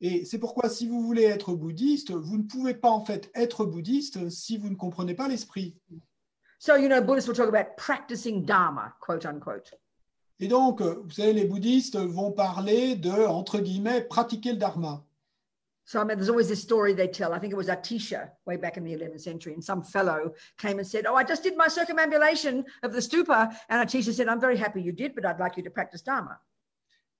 [0.00, 3.64] Et c'est pourquoi, si vous voulez être bouddhiste, vous ne pouvez pas en fait être
[3.64, 5.76] bouddhiste si vous ne comprenez pas l'esprit.
[6.58, 9.74] So, you know, Buddhists will talk about practicing Dharma, quote unquote.
[10.38, 15.02] Et donc, vous savez, les bouddhistes vont parler de, entre guillemets, pratiquer le dharma.
[15.86, 17.32] So I mean, there's always this story they tell.
[17.32, 20.78] I think it was Atisha way back in the 11th century, and some fellow came
[20.78, 24.40] and said, "Oh, I just did my circumambulation of the stupa," and Atisha said, "I'm
[24.40, 26.40] very happy you did, but I'd like you to practice Dharma."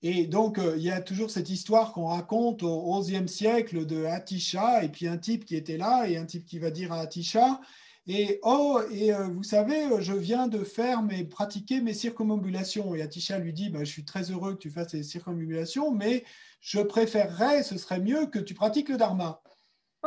[0.03, 4.05] Et donc, euh, il y a toujours cette histoire qu'on raconte au XIe siècle de
[4.05, 7.01] Atisha, et puis un type qui était là, et un type qui va dire à
[7.01, 7.61] Atisha,
[8.09, 12.95] et oh, et euh, vous savez, euh, je viens de faire mes pratiquer mes circumambulations.
[12.95, 16.25] Et Atisha lui dit, bah, je suis très heureux que tu fasses ces circumambulations, mais
[16.61, 19.43] je préférerais, ce serait mieux que tu pratiques le dharma.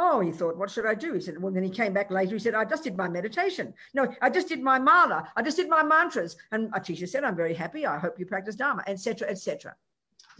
[0.02, 1.14] Oh, he thought, what should I do?
[1.14, 2.36] He said, well, then he came back later.
[2.36, 3.74] He said, I just did my meditation.
[3.93, 5.30] No, I just did my mala.
[5.36, 6.38] I just did my mantras.
[6.52, 7.86] And Atisha said, I'm very happy.
[7.86, 9.76] I hope you practice Dharma, etc., etc.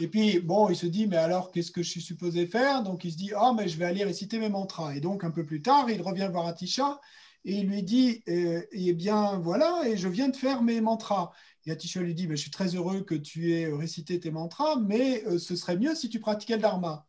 [0.01, 2.84] Et puis, bon, il se dit, mais alors, qu'est-ce que je suis supposé faire?
[2.84, 4.95] Donc, il se dit, oh, mais je vais aller réciter mes mantras.
[4.95, 7.01] Et donc, un peu plus tard, il revient voir Atisha
[7.43, 11.32] et il lui dit, eh, eh bien, voilà, et je viens de faire mes mantras.
[11.66, 14.78] Et Atisha lui dit, ben, je suis très heureux que tu aies récité tes mantras,
[14.78, 17.05] mais euh, ce serait mieux si tu pratiquais le dharma.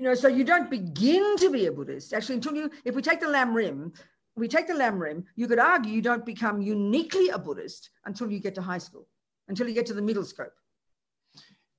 [0.00, 2.14] You know, so you don't begin to be a Buddhist.
[2.14, 3.94] Actually, until you, if we take the Lamrim,
[4.34, 8.40] we take the Lamrim, you could argue you don't become uniquely a Buddhist until you
[8.40, 9.06] get to high school,
[9.48, 10.54] until you get to the middle scope.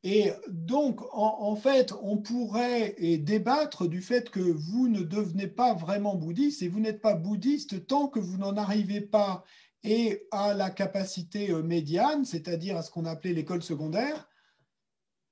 [0.03, 5.73] Et donc, en, en, fait, on pourrait débattre du fait que vous ne devenez pas
[5.73, 9.43] vraiment bouddhiste et vous n'êtes pas bouddhiste tant que vous n'en arrivez pas
[9.83, 14.29] et à la capacité euh, médiane, c'est-à-dire à ce qu'on appelait l'école secondaire.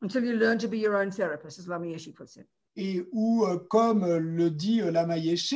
[0.01, 2.47] Until you learn to be your own therapist, as Lama Yeshe puts it.
[2.75, 5.55] Et où, euh, comme le dit euh, Lama Yeshe,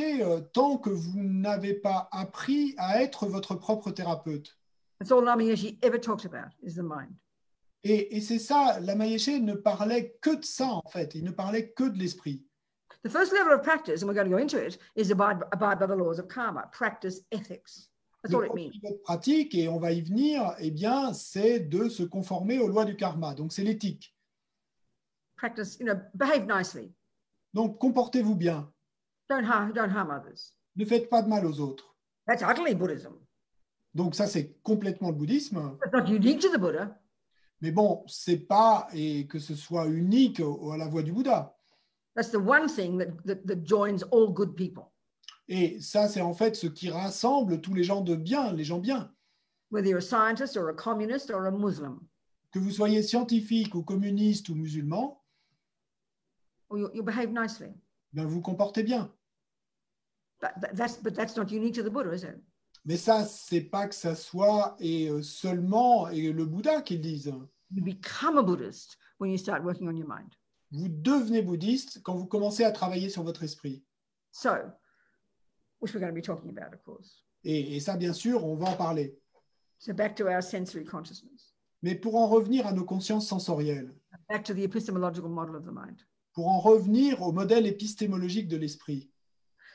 [0.52, 4.56] tant que vous n'avez pas appris à être votre propre thérapeute.
[4.98, 7.14] That's all Lama Yeshe ever talks about is the mind.
[7.82, 11.30] Et, et c'est ça, Lama Yeshe ne parlait que de ça en fait, il ne
[11.30, 12.42] parlait que de l'esprit.
[13.04, 15.78] The first level of practice, and we're going to go into it, is abide, abide
[15.78, 17.90] by the laws of karma, practice ethics.
[18.22, 18.74] That's Le all it premier means.
[18.82, 22.68] niveau de pratique, et on va y venir, eh bien, c'est de se conformer aux
[22.68, 23.34] lois du karma.
[23.34, 24.14] Donc, c'est l'éthique.
[25.36, 26.94] Practice, you know, behave nicely.
[27.54, 28.70] Donc, comportez-vous bien.
[29.30, 30.52] Don't harm, don't harm others.
[30.76, 31.96] Ne faites pas de mal aux autres.
[32.26, 33.12] That's utterly Buddhism.
[33.94, 35.78] Donc, ça, c'est complètement le bouddhisme.
[35.84, 36.98] It's not unique to the Buddha.
[37.60, 41.56] Mais bon, c'est pas et que ce soit unique à la voie du Bouddha.
[42.16, 44.84] That's the one thing that, that, that joins all good people,
[45.48, 48.78] Et ça, c'est en fait ce qui rassemble tous les gens de bien, les gens
[48.78, 49.10] bien.
[49.70, 51.98] whether you're a scientist or a communist or a Muslim,
[52.52, 55.20] Que vous soyez scientifique ou communiste ou musulman,
[56.74, 57.72] or you, you behave nicely.
[58.12, 59.10] ben vous comportez bien.
[60.40, 62.36] But that, that's, but that's not unique to the Buddha, is it?
[62.84, 67.02] Mais ça, c'est pas que ça soit et euh, seulement et le Bouddha qui le
[67.02, 67.32] disent.
[67.70, 70.34] You become a Buddhist when you start working on your mind.
[70.70, 73.82] Vous devenez bouddhiste quand vous commencez à travailler sur votre esprit.
[74.32, 74.50] So,
[75.80, 77.24] which we're going to be talking about, of course.
[77.44, 79.16] Et, et ça, bien sûr, on va en parler.
[79.78, 83.94] So back to our sensory consciousness, Mais pour en revenir à nos consciences sensorielles,
[84.28, 86.04] back to the epistemological model of the mind.
[86.34, 89.08] Pour en revenir au modèle épistémologique de l'esprit.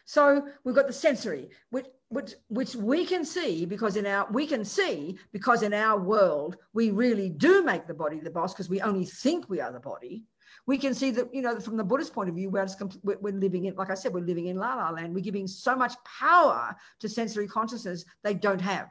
[0.06, 4.48] So we've got the sensory, which, which, which we can see because in our we
[4.48, 8.70] can see because in our world we really do make the body the boss because
[8.70, 10.24] we only think we are the body.
[10.66, 13.20] We can see that you know from the Buddhist point of view, we're, just we're
[13.20, 15.14] we're living in, like I said, we're living in la la land.
[15.14, 18.90] We're giving so much power to sensory consciousness they don't have.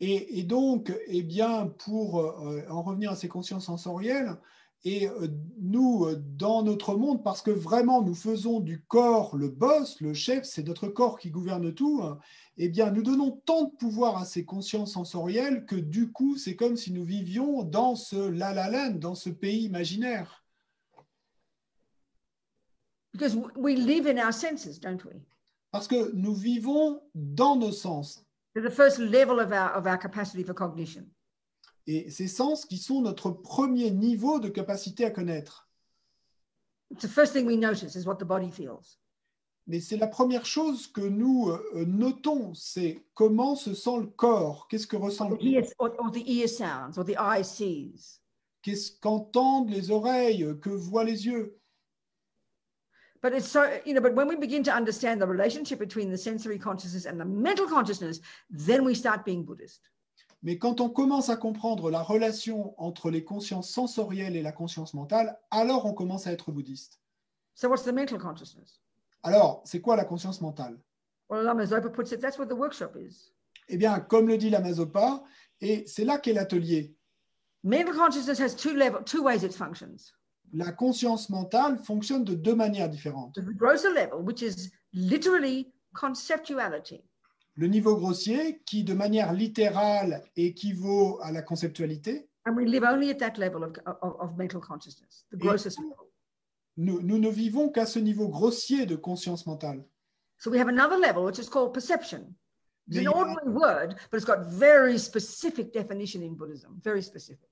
[0.00, 4.38] Et, et donc, eh bien, pour euh, en revenir à ces consciences sensorielles,
[4.84, 9.48] et euh, nous, euh, dans notre monde, parce que vraiment nous faisons du corps le
[9.48, 12.18] boss, le chef, c'est notre corps qui gouverne tout, hein,
[12.56, 16.54] eh bien, nous donnons tant de pouvoir à ces consciences sensorielles que du coup, c'est
[16.56, 20.44] comme si nous vivions dans ce la la land, dans ce pays imaginaire.
[23.12, 25.14] Because w- we live in our senses, don't we?
[25.72, 28.24] Parce que nous vivons dans nos sens.
[28.54, 31.06] The first level of our of our capacity for cognition.
[31.90, 35.70] Et ces sens qui sont notre premier niveau de capacité à connaître.
[36.90, 38.98] It's the first thing we notice is what the body feels.
[39.66, 44.68] Mais c'est la première chose que nous euh, notons, c'est comment se sent le corps,
[44.68, 45.36] qu'est-ce que ressent le
[47.42, 48.20] sees.
[48.62, 51.58] qu'est-ce qu'entendent les oreilles, que voient les yeux.
[53.22, 56.18] But it's so, you know, but when we begin to understand the relationship between the
[56.18, 58.20] sensory consciousness and the mental consciousness,
[58.50, 59.88] then we start being Buddhist.
[60.42, 64.94] Mais quand on commence à comprendre la relation entre les consciences sensorielles et la conscience
[64.94, 67.00] mentale, alors on commence à être bouddhiste.
[67.54, 68.80] So what's the mental consciousness?
[69.24, 70.78] Alors, c'est quoi la conscience mentale?
[71.28, 73.32] Well, Lama Zopa puts it, that's what the workshop is.
[73.68, 75.22] Eh bien, comme le dit la Mazopa,
[75.60, 76.94] et c'est là qu'est l'atelier.
[77.64, 80.12] Mental consciousness has two level, two ways it functions.
[80.52, 83.34] La conscience mentale fonctionne de deux manières différentes.
[83.34, 87.02] The grosser level, which is literally conceptuality.
[87.58, 93.10] Le niveau grossier, qui de manière littérale équivaut à la conceptualité, And we live only
[93.10, 95.96] at that level of, of, of mental consciousness, the grossest level.
[96.76, 99.84] nous, nous ne vivons qu'à ce niveau grossier de conscience mentale.
[100.38, 102.32] So we have another level, which is called perception.
[102.86, 106.34] It's Mais an il y a- ordinary word, but it's got very specific definition in
[106.36, 107.48] Buddhism, very specific.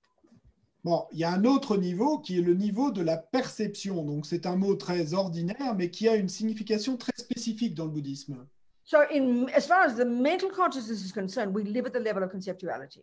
[0.85, 4.05] Bon, il y a un autre niveau qui est le niveau de la perception.
[4.05, 7.91] Donc, c'est un mot très ordinaire, mais qui a une signification très spécifique dans le
[7.91, 8.47] bouddhisme.
[8.87, 12.23] So, in as far as the mental consciousness is concerned, we live at the level
[12.23, 13.03] of conceptuality.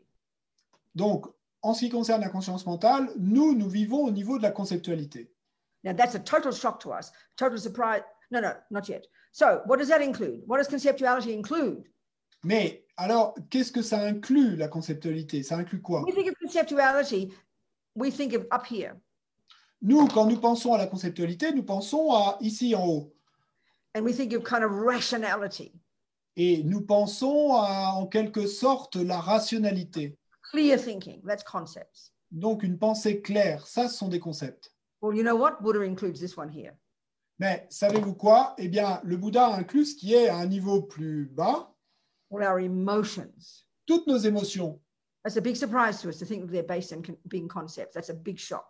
[0.96, 1.26] Donc,
[1.62, 5.30] en ce qui concerne la conscience mentale, nous, nous vivons au niveau de la conceptualité.
[5.84, 8.02] Now, that's a total shock to us, total surprise.
[8.32, 9.06] No, no, not yet.
[9.34, 10.44] So, what does that include?
[10.48, 11.84] What does conceptuality include?
[12.46, 15.44] Mais alors, qu'est-ce que ça inclut, la conceptualité?
[15.44, 16.04] Ça inclut quoi?
[16.06, 17.34] We think of conceptuality,
[17.96, 18.96] we think of up here,
[19.82, 23.14] Nous, quand nous pensons à la conceptualité, nous pensons à ici en haut.
[23.96, 25.72] And we think of kind of rationality,
[26.36, 30.18] Et nous pensons à, en quelque sorte, la rationalité.
[30.52, 31.22] clear thinking.
[31.24, 32.12] That's concepts.
[32.32, 34.72] Donc, une pensée claire, ça, ce sont des concepts.
[35.02, 35.62] Well, you know what?
[35.62, 36.74] Buddha includes this one here.
[37.40, 38.56] Mais savez-vous quoi?
[38.58, 41.70] Eh bien, le Bouddha inclut ce qui est à un niveau plus bas,
[42.32, 43.66] All our emotions.
[43.86, 44.80] toutes nos émotions.
[45.24, 47.94] That's a big surprise to us to think that they're based on being concepts.
[47.94, 48.66] That's a big shock.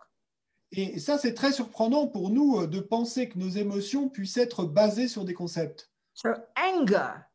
[0.76, 4.64] Et ça, c'est très surprenant pour nous euh, de penser que nos émotions puissent être
[4.64, 5.90] basées sur des concepts.
[6.14, 7.26] So, anger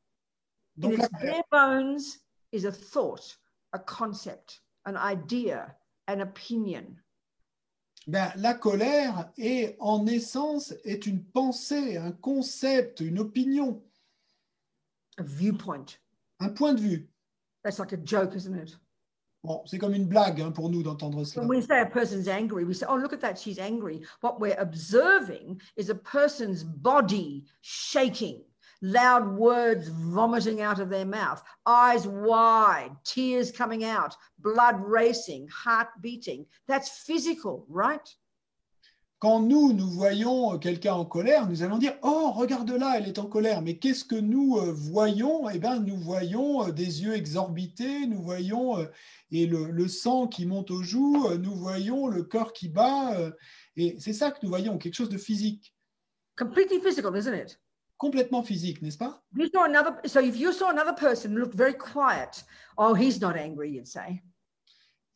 [0.75, 2.01] Donc, la its bare bones
[2.51, 3.39] is a thought,
[3.73, 5.75] a concept, an idea,
[6.07, 6.95] an opinion.
[8.07, 13.83] ben, la colère est en essence est une pensée, un concept, une opinion,
[15.17, 15.85] a viewpoint.
[16.39, 17.09] un point de vue.
[17.63, 18.77] That's like a joke, isn't it?
[19.43, 21.45] Bon, c'est comme une blague hein, pour nous d'entendre cela.
[21.45, 24.01] When we say a person's angry, we say, oh, look at that, she's angry.
[24.19, 28.43] What we're observing is a person's body shaking,
[28.81, 35.87] loud words vomiting out of their mouth, eyes wide, tears coming out, blood racing, heart
[36.01, 36.45] beating.
[36.67, 38.13] That's physical, right?
[39.19, 43.07] Quand nous, nous voyons euh, quelqu'un en colère, nous allons dire Oh, regarde là, elle
[43.07, 43.61] est en colère.
[43.61, 45.49] Mais qu'est-ce que nous euh, voyons?
[45.49, 48.77] Eh bien, nous voyons euh, des yeux exorbités, nous voyons
[49.31, 53.15] et le, le sang qui monte aux joues, nous voyons le cœur qui bat.
[53.75, 55.75] et c'est ça que nous voyons, quelque chose de physique,
[56.37, 57.59] Completely physical, isn't it?
[57.97, 59.21] complètement physique, n'est-ce pas?
[59.35, 62.43] You saw another, so if you saw another person look very quiet,
[62.77, 64.21] oh, he's not angry, you'd say.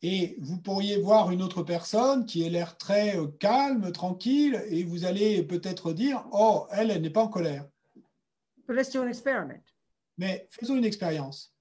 [0.06, 4.84] Et vous pourriez voir une autre personne qui a l'air très euh, calme, tranquille, et
[4.84, 7.66] vous allez peut-être dire Oh, elle, elle n'est pas en colère.
[8.68, 9.62] But let's do an experiment.
[10.18, 11.54] Mais faisons une expérience.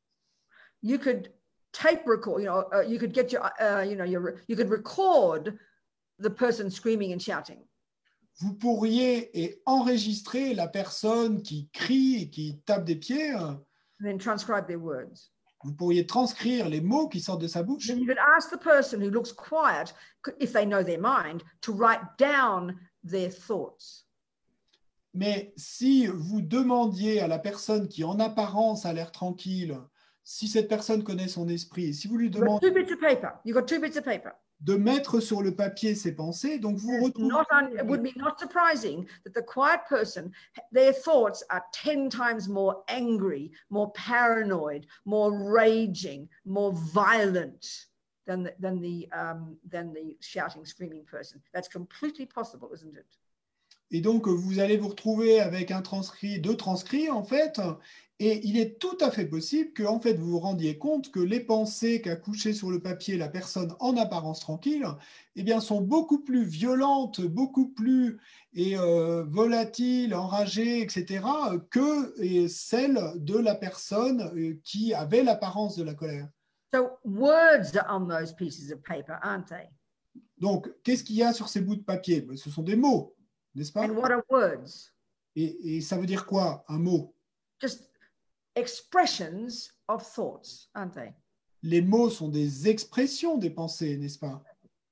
[0.81, 1.31] you could
[1.71, 4.69] tape record you know uh, you could get your uh, you know your you could
[4.69, 5.57] record
[6.19, 7.63] the person screaming and shouting
[8.41, 13.31] vous pourriez et enregistrer la personne qui crie et qui tape des pieds.
[13.31, 13.59] and
[14.01, 15.29] then transcribe their words
[15.63, 17.87] Vous pourriez transcrire les mots qui sortent de sa bouche.
[17.87, 19.93] then you could ask the person who looks quiet
[20.39, 24.05] if they know their mind to write down their thoughts.
[25.13, 29.77] Mais si vous demandiez à la personne qui en apparence a l'air tranquille,
[30.23, 32.99] si cette personne connaît son esprit, si vous lui you've got demandez two bits of
[32.99, 33.33] paper.
[33.45, 34.33] You've got two bits of paper
[34.63, 38.15] de mettre sur le papier ses pensées, donc vous retrouvez not un- it would be
[38.15, 40.31] not surprising that the quiet person
[40.71, 47.87] their thoughts are 10 times more angry more paranoid more raging more violent
[48.25, 51.41] than the, than the um, than the shouting screaming person.
[51.53, 53.05] That's completely possible isn't it?
[53.93, 57.61] Et donc, vous allez vous retrouver avec un transcrit, deux transcrits, en fait.
[58.17, 61.19] Et il est tout à fait possible que, en fait, vous vous rendiez compte que
[61.19, 64.87] les pensées qu'a couchées sur le papier la personne en apparence tranquille,
[65.35, 68.17] eh bien, sont beaucoup plus violentes, beaucoup plus
[68.55, 71.23] et, euh, volatiles, enragées, etc.,
[71.69, 76.27] que et celles de la personne euh, qui avait l'apparence de la colère.
[76.73, 79.69] so words are on those pieces of paper aren't they?
[80.39, 82.21] Donc, qu'est-ce qu'il y a sur ces bouts de papier?
[82.21, 83.15] Ben, Ce sont des mots,
[83.55, 84.91] n'est-ce pas and what are words?
[85.35, 87.15] Et, et ça veut dire quoi, un mot?
[87.59, 87.89] Just
[88.55, 91.13] expressions of thoughts aren't they?
[91.63, 94.43] Les mots sont des expressions des pensées, n'est-ce pas?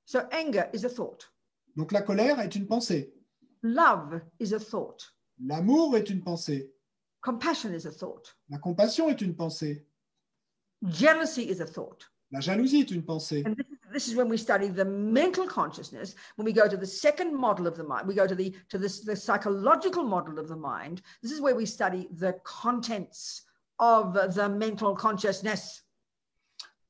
[0.04, 1.32] So anger is a thought.
[1.76, 3.14] Donc la colère est une pensée.
[3.62, 5.14] Love is a thought.
[5.44, 6.72] L'amour est une pensée.
[7.20, 8.36] Compassion is a thought.
[8.48, 9.86] La compassion est une pensée.
[10.82, 12.10] Jealousy is a thought.
[12.32, 13.44] La jalousie est une pensée.
[13.46, 16.14] And this is, this is when we study the mental consciousness.
[16.36, 18.78] When we go to the second model of the mind, we go to the to
[18.78, 21.02] this the psychological model of the mind.
[21.22, 23.42] This is where we study the contents
[23.78, 25.82] of the mental consciousness.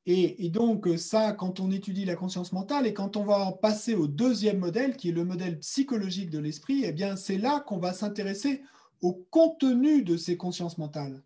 [0.05, 3.53] Et, et donc ça, quand on étudie la conscience mentale et quand on va en
[3.53, 7.61] passer au deuxième modèle, qui est le modèle psychologique de l'esprit, eh bien c'est là
[7.61, 8.61] qu'on va s'intéresser
[9.01, 11.23] au contenu de ces consciences mentales.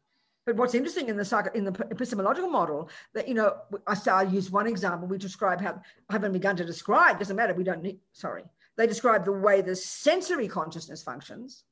[0.47, 3.53] But what's interesting in the psycho, in the epistemological model that you know,
[3.85, 5.05] I I use one example.
[5.05, 5.73] We describe how
[6.09, 7.19] I haven't begun to describe.
[7.19, 7.53] Doesn't matter.
[7.53, 7.99] We don't need.
[8.13, 8.43] Sorry,
[8.77, 11.65] they describe the way the sensory consciousness functions.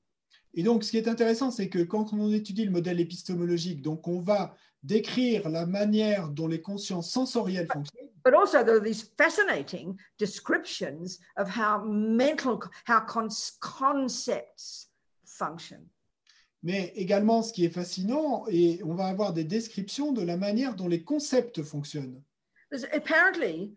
[0.54, 4.10] Et donc, ce qui est intéressant, c'est que quand on étudie le modèle épistémologique, donc
[4.10, 4.54] on va
[4.84, 11.20] décrire la manière dont les consciences sensorielles fonctionnent, But also there are these fascinating descriptions
[11.38, 13.30] of how mental, how con-
[13.62, 14.90] concepts
[15.26, 15.90] function.
[16.66, 20.76] Mais également ce qui est fascinant, et on va avoir des descriptions de la manière
[20.76, 22.20] dont les concepts fonctionnent.
[22.92, 23.76] Apparently,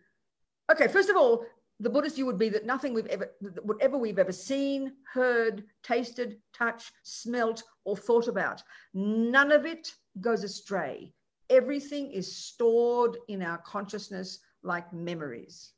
[0.72, 1.45] okay, first of all,
[1.80, 3.30] the Buddhist view would be that nothing we've ever,
[3.62, 8.62] whatever we've ever seen, heard, tasted, touched, smelt, or thought about,
[8.95, 11.12] none of it goes astray.
[11.51, 15.74] Everything is stored in our consciousness like memories.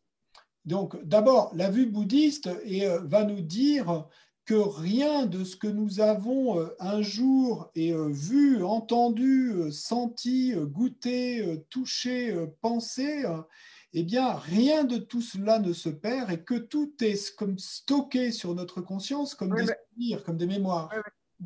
[0.64, 4.06] Donc, d'abord, la vue bouddhiste et, euh, va nous dire
[4.50, 9.70] que rien de ce que nous avons euh, un jour et euh, vu, entendu, euh,
[9.70, 13.22] senti, goûté, touché, pensé,
[13.92, 18.32] eh bien, rien de tout cela ne se perd et que tout est comme stocké
[18.32, 20.90] sur notre conscience comme des souvenirs, comme des mémoires.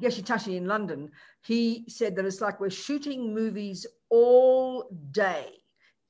[0.01, 1.11] Geshe in London,
[1.47, 5.63] he said that it's like we're shooting movies all day.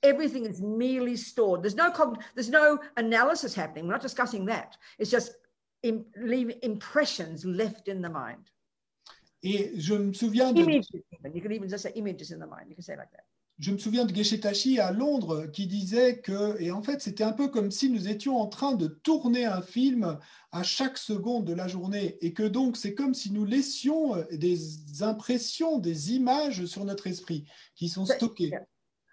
[0.04, 1.60] Everything is merely stored.
[1.60, 3.86] There's no cogn- there's no analysis happening.
[3.86, 4.76] We're not discussing that.
[4.98, 5.32] It's just
[5.84, 8.44] im- leave impressions left in the mind.
[9.42, 10.88] Et je me souviens de Images.
[10.94, 11.34] Even.
[11.34, 12.68] You could even just say images in the mind.
[12.68, 13.24] You can say it like that.
[13.58, 17.22] je me souviens de Geshe Tashi à Londres qui disait que, et en fait, c'était
[17.22, 20.18] un peu comme si nous étions en train de tourner un film
[20.50, 24.24] à chaque seconde de la journée, et que donc c'est comme si nous laissions euh,
[24.32, 27.44] des impressions, des images sur notre esprit
[27.76, 28.48] qui sont stockées.
[28.48, 28.64] yeah.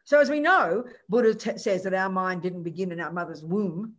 [0.05, 3.93] So as we know, Buddha says that our mind didn't begin in our mother's womb.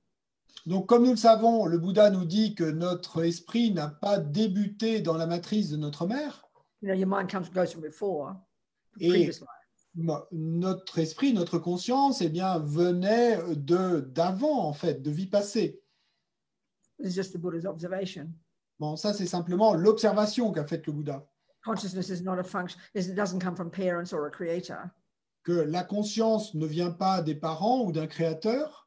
[0.67, 5.01] Donc, comme nous le savons, le Bouddha nous dit que notre esprit n'a pas débuté
[5.01, 6.45] dans la matrice de notre mère,
[6.83, 8.35] You know, your mind comes goes from before,
[9.01, 9.49] et previous life.
[9.95, 15.81] mo- notre esprit, notre conscience, eh bien, venait de d'avant, en fait, de vie passée.
[16.99, 18.29] This is just the Buddha's observation.
[18.81, 21.25] Bon, ça, c'est simplement l'observation qu'a faite le Bouddha.
[21.65, 22.79] Consciousness is not a function.
[22.95, 24.91] It doesn't come from parents or a creator.
[25.45, 28.82] que la conscience ne vient pas des parents ou d'un créateur,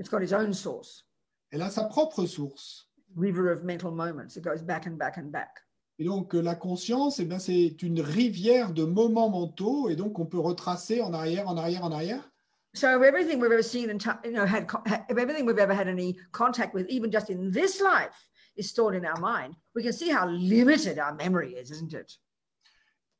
[0.00, 1.04] It's got its own source,
[1.52, 2.86] elle a sa propre source.
[3.14, 4.36] river of mental moments.
[4.36, 5.60] It goes back and back and back.
[5.98, 10.18] Et donc euh, la conscience, eh bien, c'est une rivière de moments mentaux, et donc
[10.18, 12.24] on peut retracer en arrière, en arrière, en arrière.
[12.72, 14.66] So everything we've ever seen and you know had,
[15.10, 19.04] everything we've ever had any contact with, even just in this life, is stored in
[19.04, 19.54] our mind.
[19.74, 22.10] We can see how limited our memory is, isn't it?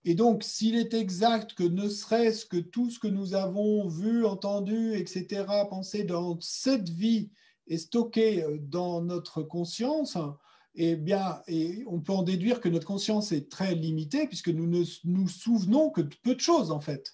[0.05, 4.25] Et donc, s'il est exact que ne serait-ce que tout ce que nous avons vu,
[4.25, 7.31] entendu, etc., pensé dans cette vie
[7.69, 10.17] est stocké euh, dans notre conscience,
[10.75, 11.43] eh bien,
[11.87, 15.91] on peut en déduire que notre conscience est très limitée puisque nous ne nous souvenons
[15.91, 17.13] que de peu de choses en fait.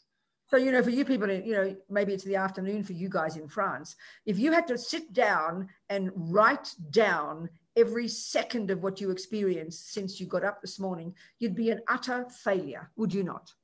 [0.49, 3.37] So you know, for you people, you know, maybe it's the afternoon for you guys
[3.37, 3.97] in France.
[4.27, 9.93] If you had to sit down and write down every second of what you experienced
[9.93, 13.55] since you got up this morning, you'd be an utter failure, would you not?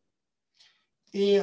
[1.14, 1.40] Et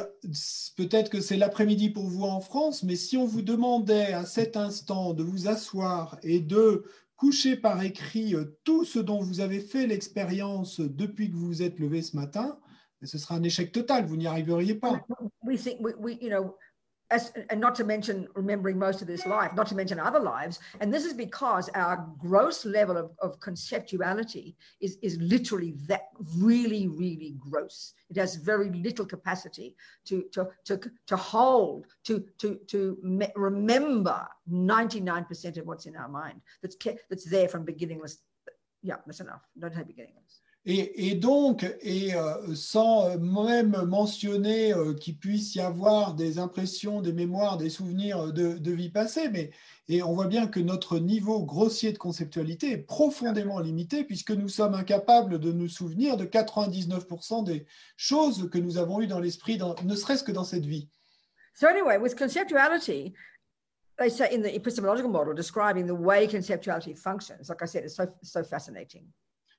[0.77, 4.57] peut-être que c'est l'après-midi pour vous en France, mais si on vous demandait à cet
[4.57, 6.85] instant de vous asseoir et de
[7.15, 11.61] coucher par écrit euh, tout ce dont vous avez fait l'expérience depuis que vous vous
[11.61, 12.57] êtes levé ce matin,
[13.03, 15.05] ce sera un échec total, vous n'y arriveriez pas.
[15.43, 16.55] We think we, we you know,
[17.11, 20.59] as, and not to mention remembering most of this life, not to mention other lives.
[20.79, 26.87] And this is because our gross level of, of conceptuality is, is literally that really,
[26.87, 27.93] really gross.
[28.09, 29.75] It has very little capacity
[30.05, 36.09] to, to, to, to hold, to, to, to me- remember 99% of what's in our
[36.09, 36.77] mind that's,
[37.09, 38.19] that's there from beginningless.
[38.83, 39.41] Yeah, that's enough.
[39.57, 40.41] Don't say beginningless.
[40.71, 47.11] Et, donc, et euh, sans même mentionner euh, qu'il puisse y avoir des impressions, des
[47.11, 49.49] mémoires, des souvenirs de, vie passée, mais
[49.87, 54.47] et on voit bien que notre niveau grossier de conceptualité est profondément limité puisque nous
[54.47, 57.65] sommes incapables de nous souvenir de 99% des
[57.97, 60.87] choses que nous avons eues dans l'esprit, ne serait-ce que dans cette vie.
[61.55, 63.15] So anyway, with conceptuality,
[63.97, 67.95] they say in the epistemological model describing the way conceptuality functions, like I said, it's
[67.95, 69.07] so, so fascinating.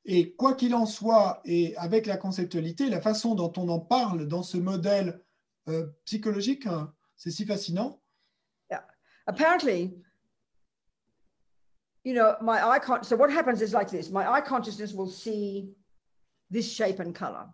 [0.05, 4.27] Et quoi qu'il en soit, et avec la conceptualité, la façon dont on en parle
[4.27, 5.23] dans ce modèle
[5.69, 8.01] euh, psychologique, hein, c'est si fascinant.
[8.71, 8.83] Yeah.
[9.27, 9.93] Apparently,
[12.05, 14.11] you know, my eye con- so what happens is like this.
[14.11, 15.75] My eye consciousness will see
[16.51, 17.47] this shape and color.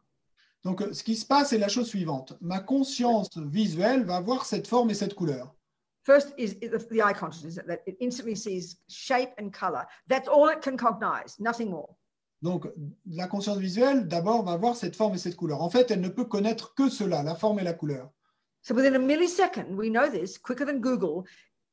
[0.62, 2.36] Donc, ce qui se passe est la chose suivante.
[2.40, 5.54] Ma conscience visuelle va voir cette forme et cette couleur.
[6.04, 9.84] First is the eye consciousness that it instantly sees shape and color.
[10.08, 11.96] That's all it can cognize, nothing more.
[12.42, 12.68] Donc,
[13.06, 15.62] la conscience visuelle, d'abord, va voir cette forme et cette couleur.
[15.62, 18.10] En fait, elle ne peut connaître que cela, la forme et la couleur.
[18.66, 21.24] So within a millisecond, we know this quicker than Google.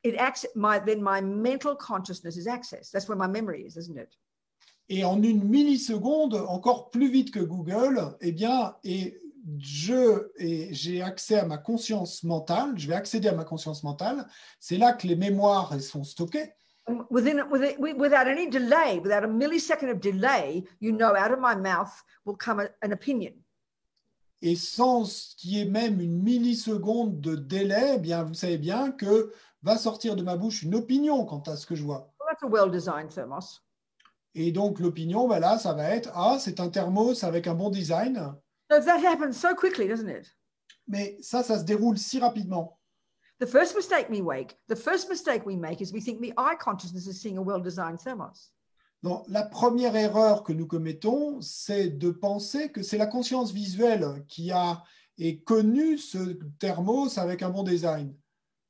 [0.03, 2.91] It acts my then my mental consciousness is accessed.
[2.91, 4.09] That's where my memory is, isn't it?
[4.89, 9.19] Et en une milliseconde, encore plus vite que Google, eh bien, et
[9.57, 14.27] je et j'ai accès à ma conscience mentale, je vais accéder à ma conscience mentale.
[14.59, 16.51] C'est là que les mémoires elles sont stockées.
[17.09, 21.55] Within, within without any delay, without a millisecond of delay, you know, out of my
[21.55, 23.33] mouth will come a- an opinion.
[24.41, 28.91] Et sans qu'il y ait même une milliseconde de délai, eh bien, vous savez bien
[28.91, 29.31] que
[29.61, 32.13] va sortir de ma bouche une opinion quant à ce que je vois.
[32.19, 33.61] Well, that's a well-designed thermos.
[34.35, 37.69] Et donc, l'opinion, ben là, ça va être Ah, c'est un thermos avec un bon
[37.69, 38.33] design.
[38.69, 40.35] So that happens so quickly, doesn't it?
[40.87, 42.77] Mais ça, ça se déroule si rapidement.
[43.39, 46.55] The first mistake we make, the first mistake we make is we think the eye
[46.55, 48.51] consciousness is seeing a well-designed thermos.
[49.01, 54.23] Donc, la première erreur que nous commettons, c'est de penser que c'est la conscience visuelle
[54.29, 54.81] qui a
[55.17, 58.15] et connu ce thermos avec un bon design.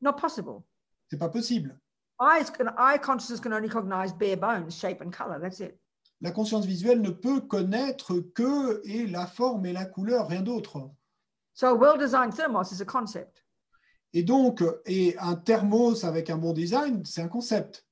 [0.02, 0.64] Not possible.
[1.10, 1.80] C'est pas possible.
[2.20, 5.40] Eyes can, eye consciousness can only cognize bare bones, shape, and color.
[5.40, 5.80] That's it.
[6.22, 10.90] La conscience visuelle ne peut connaître que et la forme et la couleur, rien d'autre.
[11.54, 13.43] So a well-designed thermos is a concept.
[14.14, 17.86] Et donc, et un thermos avec un bon design, c'est un concept.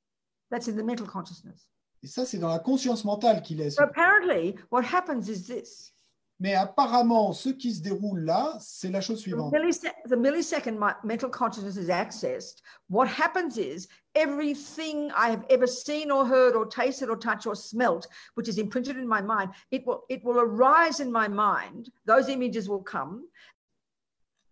[0.51, 1.67] That's in the mental consciousness.
[2.03, 3.71] Et ça, c'est dans la conscience mentale qu'il est.
[3.71, 5.93] So apparently, what happens is this:
[6.39, 9.53] Mais apparemment, ce qui se déroule là, c'est la chose the, suivante.
[9.53, 12.61] millise- the millisecond my mental consciousness is accessed.
[12.89, 17.55] What happens is everything I have ever seen or heard or tasted or touched or
[17.55, 21.89] smelt, which is imprinted in my mind, it will it will arise in my mind.
[22.05, 23.23] Those images will come.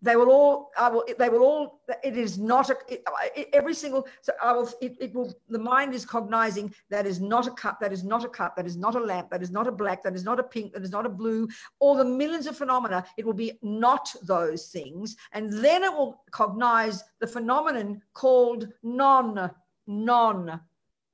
[0.01, 0.71] They will all.
[0.77, 1.03] I will.
[1.17, 1.81] They will all.
[2.03, 2.77] It is not a.
[2.88, 4.07] It, every single.
[4.21, 4.71] So I will.
[4.81, 5.34] It, it will.
[5.49, 7.80] The mind is cognizing that is not a cup.
[7.81, 8.55] That is not a cup.
[8.55, 9.30] That is not a lamp.
[9.30, 10.03] That is not a black.
[10.03, 10.73] That is not a pink.
[10.73, 11.49] That is not a blue.
[11.80, 13.03] All the millions of phenomena.
[13.17, 19.51] It will be not those things, and then it will cognize the phenomenon called non.
[19.88, 20.61] Non.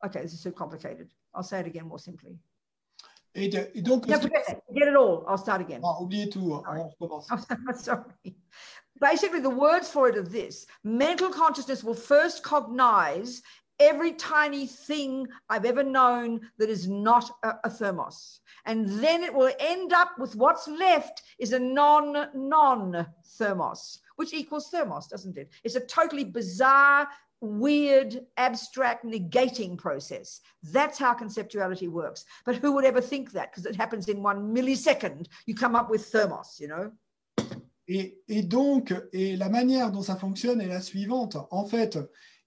[0.06, 1.10] Okay, this is too complicated.
[1.34, 2.38] I'll say it again more simply.
[3.36, 4.62] Et, de- et donc, forget.
[4.74, 5.26] Get it all.
[5.28, 5.82] I'll start again.
[5.84, 7.28] Ah, oubliez tout, on recommence.
[7.30, 8.36] I'm sorry.
[9.02, 13.42] Basically, the words for it are this mental consciousness will first cognize
[13.80, 18.40] every tiny thing I've ever known that is not a, a thermos.
[18.66, 23.06] And then it will end up with what's left is a non non
[23.38, 25.50] thermos, which equals thermos, doesn't it?
[25.66, 27.08] It's a totally bizarre,
[27.42, 30.42] weird, abstract negating process.
[30.64, 32.26] That's how conceptuality works.
[32.46, 33.52] But who would ever think that?
[33.52, 35.28] Because it happens in one millisecond.
[35.46, 36.92] You come up with thermos, you know?
[37.88, 41.38] Et, et donc, et la manière dont ça fonctionne est la suivante.
[41.52, 42.00] En fait,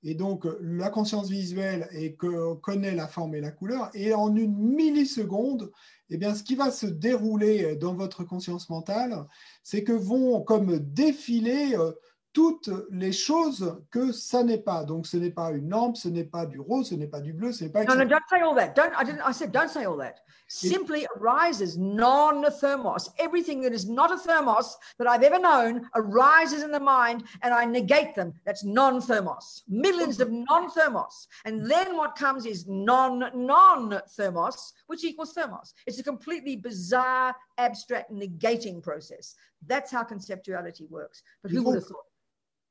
[0.03, 4.35] et donc la conscience visuelle et que connaît la forme et la couleur, et en
[4.35, 5.71] une milliseconde,
[6.11, 9.27] eh bien, ce qui va se dérouler dans votre conscience mentale,
[9.63, 11.93] c'est que vont comme défiler euh,
[12.33, 14.85] toutes les choses que ça n'est pas.
[14.85, 17.33] Donc, ce n'est pas une lampe, ce n'est pas du rose, ce n'est pas du
[17.33, 17.85] bleu, ce n'est pas.
[17.85, 18.75] No, no, don't say all that.
[18.75, 20.21] Don't I didn't I said don't say all that.
[20.51, 23.11] Simply arises non-thermos.
[23.19, 27.53] Everything that is not a thermos that I've ever known arises in the mind and
[27.53, 28.33] I negate them.
[28.47, 29.65] That's non-thermos.
[29.69, 31.29] Millions of non-thermos.
[31.45, 35.75] And then what comes is non-non-thermos, which equals thermos.
[35.87, 39.35] It's a completely bizarre, abstract negating process.
[39.67, 41.23] That's how conceptuality works.
[41.43, 42.09] But who would have thought?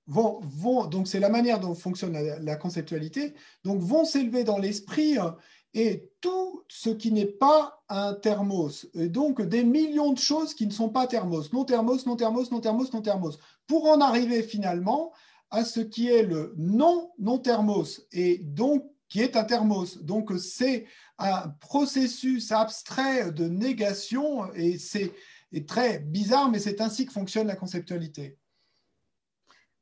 [0.07, 3.33] vont, vont donc c'est la manière dont fonctionne la, la conceptualité,
[3.63, 5.31] donc vont s'élever dans l'esprit euh,
[5.73, 10.65] et tout ce qui n'est pas un thermos, et donc des millions de choses qui
[10.65, 13.37] ne sont pas thermos, non thermos, non thermos, non thermos, non thermos,
[13.67, 15.11] pour en arriver finalement
[15.51, 19.97] à ce qui est le non non thermos et donc qui est un thermos.
[19.97, 20.85] Donc c'est
[21.17, 25.13] un processus abstrait de négation et c'est
[25.53, 28.37] est très bizarre, mais c'est ainsi que fonctionne la conceptualité.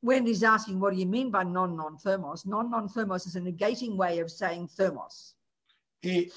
[0.00, 2.46] Wendy's asking, what do you mean by non-non-thermos?
[2.46, 5.34] Non-non-thermos is a negating way of saying thermos.
[6.04, 6.30] Et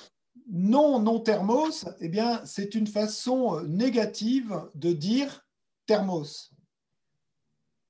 [0.48, 5.46] non non thermos, eh bien, c'est une façon négative de dire
[5.86, 6.52] thermos.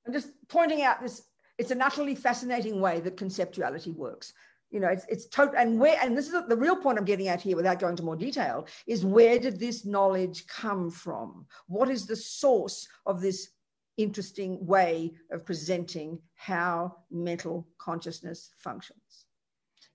[0.06, 1.30] I'm just pointing out this.
[1.60, 4.32] it's an utterly fascinating way that conceptuality works.
[4.70, 7.28] You know, it's it's total and where and this is the real point I'm getting
[7.28, 11.46] at here without going into more detail is where did this knowledge come from?
[11.66, 13.50] What is the source of this
[13.96, 19.26] interesting way of presenting how mental consciousness functions?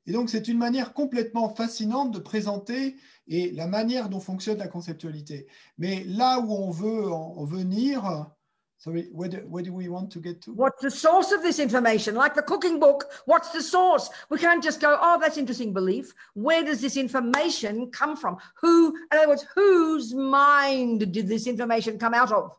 [0.08, 2.96] Et donc, c'est une manière complètement fascinante de présenter
[3.28, 5.48] et la manière dont fonctionne la conceptualité.
[5.80, 8.30] Mais là où on veut en venir,
[8.78, 10.54] Sorry, where do, where do we want to get to?
[10.54, 12.14] What's the source of this information?
[12.14, 14.10] Like the cooking book, what's the source?
[14.30, 16.14] We can't just go, oh, that's interesting belief.
[16.34, 18.38] Where does this information come from?
[18.62, 22.52] Who, in other words, whose mind did this information come out of?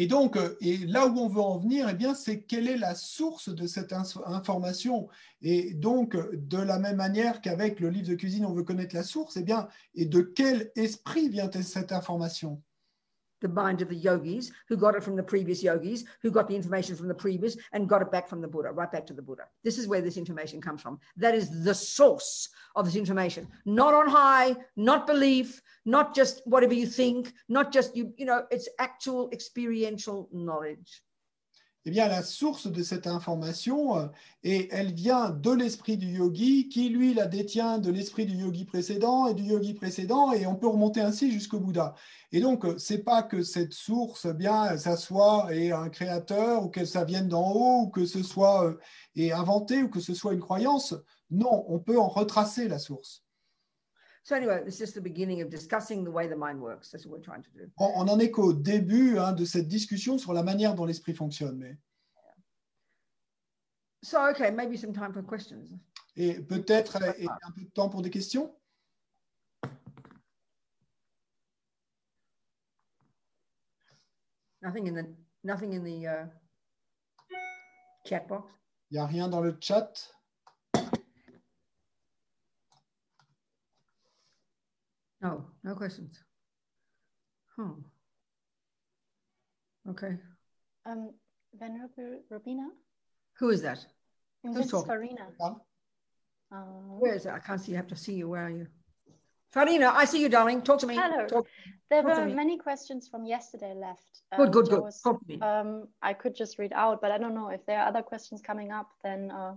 [0.00, 2.76] Et donc, euh, et là où on veut en venir, eh bien, c'est quelle est
[2.76, 5.08] la source de cette information.
[5.42, 9.02] Et donc, de la même manière qu'avec le livre de cuisine, on veut connaître la
[9.02, 9.66] source, eh bien,
[9.96, 12.62] et de quel esprit vient cette information?
[13.40, 16.56] The mind of the yogis who got it from the previous yogis who got the
[16.56, 19.22] information from the previous and got it back from the buddha right back to the
[19.22, 19.44] buddha.
[19.64, 20.98] This is where this information comes from.
[21.16, 23.48] That is the source of this information.
[23.64, 28.44] Not on high not belief not just whatever you think not just you you know
[28.50, 31.02] it's actual experiential knowledge
[31.84, 34.06] eh bien, la source de cette information, euh,
[34.42, 38.64] et elle vient de l'esprit du yogi, qui lui la détient de l'esprit du yogi
[38.64, 41.94] précédent et du yogi précédent, et on peut remonter ainsi jusqu'au Bouddha.
[42.32, 46.68] Et donc, euh, c'est pas que cette source, eh bien, ça soit un créateur, ou
[46.68, 50.34] que ça vienne d'en haut, ou que ce soit euh, inventé, ou que ce soit
[50.34, 50.94] une croyance.
[51.30, 53.22] Non, on peut en retracer la source.
[54.28, 56.90] So anyway, it's just the beginning of discussing the way the mind works.
[56.90, 57.70] That's what we're trying to do.
[57.78, 61.14] On, on en est qu'au début hein, de cette discussion sur la manière dont l'esprit
[61.14, 61.56] fonctionne.
[61.56, 61.78] Mais...
[64.02, 65.80] So okay, maybe some time for questions.
[66.14, 68.54] Et peut-être un peu de temps pour des questions?
[74.60, 75.06] Nothing in the
[75.42, 76.26] nothing in the uh,
[78.04, 78.52] chat box?
[78.90, 79.90] Il n'y a rien dans le chat?
[85.20, 86.22] No, no questions.
[87.56, 87.80] Hmm.
[89.90, 90.16] Okay.
[90.86, 91.10] Um,
[91.58, 92.68] Venerable Robina?
[93.38, 93.84] Who is that?
[94.42, 94.86] Who's talking?
[94.86, 95.28] Farina.
[95.40, 96.56] Uh,
[96.98, 97.32] Where is it?
[97.32, 97.72] I can't see.
[97.72, 98.28] You have to see you.
[98.28, 98.66] Where are you?
[99.50, 100.60] Farina, I see you, darling.
[100.62, 100.94] Talk to me.
[100.94, 101.26] Hello.
[101.26, 101.46] Talk,
[101.90, 104.20] there talk were many questions from yesterday left.
[104.32, 104.82] Um, good, good, good.
[104.82, 105.40] Was, talk to me.
[105.40, 108.42] Um, I could just read out, but I don't know if there are other questions
[108.42, 108.90] coming up.
[109.02, 109.54] Then uh,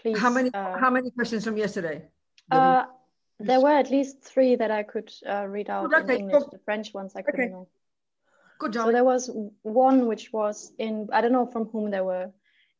[0.00, 0.18] please.
[0.18, 0.50] How many?
[0.54, 2.08] Uh, how many questions from yesterday?
[2.50, 2.84] Uh,
[3.38, 6.44] there were at least three that I could uh, read out okay, in English.
[6.50, 7.52] The French ones I couldn't okay.
[7.52, 7.68] know.
[8.58, 8.86] Good job.
[8.86, 9.30] So there was
[9.62, 12.30] one which was in I don't know from whom they were.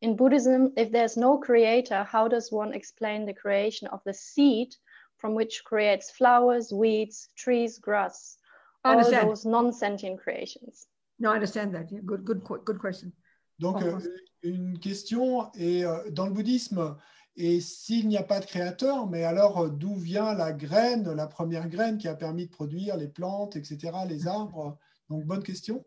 [0.01, 4.75] In Buddhism, if there's no creator, how does one explain the creation of the seed
[5.17, 8.37] from which creates flowers, weeds, trees, grass,
[8.85, 10.87] all those non-sentient creations?
[11.19, 11.91] No, I understand that.
[11.91, 13.13] Yeah, good, good, good question.
[13.59, 13.99] Donc, euh,
[14.45, 16.97] une question, et euh, dans le bouddhisme,
[17.41, 21.29] Et s'il n'y a pas de créateur, mais alors euh, d'où vient la graine, la
[21.29, 24.77] première graine qui a permis de produire les plantes, etc., les arbres?
[25.09, 25.85] Donc, bonne question.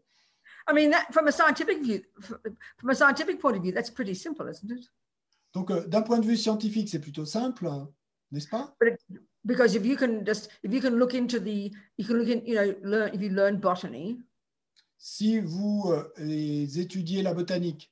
[0.69, 1.99] I mean, that, from a scientific view,
[2.77, 4.89] from a scientific point of view, that's pretty simple, isn't it?
[5.53, 7.69] Donc, euh, d'un point de vue scientifique, c'est plutôt simple,
[8.31, 8.73] n'est-ce pas?
[8.79, 12.13] But it, because if you can just, if you can look into the, you can
[12.13, 14.21] look in, you know, learn, if you learn botany.
[14.97, 17.91] Si vous euh, étudiez la botanique.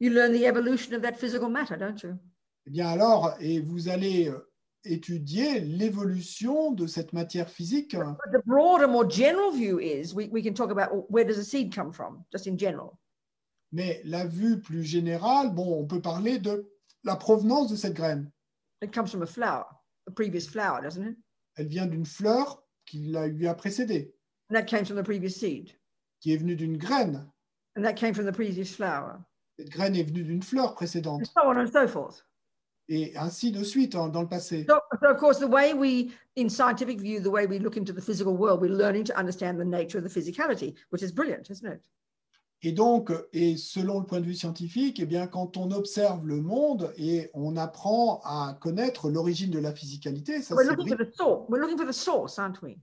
[0.00, 2.18] You learn the evolution of that physical matter, don't you?
[2.66, 4.50] Eh bien alors, et vous allez euh,
[4.84, 7.96] étudier l'évolution de cette matière physique.
[8.32, 11.74] The broader, more general view is we, we can talk about where does a seed
[11.74, 12.98] come from, just in general.
[13.72, 16.68] Mais la vue plus générale, bon, on peut parler de
[17.04, 18.30] la provenance de cette graine.
[18.82, 19.66] It comes from a flower,
[20.08, 21.16] a previous flower, doesn't it?
[21.56, 24.14] Elle vient d'une fleur qui la, lui a précédé.
[24.50, 25.72] And that came from the previous seed.
[26.20, 27.30] Qui est venue d'une graine.
[27.76, 29.20] And that came from the previous flower.
[29.58, 31.20] Cette graine est venue d'une fleur précédente.
[31.20, 32.24] And so on and so forth
[32.90, 34.66] et ainsi de suite hein, dans le passé.
[34.68, 37.92] So, so, of course, the way we, in scientific view, the way we look into
[37.92, 41.48] the physical world, we're learning to understand the nature of the physicality, which is brilliant,
[41.50, 41.80] isn't it?
[42.62, 46.42] Et donc, et selon le point de vue scientifique, eh bien, quand on observe le
[46.42, 51.10] monde et on apprend à connaître l'origine de la physicalité, ça we're looking, for the
[51.14, 51.48] source.
[51.48, 52.76] we're looking for the source, aren't we?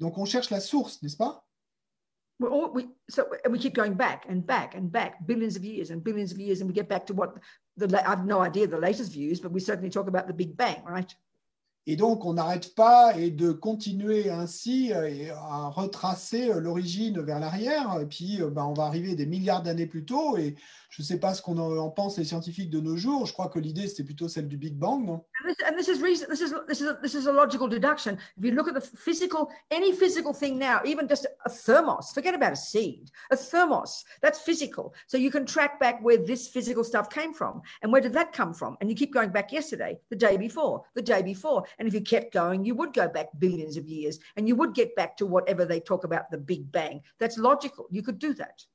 [0.00, 1.44] Donc, on cherche la source, n'est-ce pas?
[2.40, 5.64] We're all, we, so, and we keep going back and back and back, billions of
[5.64, 7.36] years and billions of years, and we get back to what
[7.76, 10.56] the, I have no idea the latest views, but we certainly talk about the Big
[10.56, 11.14] Bang, right?
[11.86, 17.38] Et donc, on n'arrête pas et de continuer ainsi euh, à retracer euh, l'origine vers
[17.40, 17.98] l'arrière.
[18.00, 20.38] Et puis, euh, ben, on va arriver des milliards d'années plus tôt.
[20.38, 20.56] Et
[20.88, 23.26] je ne sais pas ce qu'on en en pense les scientifiques de nos jours.
[23.26, 25.24] Je crois que l'idée, c'était plutôt celle du Big Bang, non?
[25.66, 26.26] And this is reason.
[26.28, 28.16] This is this is a, this is a logical deduction.
[28.38, 32.34] If you look at the physical, any physical thing now, even just a thermos, forget
[32.34, 34.94] about a seed, a thermos, that's physical.
[35.06, 38.32] So you can track back where this physical stuff came from, and where did that
[38.32, 38.78] come from?
[38.80, 42.02] And you keep going back yesterday, the day before, the day before, and if you
[42.02, 45.26] kept going, you would go back billions of years, and you would get back to
[45.26, 47.00] whatever they talk about the Big Bang.
[47.18, 47.86] That's logical.
[47.90, 48.66] You could do that.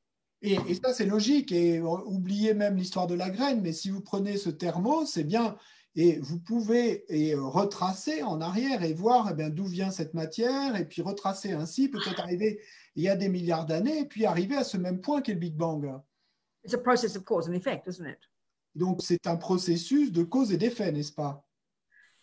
[0.42, 1.52] Et, et ça, c'est logique.
[1.52, 5.26] Et euh, oubliez même l'histoire de la graine, mais si vous prenez ce thermo, c'est
[5.26, 5.58] bien.
[5.96, 10.76] Et vous pouvez et, euh, retracer en arrière et voir eh d'où vient cette matière,
[10.76, 12.62] et puis retracer ainsi, peut-être arriver
[12.96, 15.40] il y a des milliards d'années, et puis arriver à ce même point qu'est le
[15.40, 16.00] Big Bang.
[16.64, 18.20] It's a process of cause and effect, isn't it?
[18.76, 21.44] Donc, c'est un processus de cause et d'effet, n'est-ce pas?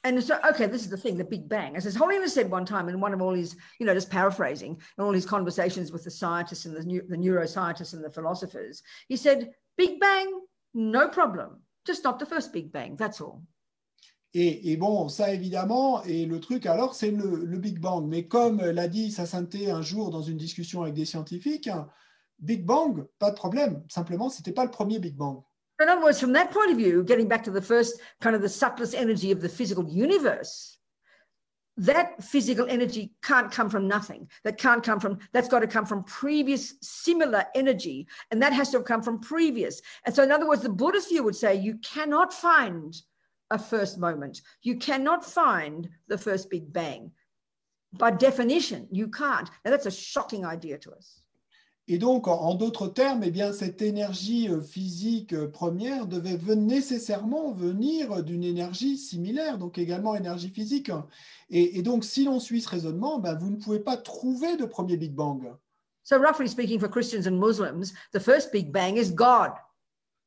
[0.06, 1.74] And so, okay, this is the thing, the Big Bang.
[1.74, 4.80] As His Holiness said one time in one of all his, you know, just paraphrasing,
[4.96, 8.84] in all his conversations with the scientists and the, neu- the neuroscientists and the philosophers,
[9.08, 10.28] he said, Big Bang,
[10.74, 11.60] no problem.
[11.84, 13.42] Just not the first Big Bang, that's all.
[14.32, 18.06] Et, et bon, ça évidemment, et le truc alors, c'est le, Big Bang.
[18.06, 21.68] Mais comme l'a dit Sa Sainteté un jour dans une discussion avec des scientifiques,
[22.38, 23.82] Big Bang, pas de problème.
[23.88, 25.42] Simplement, c'était pas le premier Big Bang.
[25.80, 28.42] In other words, from that point of view, getting back to the first kind of
[28.42, 30.78] the subtlest energy of the physical universe,
[31.76, 34.28] that physical energy can't come from nothing.
[34.44, 38.06] That can't come from, that's got to come from previous similar energy.
[38.30, 39.82] And that has to have come from previous.
[40.06, 42.96] And so, in other words, the Buddhist view would say you cannot find
[43.50, 44.40] a first moment.
[44.62, 47.12] You cannot find the first Big Bang.
[47.92, 49.50] By definition, you can't.
[49.64, 51.20] Now, that's a shocking idea to us.
[51.88, 56.56] Et donc, en, en d'autres termes, eh bien, cette énergie euh, physique euh, première devait
[56.56, 60.90] nécessairement venir d'une énergie similaire, donc également énergie physique.
[61.48, 64.64] Et, et donc, si l'on suit ce raisonnement, ben, vous ne pouvez pas trouver de
[64.64, 65.54] premier Big Bang.
[66.02, 69.52] So, roughly speaking, for Christians and Muslims, the first Big Bang is God.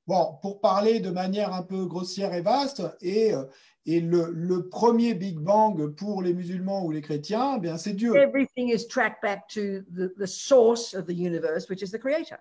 [0.07, 3.43] Bon, pour parler de manière un peu grossière et vaste, et, euh,
[3.85, 7.93] et le, le premier Big Bang pour les musulmans ou les chrétiens, eh bien, c'est
[7.93, 8.15] Dieu.
[8.15, 12.37] Everything is tracked back to the, the source of the universe, which is the creator.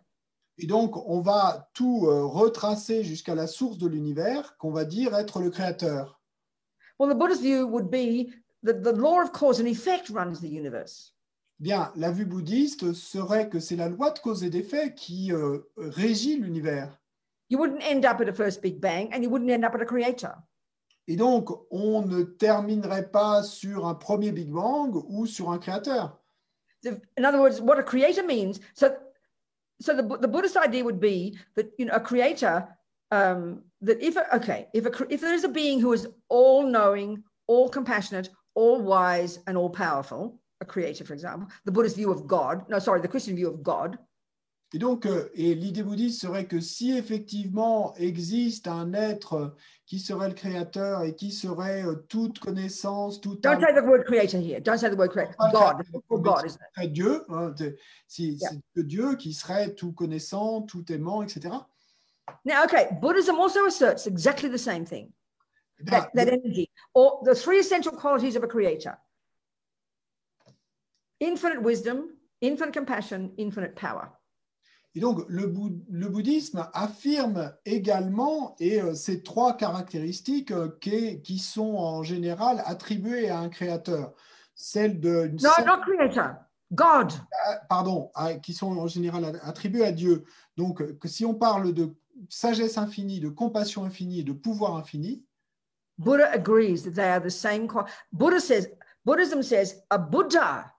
[0.59, 5.15] Et donc, on va tout euh, retracer jusqu'à la source de l'univers, qu'on va dire
[5.15, 6.21] être le créateur.
[6.99, 8.33] Well, the Buddhist view would be
[8.65, 11.15] that the law of cause and effect runs the universe.
[11.61, 15.59] Bien, la vue bouddhiste serait que c'est la loi de cause et d'effet qui euh,
[15.77, 17.01] régit l'univers.
[17.51, 19.81] You wouldn't end up at a first Big Bang and you wouldn't end up at
[19.81, 20.35] a creator.
[21.09, 26.21] Et donc, on ne terminerait pas sur un premier Big Bang ou sur un créateur.
[26.85, 28.61] In other words, what a creator means.
[28.75, 28.95] So,
[29.81, 32.69] so the, the Buddhist idea would be that you know a creator.
[33.11, 36.63] Um, that if a- okay, if a, if there is a being who is all
[36.63, 42.13] knowing, all compassionate, all wise, and all powerful, a creator, for example, the Buddhist view
[42.13, 42.69] of God.
[42.69, 43.99] No, sorry, the Christian view of God.
[44.75, 50.29] Et donc, euh, et l'idée bouddhiste serait que si effectivement existe un être qui serait
[50.29, 54.61] le créateur et qui serait euh, toute connaissance, tout Don't say the word creator here.
[54.61, 55.35] Don't say the word creator.
[55.53, 55.83] God.
[56.11, 56.93] God, isn't it?
[56.93, 57.77] Dieu, hein, c'est-
[58.07, 58.51] si- Yeah.
[58.51, 61.55] c'est que Dieu qui serait tout connaissant, tout aimant, etc.
[62.45, 65.11] Now, okay, Buddhism also asserts exactly the same thing.
[65.81, 68.99] Eh That, that energy, or the three essential qualities of a creator:
[71.21, 72.11] infinite wisdom,
[72.43, 74.13] infinite compassion, infinite power.
[74.95, 81.39] Et donc, le, bou- le bouddhisme affirme également et, euh, ces trois caractéristiques euh, qui,
[81.39, 84.15] sont en général attribuées à un créateur.
[84.55, 86.35] Celle de, No, not creator.
[86.73, 87.13] God.
[87.69, 90.25] pardon, à- qui sont en général attribuées à Dieu.
[90.57, 91.95] Donc, euh, que si on parle de
[92.29, 95.23] sagesse infinie, de compassion infinie de pouvoir infini,
[95.99, 97.67] Buddha agrees that they are the same.
[98.13, 98.69] Buddha says,
[99.05, 100.73] Buddhism says a Buddha,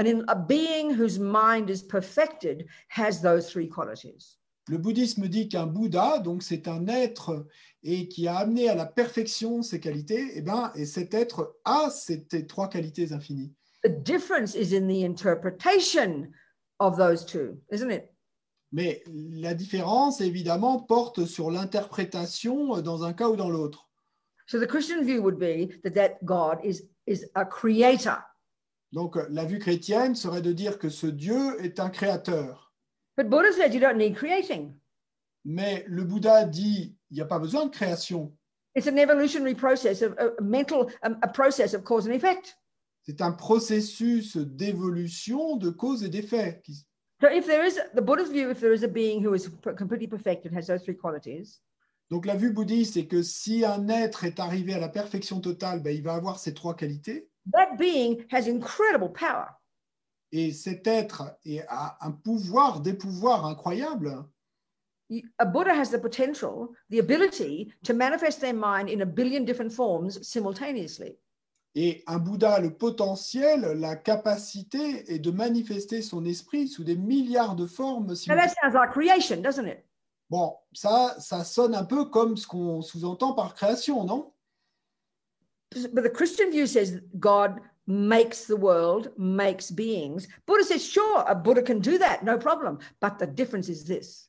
[0.00, 4.38] and in a being whose mind is perfected, has those three qualities.
[4.70, 7.44] le bouddhisme dit qu'un Bouddha, donc c'est un être
[7.82, 11.90] et qui a amené à la perfection ses qualités, et, ben, et cet être a
[11.90, 13.52] ces trois qualités infinies.
[13.82, 16.30] The difference is in the interpretation
[16.78, 18.10] of those two, isn't it?
[18.72, 23.90] Mais la différence, évidemment, porte sur l'interprétation euh, dans un cas ou dans l'autre.
[24.46, 28.18] So the Christian view would be that that God is is a creator.
[28.92, 32.72] Donc, euh, la vue chrétienne serait de dire que ce Dieu est un créateur.
[33.16, 34.74] But Buddha said you don't need creating.
[35.44, 38.32] Mais le Bouddha dit, il n'y a pas besoin de création.
[38.74, 42.56] It's an evolutionary process of a mental um, a process of cause and effect.
[43.02, 46.62] C'est un processus d'évolution de cause et d'effet.
[47.20, 50.06] So if there is the Buddha's view, if there is a being who is completely
[50.06, 51.60] perfected, has those three qualities,
[52.10, 55.80] Donc la vue bouddhiste, c'est que si un être est arrivé à la perfection totale,
[55.80, 57.29] ben, il va avoir ces trois qualités.
[57.52, 59.48] That being has incredible power.
[60.32, 64.24] Et cet être est- a un pouvoir, des pouvoirs incroyables.
[65.38, 69.72] A Buddha has the potential, the ability to manifest their mind in a billion different
[69.72, 71.18] forms simultaneously.
[71.74, 76.96] Et un Bouddha a le potentiel, la capacité est de manifester son esprit sous des
[76.96, 78.52] milliards de formes simultanées.
[78.52, 79.84] that sounds like creation, doesn't it?
[80.28, 84.32] Bon, ça, ça sonne un peu comme ce qu'on sous-entend par création, non?
[85.70, 90.26] But the Christian view says God makes the world, makes beings.
[90.46, 92.78] Buddha says, sure, a Buddha can do that, no problem.
[93.00, 94.28] But the difference is this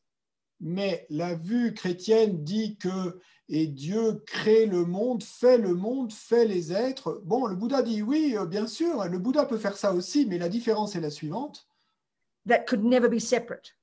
[0.59, 3.19] Mais la vue chrétienne dit que
[3.49, 7.21] et Dieu crée le monde, fait le monde, fait les êtres.
[7.25, 10.37] Bon, le Bouddha dit oui, euh, bien sûr, le Bouddha peut faire ça aussi, mais
[10.37, 11.67] la différence est la suivante.
[12.45, 13.75] that could never be separate.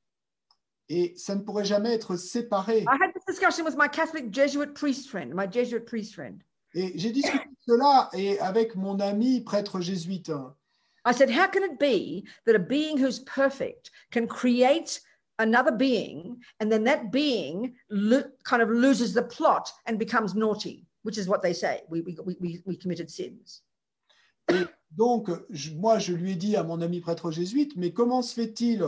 [0.89, 2.80] Et ça ne pourrait jamais être séparé.
[2.89, 6.43] I had this discussion with my Catholic Jesuit priest friend, my Jesuit priest friend.
[6.78, 10.30] Et j'ai discuté de cela et avec mon ami prêtre jésuite.
[11.05, 15.00] I said, How can it be that a being who's perfect can create
[15.40, 20.86] another being and then that being lo- kind of loses the plot and becomes naughty,
[21.02, 21.82] which is what they say?
[21.88, 23.62] We, we, we- we, committed sins.
[24.48, 24.64] Et
[24.96, 28.34] donc, je- moi, je lui ai dit à mon ami prêtre jésuite, mais comment se
[28.34, 28.84] fait-il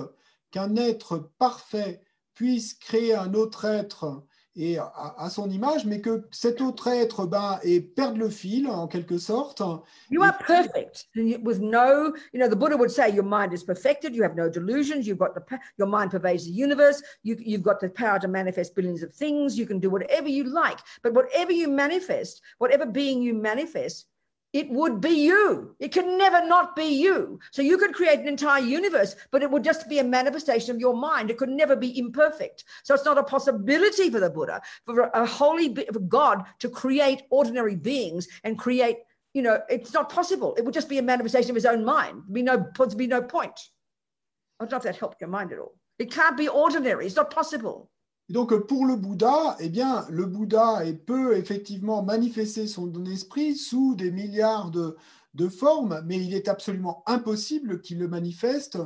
[0.53, 2.03] qu'un être parfait
[2.35, 4.23] puisse créer un autre être
[4.57, 8.67] et à, à son image, mais que cet autre être ben, et perde le fil
[8.67, 9.63] en quelque sorte.
[10.11, 11.07] You are perfect.
[11.43, 14.49] With no, you know, the Buddha would say your mind is perfected, you have no
[14.49, 18.29] delusions, you've got the, your mind pervades the universe, you, you've got the power to
[18.29, 20.79] manifest billions of things, you can do whatever you like.
[21.03, 24.07] But whatever you manifest, whatever being you manifest,
[24.53, 25.77] it would be you.
[25.79, 27.39] It can never not be you.
[27.53, 30.81] So you could create an entire universe, but it would just be a manifestation of
[30.81, 31.31] your mind.
[31.31, 32.65] It could never be imperfect.
[32.83, 37.23] So it's not a possibility for the Buddha, for a holy for God to create
[37.31, 38.99] ordinary beings and create
[39.33, 40.57] you know, it's not possible.
[40.57, 42.25] It would just be a manifestation of his own mind.
[42.33, 43.59] Be no, there'd be no point.
[44.59, 45.77] I don't know if that helped your mind at all.
[46.01, 47.07] It can't be ordinary.
[47.07, 47.91] It's not possible.
[48.31, 54.13] Donc, pour le Bouddha, eh bien, le Bouddha peut effectivement manifester son esprit sous des
[54.13, 54.97] milliards de,
[55.49, 58.79] formes, mais il est absolument impossible qu'il le manifeste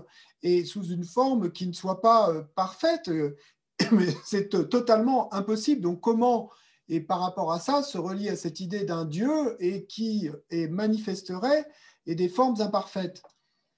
[0.42, 3.08] et sous une forme qui ne soit pas euh, parfaite.
[3.08, 3.36] euh,
[4.24, 5.82] c'est euh, totalement impossible.
[5.82, 6.50] Donc, comment,
[6.88, 10.68] et par rapport à ça, se relier à cette idée d'un Dieu et qui et
[10.68, 11.66] manifesterait
[12.06, 13.20] et des formes imparfaites?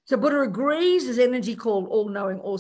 [0.05, 2.57] So Buddha agrees there's energy called all knowing, all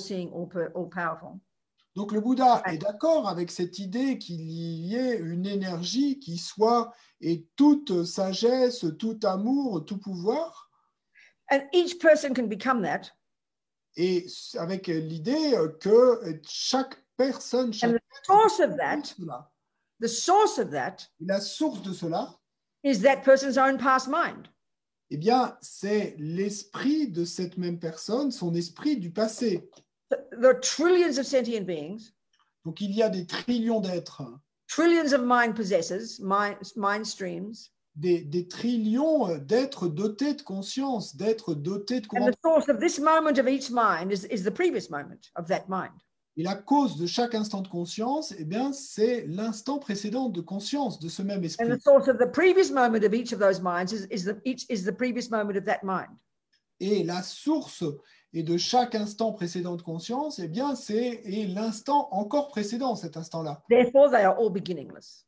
[1.97, 6.93] Donc le Bouddha est d'accord avec cette idée qu'il y ait une énergie qui soit
[7.23, 10.70] et toute sagesse, tout amour, tout pouvoir,
[11.51, 13.12] And each person can become that.
[13.97, 14.27] et
[14.59, 19.51] avec l'idée que chaque personne, chaque And the source of that, cela.
[20.01, 22.36] the source of that la source de cela,
[22.85, 24.48] is that person's own past mind.
[25.10, 29.70] eh bien, c'est l'esprit de cette même personne, son esprit du passé.
[30.41, 32.13] There are trillions of sentient beings,
[32.65, 34.23] Donc il y a des trillions d'êtres,
[34.69, 37.71] trillions of mind possessors, mind, mind streams.
[37.95, 42.79] des, des trillions d'êtres dotés de conscience, d'êtres dotés de And courant the source of
[42.81, 45.93] this moment of each mind is, is the previous moment of that mind.
[46.39, 50.99] Et la cause de chaque instant de conscience, eh bien, c'est l'instant précédent de conscience
[50.99, 51.69] de ce même And esprit.
[51.69, 54.67] the source of the previous moment of each of those minds is, is the each
[54.69, 56.11] is the previous moment of that mind.
[56.79, 57.83] Et la source
[58.37, 63.63] et de chaque instant précédent de conscience, eh bien, c'est l'instant encore précédent, cet instant-là.
[63.71, 65.25] Therefore, they are all beginningless.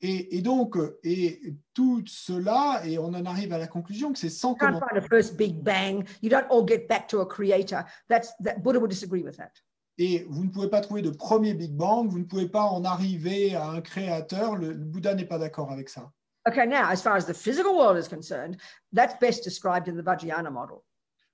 [0.00, 1.40] Et, et donc, et
[1.74, 4.88] tout cela, et on en arrive à la conclusion que c'est sans You can't commentaire.
[4.88, 6.06] find a first big bang.
[6.22, 7.84] You don't all get back to a creator.
[8.08, 9.50] That's that Buddha would disagree with that.
[9.98, 12.84] Et vous ne pouvez pas trouver de premier Big Bang, vous ne pouvez pas en
[12.84, 14.54] arriver à un créateur.
[14.54, 16.12] Le, le Bouddha n'est pas d'accord avec ça.
[16.46, 18.56] Okay, now as far as the physical world is concerned,
[18.92, 20.84] that's best described in the Vajrayana model.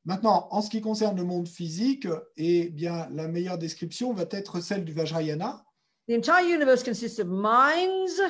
[0.04, 2.06] Maintenant, en ce qui concerne le monde physique,
[2.36, 5.64] eh bien, la meilleure description va être celle du Vajrayana.
[6.08, 8.20] The entire universe consists of minds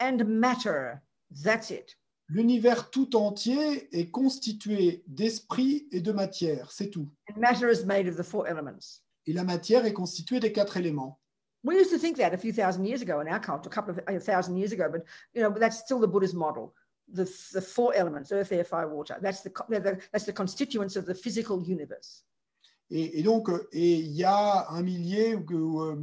[0.00, 1.00] and matter.
[1.42, 1.96] That's it.
[2.28, 7.08] L'univers tout entier est constitué d'esprit et de matière, c'est tout.
[7.28, 9.02] And matter is made of the four elements.
[9.26, 11.18] Et la matière est constituée des quatre éléments.
[11.64, 13.90] We used to think that a few thousand years ago in our culture, a couple
[13.90, 15.02] of a thousand years ago, but
[15.34, 16.74] you know that's still the Buddha's model.
[17.12, 19.16] The, the four elements: earth, air, fire, water.
[19.20, 22.24] That's the, the that's the constituents of the physical universe.
[22.90, 25.96] Et, et donc, euh, et il y a un millier ou euh,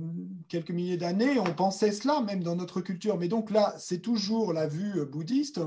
[0.48, 3.18] quelques milliers d'années, on pensait cela même dans notre culture.
[3.18, 5.60] Mais donc là, c'est toujours la vue euh, bouddhiste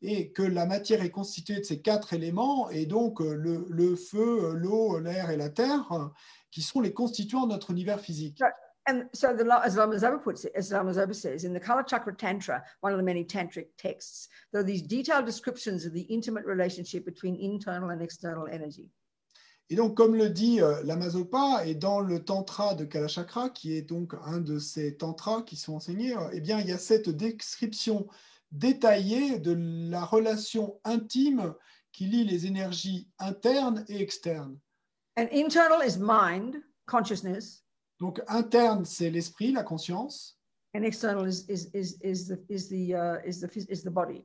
[0.00, 4.54] et que la matière est constituée de ces quatre éléments et donc le, le feu,
[4.54, 6.12] l'eau, l'air et la terre,
[6.50, 8.40] qui sont les constituants de notre univers physique.
[8.90, 12.60] And so, the, as Lama puts it, as Lama says, in the Kala Chakra Tantra,
[12.80, 17.04] one of the many tantric texts, there are these detailed descriptions of the intimate relationship
[17.04, 18.90] between internal and external energy.
[19.72, 23.82] Et donc, comme le dit euh, l'Amazopa, et dans le Tantra de Kalachakra, qui est
[23.82, 27.10] donc un de ces tantras qui sont enseignés, euh, eh bien, il y a cette
[27.10, 28.08] description
[28.50, 29.56] détaillée de
[29.88, 31.54] la relation intime
[31.92, 34.58] qui lie les énergies internes et externes.
[35.16, 36.56] And internal is mind,
[36.86, 37.62] consciousness,
[38.00, 40.38] Donc, interne, c'est l'esprit, la conscience,
[40.74, 44.24] and external is is is is the is the uh, is the is the body.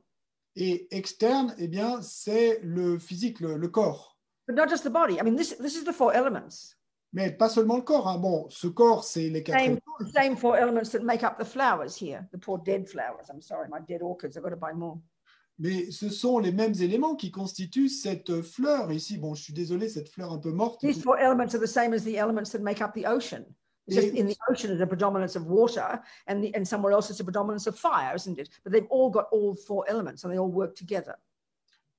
[0.56, 4.16] et externe, eh bien, c'est le physique, le, le corps.
[4.48, 5.18] But not just the body.
[5.20, 6.74] I mean, this this is the four elements.
[7.12, 8.08] Mais pas seulement le corps.
[8.08, 8.18] hein.
[8.18, 9.78] Bon, ce corps, c'est les quatre Same,
[10.14, 12.26] same four elements that make up the flowers here.
[12.32, 13.28] The poor dead flowers.
[13.28, 14.36] I'm sorry, my dead orchids.
[14.36, 14.98] I've got to buy more.
[15.58, 19.16] Mais ce sont les mêmes éléments qui constituent cette fleur ici.
[19.18, 20.80] Bon, je suis désolé, cette fleur un peu morte.
[20.80, 23.44] These four elements are the same as the elements that make up the ocean.
[23.88, 27.20] Just in the ocean is a predominance of water, and the, and somewhere else it's
[27.20, 28.48] a predominance of fire, isn't it?
[28.64, 31.14] But they've all got all four elements, and they all work together.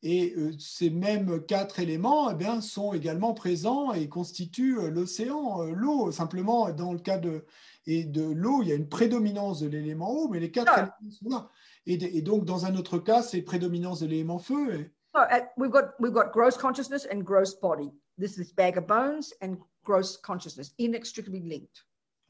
[0.04, 5.64] Et euh, ces mêmes quatre éléments eh bien, sont également présents et constituent euh, l'océan,
[5.64, 6.12] euh, l'eau.
[6.12, 7.46] Simplement, dans le cas de,
[7.88, 10.80] et de l'eau, il y a une prédominance de l'élément eau, mais les quatre Ah.
[10.82, 11.50] éléments sont là.
[11.88, 14.82] Et, de- et donc, dans un autre cas, c'est prédominance de l'élément feu.
[14.82, 17.90] Et- So uh, we've got we've got gross consciousness and gross body.
[18.20, 19.56] This is bag of bones and
[19.88, 21.84] gross consciousness, inextricably linked.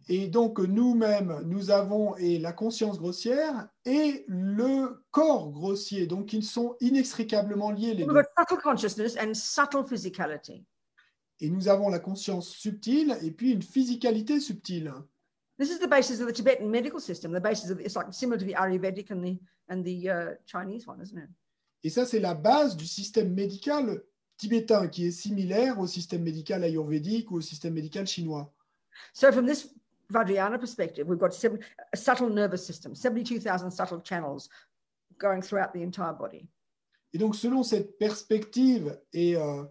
[0.10, 6.08] Et donc, nous-mêmes, nous avons et la conscience grossière et le corps grossier.
[6.08, 8.14] Donc, ils sont inextricablement liés, les deux.
[8.38, 10.66] subtle consciousness and subtle physicality.
[11.42, 14.94] Et nous avons la conscience subtile et puis une physicalité subtile.
[15.60, 17.34] This is the basis of the Tibetan medical system.
[17.34, 19.40] The basis of it's like similar to the Ayurvedic and the
[19.70, 21.30] and the uh, Chinese one, isn't it?
[21.84, 24.04] Et ça, c'est la base du système médical
[24.38, 28.52] tibétain qui est similaire au système médical ayurvédique ou au système médical chinois.
[29.14, 29.70] So from this
[30.10, 31.60] Vajrayana perspective, we've got seven,
[31.94, 34.50] a subtle nervous system, 72,000 subtle channels
[35.20, 36.48] going throughout the entire body.
[37.14, 39.64] Et donc, selon cette perspective et, euh,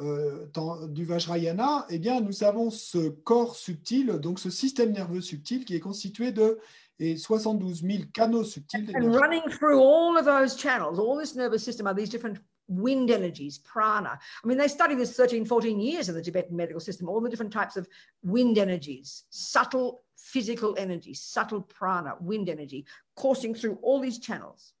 [0.00, 5.20] euh, dans- du Vajrayana, eh bien, nous avons ce corps subtil, donc ce système nerveux
[5.20, 6.58] subtil qui est constitué de
[7.02, 8.92] et 72 000 canaux subtils.
[8.94, 12.38] And running through all of those channels, all this nervous system are these different
[12.70, 14.18] wind energies, prana.
[14.42, 17.28] I mean, they study this 13, 14 years in the Tibetan medical system, all the
[17.28, 17.86] different types of
[18.22, 22.86] wind energies, subtle physical energy, subtle prana, wind energy,
[23.16, 24.72] coursing through all these channels.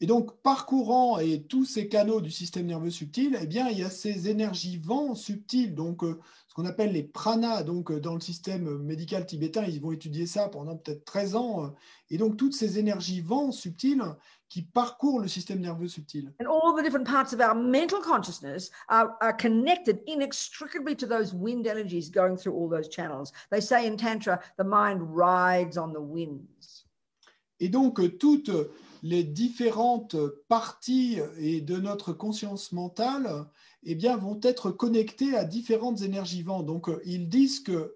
[0.00, 3.84] Et donc, parcourant et tous ces canaux du système nerveux subtil, eh bien, il y
[3.84, 6.20] a ces énergies vents subtiles, donc euh,
[6.54, 7.64] ce qu'on appelle les pranas.
[7.64, 11.64] Donc, euh, dans le système médical tibétain, ils vont étudier ça pendant peut-être 13 ans.
[11.64, 11.68] euh,
[12.10, 14.04] Et donc, toutes ces énergies vents subtiles
[14.48, 16.32] qui parcourent le système nerveux subtil.
[16.40, 21.34] And all the different parts of our mental consciousness are, are connected inextricably to those
[21.34, 23.32] wind energies going through all those channels.
[23.50, 26.84] They say in Tantra, the mind rides on the winds.
[27.58, 28.52] Et donc, euh, toutes
[29.02, 30.16] les différentes
[30.48, 33.44] parties et de notre conscience mentale
[33.86, 36.62] eh bien, vont être connectées à différentes énergies vents.
[36.62, 37.94] Donc, euh, ils disent que,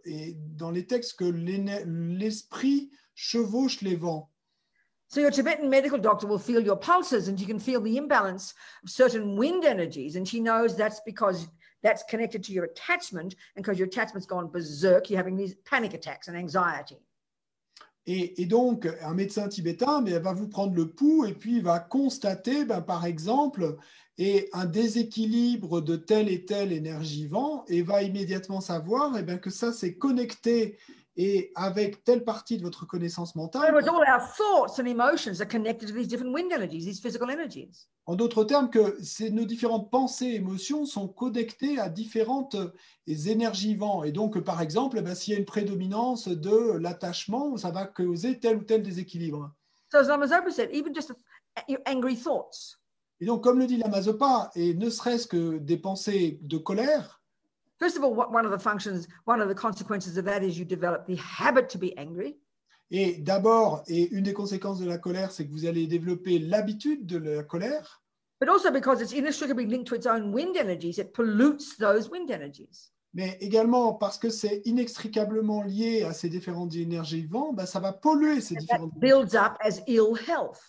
[0.57, 4.31] dans les textes, que l'esprit chevauche les vents.
[5.11, 8.55] So your Tibetan medical doctor will feel your pulses and you can feel the imbalance
[8.85, 10.17] of certain wind energies.
[10.17, 11.49] And she knows that's because
[11.83, 15.95] that's connected to your attachment and because your attachment's gone berserk, you're having these panic
[15.95, 16.99] attacks and anxiety.
[18.11, 22.81] Et, donc, un médecin tibétain va vous prendre le pouls et puis va constater, ben,
[22.81, 23.77] par exemple,
[24.17, 29.39] et un déséquilibre de telle et telle énergie vent et va immédiatement savoir eh ben,
[29.39, 30.79] que ça c'est connecté
[31.21, 33.63] et avec telle partie de votre connaissance mentale.
[33.75, 37.01] other words, all our thoughts and emotions are connected to these different wind energies, these
[37.01, 37.89] physical energies.
[38.07, 42.71] En d'autres termes, que ces- nos différentes pensées et émotions sont connectées à différentes euh,
[43.27, 44.05] énergies vent.
[44.05, 48.39] Et donc, par exemple, ben, s'il y a une prédominance de l'attachement, ça va causer
[48.39, 49.51] tel ou tel déséquilibre.
[52.23, 52.79] Thoughts.
[53.21, 57.18] Et donc, comme le dit la Mazopa, et ne serait-ce que des pensées de colère,
[57.79, 60.59] First of all, what, one of the functions, one of the consequences of that is
[60.59, 62.37] you develop the habit to be angry.
[62.91, 67.07] et d'abord, et une des conséquences de la colère, c'est que vous allez développer l'habitude
[67.07, 68.03] de la colère,
[68.41, 72.31] But also because it's inextricably linked to its own wind energies, it pollutes those wind
[72.31, 72.93] energies.
[73.15, 77.93] mais également parce que c'est inextricablement lié à ces différentes énergies vent, ben, ça va
[77.93, 80.61] polluer ces That différentes builds up as ill health.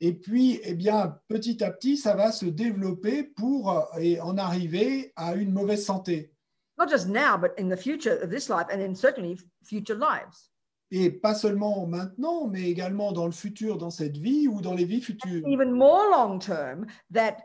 [0.00, 4.36] Et puis, eh bien, petit à petit, ça va se développer pour euh, et en
[4.36, 6.33] arriver à une mauvaise santé.
[6.76, 10.50] Not just now, but in the future of this life and in certainly future lives.
[10.90, 14.84] Et pas seulement maintenant, mais également dans le futur, dans cette vie ou dans les
[14.84, 15.42] vies futures.
[15.46, 17.36] Even more long term, that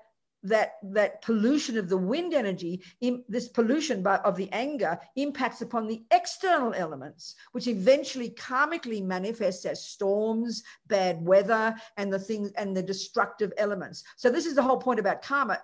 [0.44, 5.62] that that pollution of the wind energy in, this pollution by, of the anger impacts
[5.62, 12.52] upon the external elements which eventually karmically manifests as storms bad weather and the things
[12.58, 14.04] and the destructive elements.
[14.16, 15.62] So this is the whole point about karma.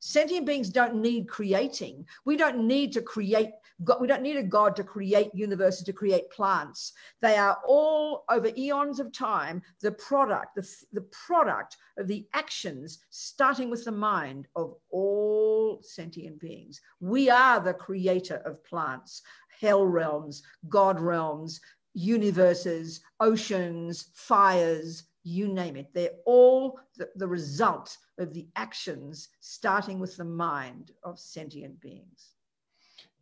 [0.00, 2.06] Sentient beings don't need creating.
[2.24, 3.50] We don't need to create
[3.84, 6.94] God, we don't need a God to create universes, to create plants.
[7.20, 12.98] They are all over eons of time the product, the, the product of the actions,
[13.10, 14.17] starting with the mind
[14.56, 16.80] of all sentient beings.
[17.00, 19.22] We are the creator of plants,
[19.60, 21.60] hell realms, God realms,
[21.94, 25.88] universes, oceans, fires, you name it.
[25.92, 32.34] They're all the, the result of the actions, starting with the mind of sentient beings.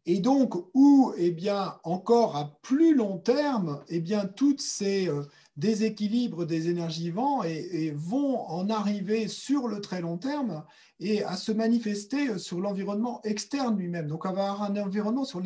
[0.08, 5.24] Et donc, où, eh bien, encore à plus long terme, eh bien, toutes ces euh,
[5.56, 10.64] déséquilibres des énergies vents et, vont en arriver sur le très long terme
[11.00, 14.06] et à se manifester sur l'environnement externe lui-même.
[14.06, 14.76] Donc, avoir un
[15.24, 15.40] sur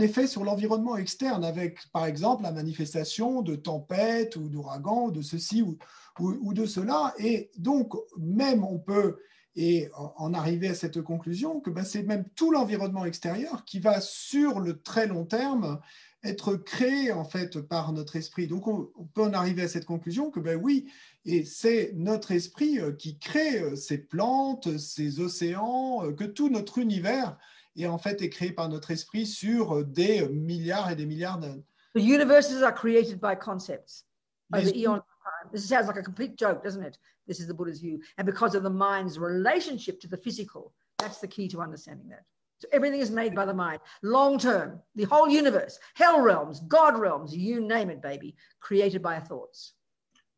[0.00, 5.62] effet sur l'environnement externe avec, par exemple, la manifestation de tempêtes ou d'ouragans, de ceci
[5.62, 5.78] ou,
[6.18, 7.14] ou de cela.
[7.18, 9.16] Et donc, même on peut
[9.60, 14.00] et en arriver à cette conclusion que ben, c'est même tout l'environnement extérieur qui va
[14.00, 15.80] sur le très long terme
[16.22, 18.46] être créé en fait par notre esprit.
[18.46, 20.88] Donc on, peut en arriver à cette conclusion que ben oui,
[21.24, 26.50] et c'est notre esprit euh, qui crée euh, ces plantes, ces océans, euh, que tout
[26.50, 27.36] notre univers
[27.76, 31.64] est en fait créé par notre esprit sur des milliards et des milliards d'années.
[31.96, 34.07] The universes are created by concepts
[34.52, 35.50] over eons of time.
[35.52, 36.98] This sounds like a complete joke, doesn't it?
[37.26, 38.00] This is the Buddha's view.
[38.16, 42.24] And because of the mind's relationship to the physical, that's the key to understanding that.
[42.60, 43.80] So everything is made by the mind.
[44.02, 49.14] Long term, the whole universe, hell realms, God realms, you name it, baby, created by
[49.14, 49.74] our thoughts.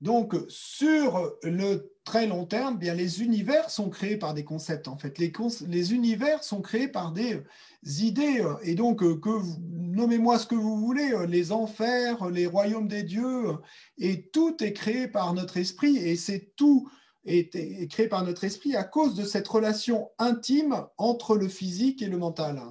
[0.00, 4.96] Donc, sur le très long terme, bien, les univers sont créés par des concepts, en
[4.96, 5.18] fait.
[5.18, 7.42] Les, univers sont créés par des
[7.82, 8.42] idées.
[8.62, 9.30] Et donc, que
[9.68, 13.58] nommez-moi ce que vous voulez, les enfers, les royaumes des dieux,
[13.98, 15.98] et tout est créé par notre esprit.
[15.98, 16.90] Et c'est tout
[17.26, 22.08] est créé par notre esprit à cause de cette relation intime entre le physique et
[22.08, 22.62] le mental.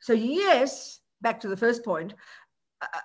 [0.00, 2.08] So, yes, back to the first point,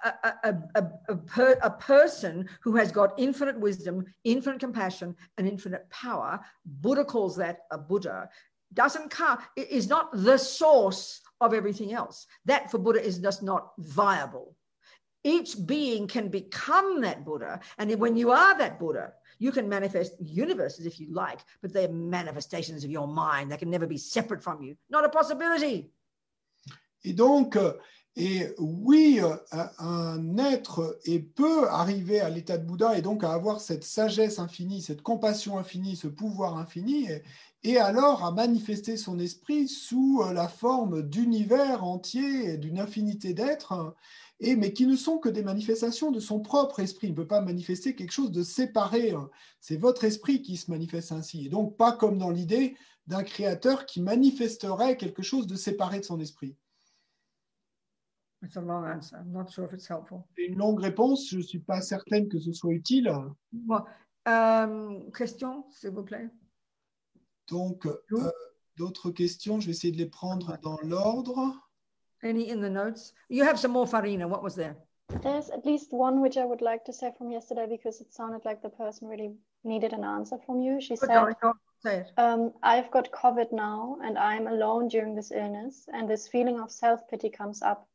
[0.03, 0.13] a,
[0.43, 5.89] a, a, a, per, a, person who has got infinite wisdom, infinite compassion, and infinite
[5.89, 8.29] power, Buddha calls that a Buddha,
[8.73, 12.27] doesn't come, is not the source of everything else.
[12.45, 14.55] That for Buddha is just not viable.
[15.23, 17.59] Each being can become that Buddha.
[17.77, 21.89] And when you are that Buddha, you can manifest universes if you like, but they're
[21.89, 23.51] manifestations of your mind.
[23.51, 24.75] They can never be separate from you.
[24.89, 25.91] Not a possibility.
[27.03, 27.73] Et donc, euh,
[28.19, 29.19] Et oui,
[29.77, 30.99] un être
[31.35, 35.59] peut arriver à l'état de Bouddha et donc à avoir cette sagesse infinie, cette compassion
[35.59, 37.09] infinie, ce pouvoir infini,
[37.61, 43.93] et, alors à manifester son esprit sous la forme d'univers entier d'une infinité d'êtres,
[44.39, 47.09] et mais qui ne sont que des manifestations de son propre esprit.
[47.09, 49.13] Il ne peut pas manifester quelque chose de séparé.
[49.59, 52.75] C'est votre esprit qui se manifeste ainsi, et donc pas comme dans l'idée
[53.05, 56.55] d'un créateur qui manifesterait quelque chose de séparé de son esprit.
[58.43, 59.17] It's a long answer.
[59.17, 60.23] I'm not sure if it's helpful.
[60.37, 63.11] Une longue réponse, je ne suis pas certaine que ce soit utile.
[63.51, 63.81] Bon.
[64.27, 66.29] Euh, question, s'il vous plaît.
[67.49, 68.31] Donc, euh,
[68.75, 71.53] d'autres questions, je vais essayer de les prendre dans l'ordre.
[72.23, 73.13] Any in the notes?
[73.29, 74.27] You have some more, Farina.
[74.27, 74.75] What was there?
[75.21, 78.43] There's at least one which I would like to say from yesterday because it sounded
[78.43, 79.33] like the person really
[79.63, 80.81] needed an answer from you.
[80.81, 81.35] She said,
[82.17, 86.71] um, I've got COVID now and I'm alone during this illness, and this feeling of
[86.71, 87.87] self pity comes up.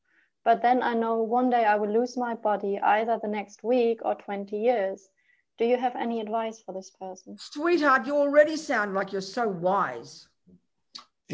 [0.45, 4.01] But then I know one day I will lose my body either the next week
[4.05, 5.09] or 20 years.
[5.59, 7.37] Do you have any advice for this person?
[7.39, 10.29] Sweetheart, you already sound like you're so wise.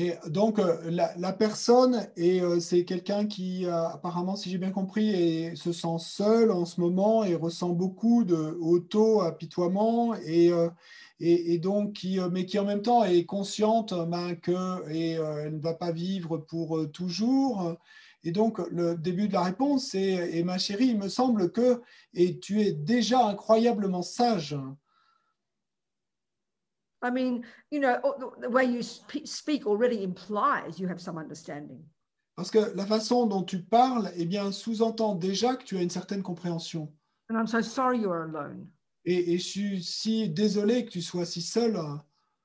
[0.00, 4.58] Et donc, euh, la, la personne, et euh, c'est quelqu'un qui, euh, apparemment, si j'ai
[4.58, 10.52] bien compris, et se sent seul en ce moment et ressent beaucoup de auto-apitoiement, et,
[11.18, 15.74] et, et, donc, qui, mais qui en même temps est consciente ben, qu'elle ne va
[15.74, 17.76] pas vivre pour toujours.
[18.24, 21.82] Et donc, le début de la réponse, c'est Et ma chérie, il me semble que
[22.14, 24.56] et tu es déjà incroyablement sage.
[27.00, 27.96] I mean, you know,
[28.40, 31.84] the way you speak already implies you have some understanding.
[32.34, 35.90] Parce que la façon dont tu parles, eh bien, sous-entend déjà que tu as une
[35.90, 36.92] certaine compréhension.
[37.30, 38.68] And I'm so sorry you are alone.
[39.04, 41.78] Et, et je suis si désolé que tu sois si seul.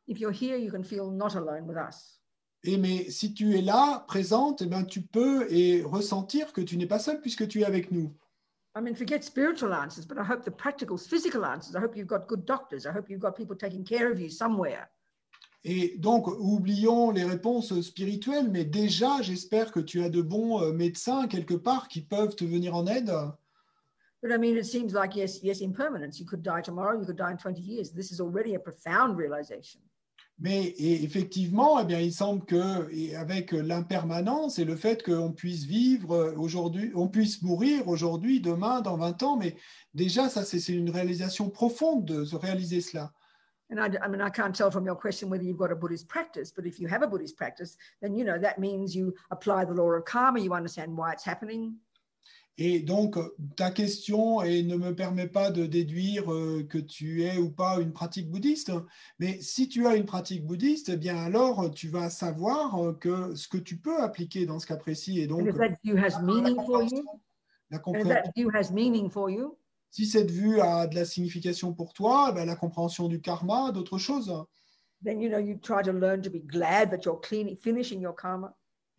[0.08, 2.20] If you're here, you can feel not alone with us.
[2.64, 6.78] Et mais si tu es là, présente, eh ben, tu peux et ressentir que tu
[6.78, 8.14] n'es pas seul puisque tu es avec nous.
[8.76, 11.76] I mean, forget spiritual answers, but I hope the practical, physical answers.
[11.76, 12.88] I hope you've got good doctors.
[12.88, 14.90] I hope you've got people taking care of you somewhere.
[15.66, 20.74] Et donc, oublions les réponses spirituelles, mais déjà, j'espère que tu as de bons euh,
[20.74, 23.14] médecins quelque part qui peuvent te venir en aide.
[24.22, 26.20] But I mean, it seems like, yes, yes, impermanence.
[26.20, 27.92] You could die tomorrow, you could die in 20 years.
[27.92, 29.82] This is already a profound realization.
[30.40, 36.34] Mais effectivement, eh bien, il semble que avec l'impermanence et le fait qu'on puisse vivre
[36.38, 39.56] aujourd'hui, on puisse mourir aujourd'hui, demain, dans 20 ans, mais
[39.94, 43.14] déjà, ça, c'est une réalisation profonde de se réaliser cela.
[43.70, 46.08] And I, I mean, I can't tell from your question whether you've got a Buddhist
[46.08, 49.66] practice, but if you have a Buddhist practice, then, you know, that means you apply
[49.66, 51.76] the law of karma, you understand why it's happening.
[52.58, 53.18] Et donc,
[53.56, 57.80] ta question et ne me permet pas de déduire euh, que tu es ou pas
[57.80, 58.72] une pratique bouddhiste,
[59.18, 63.34] mais si tu as une pratique bouddhiste, eh bien alors tu vas savoir euh, que
[63.34, 65.70] ce que tu peux appliquer dans ce cas précis et donc la
[67.72, 69.58] if compréhension.
[69.90, 73.98] Si cette vue a de la signification pour toi, eh la compréhension du karma, d'autres
[73.98, 74.32] choses.
[75.04, 78.14] then, you know, you try to learn to be glad that you're cleaning, finishing your
[78.14, 78.54] karma.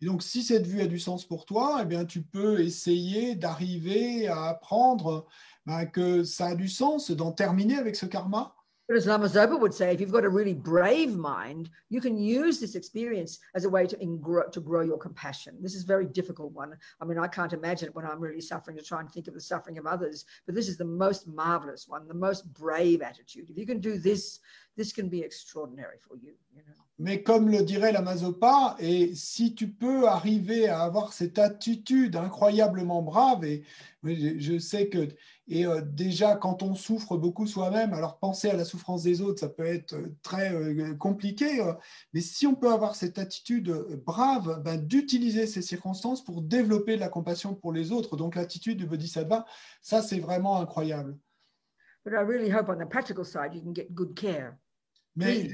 [0.05, 3.33] Et donc, si cette vue a du sens pour toi, eh bien, tu peux essayer
[3.33, 5.25] d'arriver à apprendre
[5.65, 8.55] ben, que ça a du sens d'en terminer avec ce karma.
[8.87, 12.19] But as Lama Zopa would say, if you've got a really brave mind, you can
[12.19, 15.57] use this experience as a way to, ingro- to grow your compassion.
[15.59, 16.77] This is a very difficult one.
[17.01, 19.41] I mean, I can't imagine when I'm really suffering to try and think of the
[19.41, 23.49] suffering of others, but this is the most marvelous one, the most brave attitude.
[23.49, 24.39] If you can do this,
[24.77, 26.33] this can be extraordinary for you.
[26.55, 26.85] you know.
[26.97, 32.15] Mais comme le dirait la Mazopa, et si tu peux arriver à avoir cette attitude
[32.15, 33.63] incroyablement brave, et
[34.05, 35.09] je sais que
[35.47, 39.39] et euh, déjà quand on souffre beaucoup soi-même, alors penser à la souffrance des autres,
[39.39, 41.73] ça peut être euh, très euh, compliqué, euh,
[42.13, 43.71] mais si on peut avoir cette attitude
[44.05, 48.77] brave, ben, d'utiliser ces circonstances pour développer de la compassion pour les autres, donc l'attitude
[48.77, 49.45] du Bodhisattva,
[49.81, 51.17] ça c'est vraiment incroyable.
[52.03, 54.55] But I really hope on the practical side, you can get good care.
[55.15, 55.49] Mais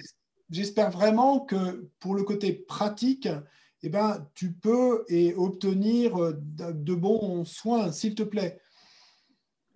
[0.49, 3.27] j'espère vraiment que pour le côté pratique,
[3.83, 8.59] eh ben, tu peux et obtenir de bons soins, s'il te plaît.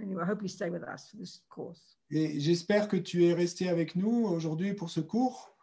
[0.01, 1.97] Anyway, I hope you stay with us for this course.
[2.11, 5.55] Et j'espère que tu es resté avec nous aujourd'hui pour ce cours.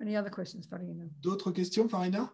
[0.00, 1.04] Any other questions, Farina?
[1.20, 2.32] D'autres questions, Farina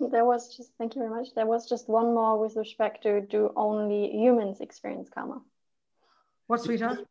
[0.00, 1.34] There was just, thank you very much.
[1.34, 5.40] There was just one more with respect to do only humans experience karma?
[6.46, 7.06] What, sweetheart?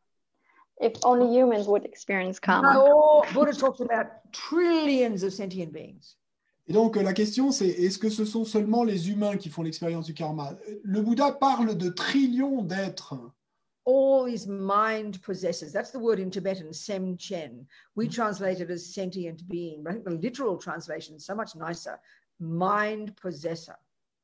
[0.80, 2.74] If only humans would experience karma.
[2.74, 6.16] No, Buddha talks about trillions of sentient beings.
[6.68, 9.64] Et donc euh, la question c'est est-ce que ce sont seulement les humains qui font
[9.64, 10.54] l'expérience du karma?
[10.84, 13.16] Le Bouddha parle de trillions d'êtres.
[13.86, 15.72] All these mind possessors.
[15.72, 17.66] That's the word in Tibetan, sem chen.
[17.96, 21.56] We translate it as sentient being, but I think the literal translation is so much
[21.56, 21.98] nicer.
[22.38, 23.76] Mind possessor.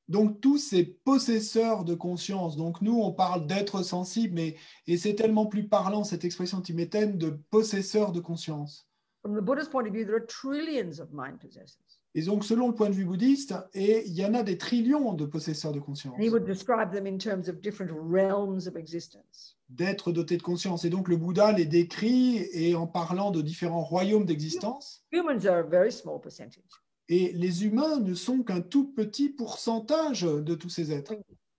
[0.09, 5.15] Donc tous ces possesseurs de conscience, donc nous on parle d'êtres sensibles, mais et c'est
[5.15, 8.85] tellement plus parlant cette expression tibétaine de possesseurs de conscience.
[9.21, 12.02] From the Buddha's point of view, there are trillions of mind possessors.
[12.15, 15.13] Et donc selon le point de vue bouddhiste, et il y en a des trillions
[15.13, 18.75] de possesseurs de conscience, And he would describe them in terms of different realms of
[18.77, 19.57] existence.
[19.69, 20.85] d'êtres dotés de conscience.
[20.85, 25.03] Et donc le Bouddha les décrit et en parlant de différents royaumes d'existence.
[25.11, 26.63] Humans are a very small percentage.
[27.09, 31.13] Et les humains ne sont qu'un tout petit pourcentage de tous ces êtres.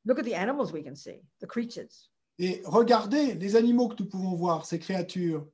[0.05, 2.10] Look at the animals we can see, the creatures.
[2.39, 5.47] Et regardez les animaux que nous pouvons voir, ces créatures.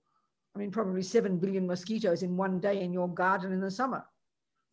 [0.56, 4.02] I mean, probably 7 billion mosquitoes in one day in your garden in the summer.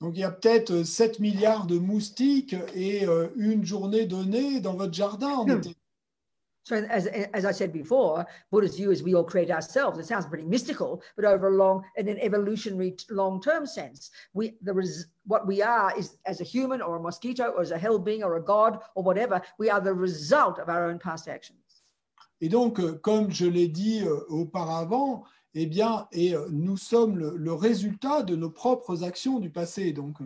[0.02, 4.76] Donc il y a peut-être 7 milliards de moustiques et euh, une journée donnée dans
[4.76, 5.58] votre jardin en Hmm.
[5.58, 5.76] été.
[6.68, 9.98] So, as, as I said before, Buddha's view is we all create ourselves.
[10.00, 14.74] It sounds pretty mystical, but over a long, in an evolutionary long-term sense, we the
[14.74, 17.98] res, what we are is as a human or a mosquito or as a hell
[17.98, 21.84] being or a god or whatever, we are the result of our own past actions.
[22.42, 27.18] Et donc, euh, comme je l'ai dit euh, auparavant, eh bien, et euh, nous sommes
[27.18, 29.94] le, le résultat de nos propres actions du passé.
[29.94, 30.18] Donc,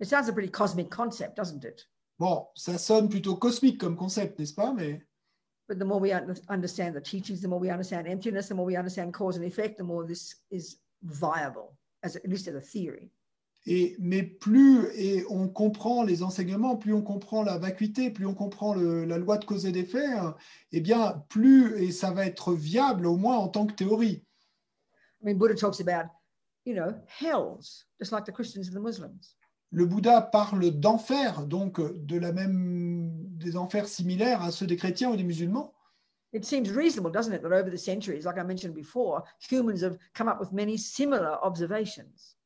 [0.00, 1.88] It sounds a pretty cosmic concept, doesn't it?
[2.18, 4.72] bon, ça sonne plutôt cosmique comme concept, n'est-ce pas?
[4.72, 5.00] Mais
[5.68, 8.66] But the more we un- understand the teachings, the more we understand emptiness, the more
[8.66, 12.60] we understand cause and effect, the more this is viable, as at least as a
[12.60, 13.10] theory.
[13.66, 18.34] Et, mais plus et on comprend les enseignements, plus on comprend la vacuité, plus on
[18.34, 20.08] comprend le- la loi de cause et d'effet,
[20.72, 24.24] eh bien, plus et ça va être viable au moins en tant que théorie.
[25.20, 26.10] I mean, Buddha talks about,
[26.64, 29.36] you know, hells, just like the Christians and the Muslims.
[29.70, 35.10] Le Bouddha parle d'enfer, donc de la même des enfers similaires à ceux des chrétiens
[35.10, 35.72] ou des musulmans.
[36.34, 39.98] It seems reasonable, doesn't it, that over the centuries, like I mentioned before, humans have
[40.14, 42.36] come up with many similar observations.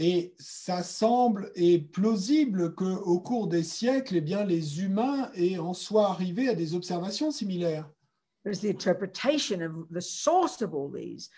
[0.00, 5.74] Et ça semble et plausible qu'au cours des siècles, eh bien, les humains aient en
[5.74, 7.90] soient arrivés à des observations similaires.
[8.44, 11.30] But it's the interpretation of the source of all these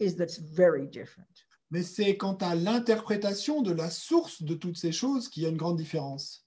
[0.00, 1.28] is that's very different.
[1.70, 5.50] Mais c'est quant à l'interprétation de la source de toutes ces choses qu'il y a
[5.50, 6.46] une grande différence.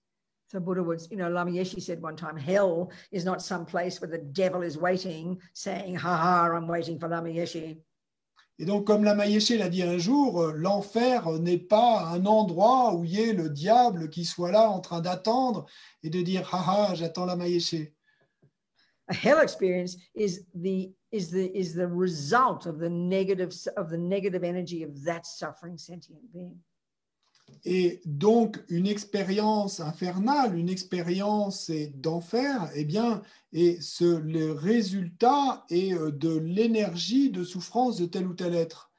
[0.52, 4.02] So Buddha was, you know, Lama Yeshe said one time, hell is not some place
[4.02, 7.78] where the devil is waiting, saying, ha ha, I'm waiting for Lama Yeshe.
[8.61, 12.94] Et donc, comme la Mayeshe l'a dit un jour, euh, l'enfer n'est pas un endroit
[12.94, 15.65] où il y ait le diable qui soit là en train d'attendre
[16.03, 17.94] et de dire haha, j'attends la Mayeshe.
[19.07, 23.98] A hell experience is the is the is the result of the negative of the
[23.98, 26.60] negative energy of that suffering sentient being.
[27.66, 33.22] Et donc, une expérience infernale, une expérience d'enfer, eh bien,
[33.54, 38.92] et ce, le résultat est euh, de l'énergie de souffrance de tel ou tel être.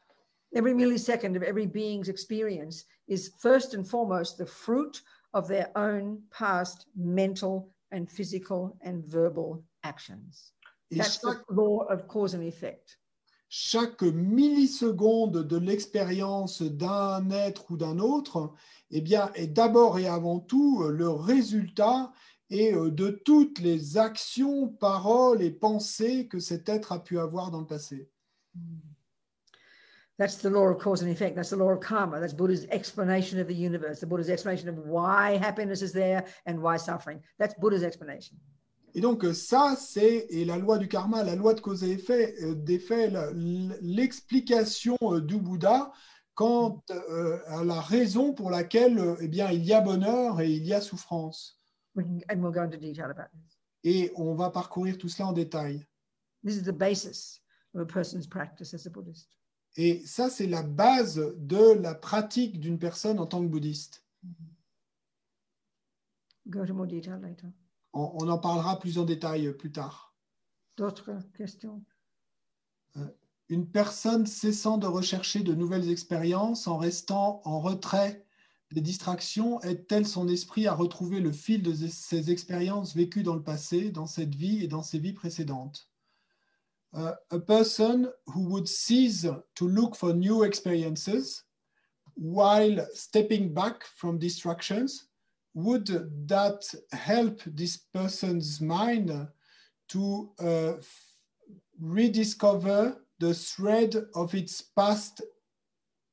[0.52, 5.02] Every millisecond of every being's experience is first and foremost the fruit
[5.32, 10.52] of their own past mental and physical and verbal actions.
[10.90, 12.97] That's chaque, the law of cause and effect.
[13.52, 18.52] Chaque milliseconde de l'expérience d'un être ou d'un autre,
[18.93, 22.12] eh bien, est d'abord et avant tout euh, le résultat
[22.48, 27.51] et euh, de toutes les actions, paroles et pensées que cet être a pu avoir
[27.51, 28.09] dans le passé.
[30.16, 31.35] That's the law of cause and effect.
[31.35, 32.20] That's the law of karma.
[32.20, 36.60] That's Buddha's explanation of the universe, the Buddha's explanation of why happiness is there and
[36.62, 37.20] why suffering.
[37.39, 38.36] That's Buddha's explanation.
[38.94, 41.92] Et donc euh, ça, c'est et la loi du karma, la loi de cause et
[41.92, 43.12] effet, euh, d'effet,
[43.80, 45.92] l'explication euh, du Bouddha
[46.34, 50.72] quant à la raison pour laquelle eh bien, il y a bonheur et il y
[50.72, 51.60] a souffrance.
[53.84, 55.86] Et on va parcourir tout cela en détail.
[56.42, 57.42] This is the basis
[57.74, 59.36] of a person's practice as a Buddhist.
[59.76, 64.02] Et ça, c'est la base de la pratique d'une personne en tant que bouddhiste.
[66.48, 67.52] Go into more detail later.
[67.92, 70.14] On, on en parlera plus en détail euh, plus tard.
[70.76, 71.84] D'autres questions?
[73.48, 78.24] Une personne cessant de rechercher de nouvelles expériences en restant en retrait
[78.70, 83.42] des distractions aide-t-elle son esprit à retrouver le fil de ses expériences vécues dans le
[83.42, 85.90] passé, dans cette vie et dans ses vies précédentes?
[86.92, 91.44] Uh, A person who would cease to look for new experiences
[92.16, 95.09] while stepping back from distractions,
[95.55, 95.86] would
[96.28, 96.62] that
[96.93, 99.28] help this person's mind
[99.89, 100.72] to uh,
[101.81, 105.22] rediscover the thread of its past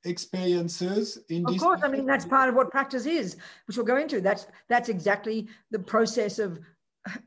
[0.05, 3.37] experiences in Of this course, I mean that's part of what practice is,
[3.67, 4.21] which we'll go into.
[4.21, 6.59] That's that's exactly the process of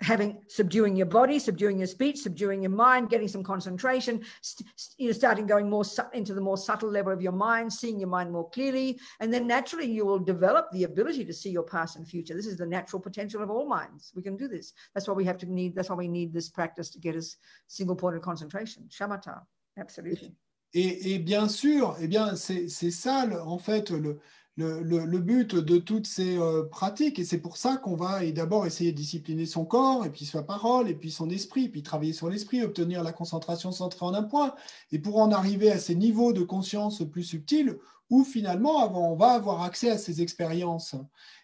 [0.01, 4.98] having subduing your body, subduing your speech, subduing your mind, getting some concentration, st- st-
[4.98, 7.98] you know, starting going more su- into the more subtle level of your mind, seeing
[7.98, 11.62] your mind more clearly, and then naturally you will develop the ability to see your
[11.62, 12.34] past and future.
[12.34, 14.12] This is the natural potential of all minds.
[14.14, 14.72] We can do this.
[14.94, 15.74] That's why we have to need.
[15.74, 17.36] That's why we need this practice to get us
[17.66, 18.88] single point of concentration.
[18.88, 19.40] Shamatha,
[19.78, 20.34] absolutely.
[20.72, 24.20] Et, et bien sûr, eh bien, c'est ça, en fait, le,
[24.56, 27.18] le, le- le but de toutes ces euh, pratiques.
[27.18, 30.43] Et c'est pour ça qu'on va d'abord essayer de discipliner son corps, et puis sa
[30.43, 34.24] parole, et puis son esprit, puis travailler sur l'esprit, obtenir la concentration centrée en un
[34.24, 34.55] point.
[34.93, 37.78] Et pour en arriver à ces niveaux de conscience plus subtils,
[38.10, 40.97] où finalement, on va avoir accès à ces expériences,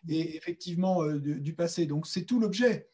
[0.08, 1.86] et effectivement, euh, du, du passé.
[1.86, 2.90] Donc, c'est tout l'objet.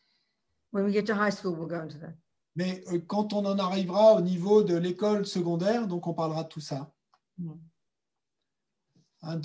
[0.72, 2.14] When we get to high school, we'll go into that.
[2.55, 6.48] Mais euh, quand on en arrivera au niveau de l'école secondaire, donc on parlera de
[6.48, 6.93] tout ça.
[7.39, 7.52] Mm.
[9.22, 9.40] And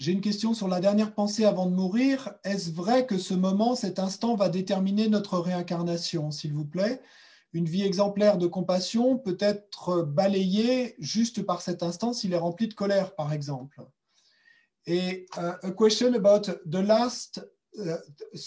[0.00, 2.32] J'ai une question sur la dernière pensée avant de mourir.
[2.42, 7.02] Est-ce vrai que ce moment, cet instant, va déterminer notre réincarnation, s'il vous plaît?
[7.52, 12.66] Une vie exemplaire de compassion peut être balayée juste par cet instant s'il est rempli
[12.66, 13.82] de colère, par exemple.
[14.86, 17.46] Et uh, a question about the last
[17.76, 17.96] uh,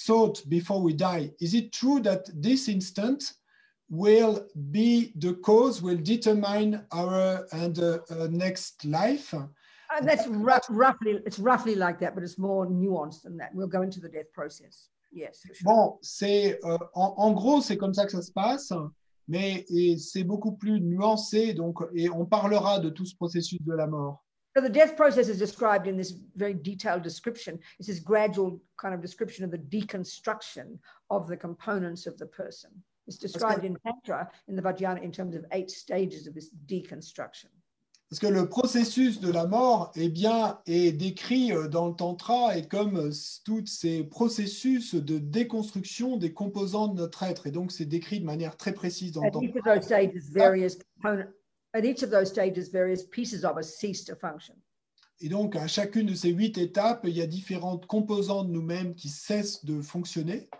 [0.07, 1.35] thought before we die.
[1.39, 3.35] Is it true that this instant
[3.91, 9.35] will be the cause, will determine our and uh, next life?
[9.93, 13.53] Uh, that's rough, roughly, it's roughly like that, but it's more nuanced than that.
[13.53, 14.89] We'll go into the death process.
[15.11, 15.63] Yes, sure.
[15.63, 18.73] Bon, c'est euh, en, en gros, c'est comme ça que ça se passe,
[19.27, 21.53] mais et c'est beaucoup plus nuancé.
[21.53, 24.23] Donc, et on parlera de tout ce processus de la mort.
[24.55, 27.59] So the death process is described in this very detailed description.
[27.79, 30.79] It's this gradual kind of description of the deconstruction
[31.09, 32.69] of the components of the person.
[33.07, 37.49] It's described in Tantra, in the Vajrayana, in terms of eight stages of this deconstruction.
[38.13, 42.55] Parce que le processus de la mort eh bien, est décrit euh, dans le Tantra
[42.55, 43.11] et comme euh,
[43.43, 47.47] tous ces processus de déconstruction des composants de notre être.
[47.47, 49.71] Et donc, c'est décrit de manière très précise dans le At each Tantra.
[49.71, 51.27] of those stages, various component,
[51.73, 54.53] at each of those stages, various pieces of us cease to function.
[55.19, 58.93] Et donc, à chacune de ces huit étapes, il y a différentes composantes de nous-mêmes
[58.93, 60.51] qui cessent de fonctionner.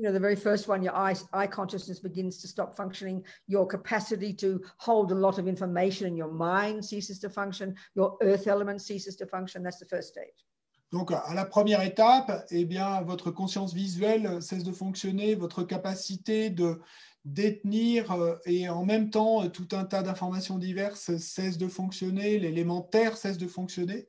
[0.00, 3.22] You know, the very first one, your eye, eye consciousness begins to stop functioning.
[3.48, 7.76] Your capacity to hold a lot of information in your mind ceases to function.
[7.94, 9.62] Your earth element ceases to function.
[9.62, 10.46] That's the first stage.
[10.90, 16.48] Donc, à la première étape, eh bien, votre conscience visuelle cesse de fonctionner, votre capacité
[16.48, 16.80] de
[17.26, 22.38] détenir euh, et en même temps euh, tout un tas d'informations diverses cesse de fonctionner,
[22.38, 24.08] l'élémentaire cesse de fonctionner.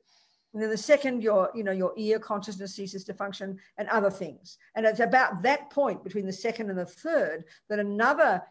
[0.52, 4.10] And then the second, your, you know, your ear consciousness ceases to function and other
[4.10, 4.58] things.
[4.74, 8.42] And it's about that point between the second and the third that another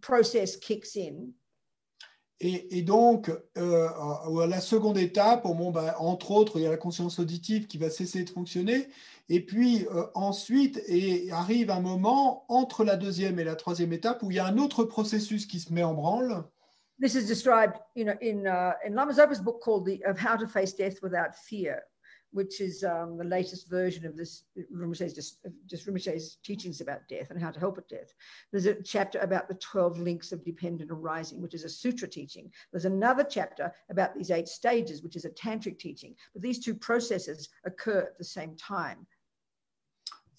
[0.00, 1.34] process kicks in.
[2.40, 6.70] Et, et donc, euh, à la seconde étape, bon, bah, entre autres, il y a
[6.70, 8.88] la conscience auditive qui va cesser de fonctionner.
[9.28, 14.22] Et puis euh, ensuite, et arrive un moment entre la deuxième et la troisième étape
[14.22, 16.44] où il y a un autre processus qui se met en branle.
[16.98, 20.36] This is described you know, in, uh, in Lama Zopa's book called the, Of How
[20.36, 21.82] to Face Death Without Fear,
[22.30, 27.30] which is um, the latest version of this Rinpoche's, just, just Rinpoche's teachings about death
[27.30, 28.12] and how to help at death.
[28.52, 32.50] There's a chapter about the 12 links of dependent arising, which is a sutra teaching.
[32.72, 36.14] There's another chapter about these eight stages, which is a tantric teaching.
[36.32, 39.06] But these two processes occur at the same time.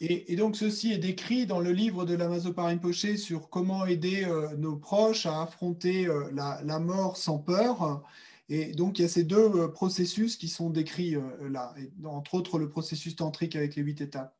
[0.02, 4.56] Et, donc, ceci est décrit dans le livre de Lamazopa Rinpoche sur comment aider euh,
[4.58, 8.04] nos proches à affronter euh, la, mort sans peur.
[8.50, 11.16] Et donc, il y a ces deux euh, processus qui sont décrits
[11.50, 11.74] là,
[12.04, 14.36] entre autres le processus tantrique avec les huit étapes.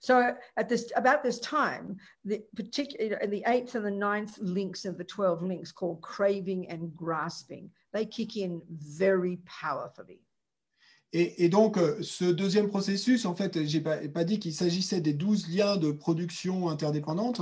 [0.00, 4.96] So, at this, about this time, the particular the eighth and the ninth links of
[4.96, 10.20] the 12 links called craving and grasping, they kick in very powerfully.
[11.14, 14.52] Et, et, donc, euh, ce deuxième processus, en fait, je n'ai pas, pas, dit qu'il
[14.52, 17.40] s'agissait des douze liens de production interdépendante.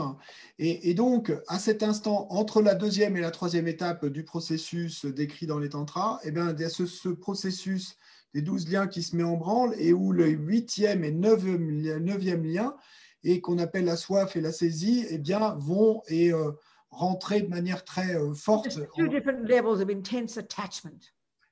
[0.60, 5.04] Et, et, donc, à cet instant, entre la deuxième et la troisième étape du processus
[5.04, 7.96] décrit dans les tantras, eh bien, il y a ce, ce processus
[8.34, 12.44] des douze liens qui se met en branle et où le huitième et neuvième, neuvième
[12.44, 12.76] lien,
[13.24, 16.52] et qu'on appelle la soif et la saisie, eh bien, vont et euh,
[16.90, 18.78] rentrer de manière très euh, forte.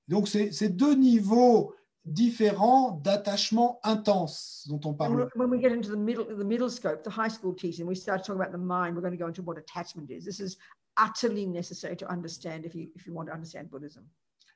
[0.06, 1.74] Donc, c'est deux niveaux
[2.04, 5.28] différents d'attachement intense dont on parle.
[5.34, 8.24] When we get into the middle, the middle scope, the high school teaching, we start
[8.24, 8.94] talking about the mind.
[8.94, 10.24] We're going to go into what attachment is.
[10.24, 10.58] This is
[10.96, 14.04] utterly necessary to understand if you if you want to understand Buddhism.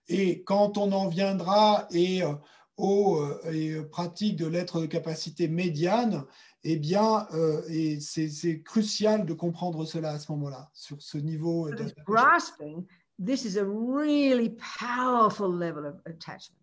[0.09, 2.35] Et quand on en viendra et euh,
[2.77, 6.25] aux euh, et pratiques de l'être de capacité médiane,
[6.65, 11.69] eh bien, euh, et c'est crucial de comprendre cela à ce moment-là, sur ce niveau.
[11.77, 12.87] So grasping,
[13.19, 16.59] this is a really powerful level of attachment.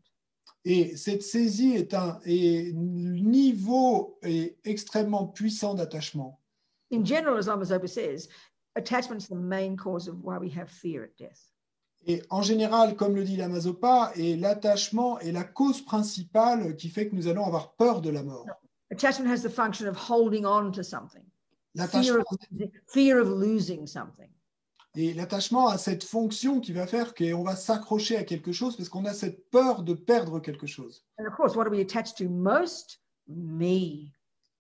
[0.66, 6.40] Et cette saisie est un est niveau est extrêmement puissant d'attachement.
[6.92, 8.28] In general, as Lama says,
[8.76, 11.52] attachment is the main cause of why we have fear at death.
[12.08, 16.90] Et en général, comme le dit Lama Zopa, et l'attachement est la cause principale qui
[16.90, 18.46] fait que nous allons avoir peur de la mort.
[18.92, 21.24] Attachment has the function of holding on to something.
[21.76, 22.26] Fear of,
[22.88, 24.30] fear of losing something.
[24.98, 28.88] Et l'attachement a cette fonction qui va faire qu'on va s'accrocher à quelque chose parce
[28.88, 31.06] qu'on a cette peur de perdre quelque chose.
[31.20, 33.02] And of course, what are we attached to most?
[33.28, 34.12] Me.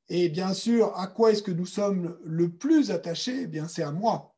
[0.09, 3.43] Et bien sûr, à quoi est-ce que nous sommes le plus attachés?
[3.43, 4.34] Eh bien, c'est à moi.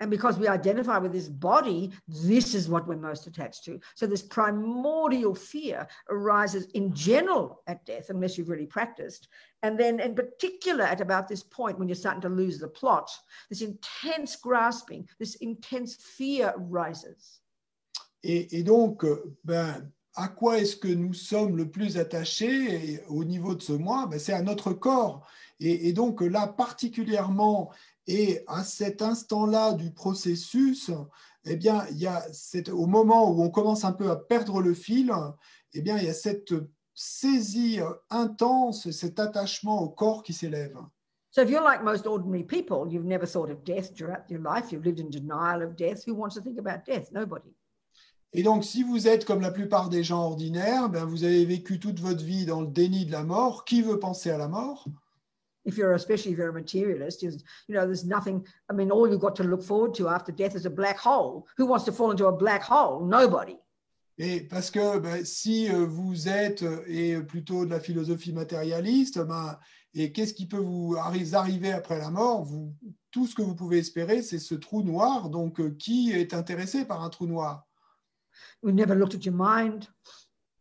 [0.00, 3.78] And because we identify with this body, this is what we're most attached to.
[3.94, 9.28] So this primordial fear arises in general at death, unless you've really practiced.
[9.62, 13.10] And then in particular at about this point when you're starting to lose the plot,
[13.50, 17.40] this intense grasping, this intense fear rises.
[18.22, 19.04] Et, et donc,
[19.44, 24.06] ben, à quoi est-ce que nous sommes le plus attachés au niveau de ce moi?
[24.06, 25.26] Ben, C'est à notre corps.
[25.58, 27.70] Et, et donc là, particulièrement,
[28.10, 30.90] et à cet instant-là du processus,
[31.44, 34.60] eh bien, il y a cette, au moment où on commence un peu à perdre
[34.60, 35.12] le fil,
[35.74, 36.52] eh bien, il y a cette
[36.92, 37.78] saisie
[38.10, 40.76] intense, cet attachement au corps qui s'élève.
[41.30, 44.72] So if you're like most ordinary people, you've never thought of death throughout your life,
[44.72, 46.04] you've lived in denial of death.
[46.04, 47.12] Who wants to think about death?
[47.12, 47.54] Nobody.
[48.32, 51.78] Et donc, si vous êtes comme la plupart des gens ordinaires, ben vous avez vécu
[51.78, 53.64] toute votre vie dans le déni de la mort.
[53.64, 54.86] Qui veut penser à la mort?
[55.64, 59.08] If you're especially if you're a materialist is you know there's nothing i mean all
[59.08, 61.46] you've got to look forward to after death is a black hole.
[61.56, 63.04] Who wants to fall into a black hole?
[63.04, 63.56] Nobody.
[64.18, 69.18] Et parce que ben, si euh, vous êtes euh, et plutôt de la philosophie matérialiste
[69.18, 69.58] ben,
[69.94, 72.44] et qu'est-ce qui peut vous arriver après la mort?
[72.44, 72.74] Vous
[73.10, 76.84] tout ce que vous pouvez espérer c'est ce trou noir donc euh, qui est intéressé
[76.84, 77.66] par un trou noir?
[78.62, 79.86] We never looked at your mind.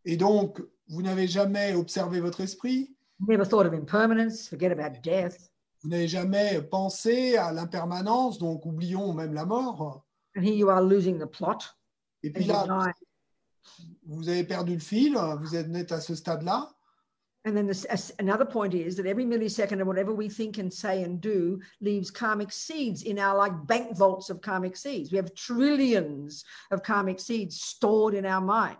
[0.05, 2.95] et donc vous n'avez jamais observé votre esprit?
[3.27, 5.49] Never thought of impermanence, forget about death.
[5.83, 10.03] Vous n'avez jamais pensé à l'impermanence, donc oublions même la mort.
[10.35, 11.73] And here you are losing the plot.
[12.23, 12.65] Et puis là,
[14.05, 16.69] vous avez perdu le fil, vous êtes à ce stade-là.
[17.45, 17.85] And then this,
[18.19, 22.11] another point is that every millisecond of whatever we think and say and do leaves
[22.11, 25.09] karmic seeds in our like bank vaults of karmic seeds.
[25.11, 28.77] We have trillions of karmic seeds stored in our mind,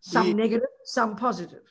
[0.00, 1.69] some Et- negative, some positive.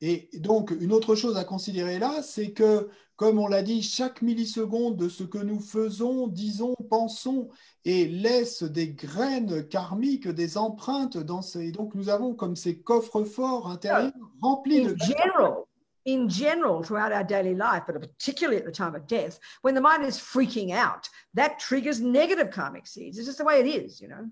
[0.00, 4.20] Et donc, une autre chose à considérer là, c'est que, comme on l'a dit, chaque
[4.20, 7.48] milliseconde de ce que nous faisons, disons, pensons
[7.84, 11.68] et laisse des graines karmiques, des empreintes dans ces.
[11.68, 14.12] Et donc, nous avons comme ces coffres-forts intérieurs
[14.42, 15.64] remplis de in general,
[16.06, 19.80] in general, throughout our daily life, but particularly at the time of death, when the
[19.80, 23.16] mind is freaking out, that triggers negative karmic seeds.
[23.16, 24.28] It's just the way it is, you know?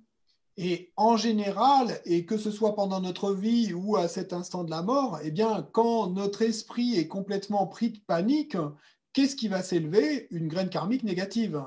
[0.56, 4.70] Et en général, et que ce soit pendant notre vie ou à cet instant de
[4.70, 8.56] la mort, eh bien, quand notre esprit est complètement pris de panique,
[9.12, 10.28] qu'est-ce qui va s'élever?
[10.30, 11.60] Une graine karmique négative.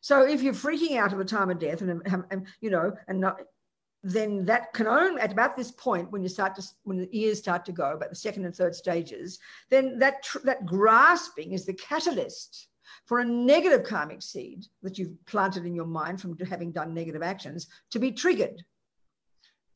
[0.00, 2.92] So if you're freaking out at the time of death, and, and, and, you know,
[3.08, 3.40] and not,
[4.04, 7.38] then that can only at about this point when you start to when the ears
[7.38, 9.38] start to go, about the second and third stages,
[9.70, 12.67] then that that grasping is the catalyst
[13.06, 17.22] for a negative karmic seed that you've planted in your mind from having done negative
[17.22, 18.64] actions to be triggered.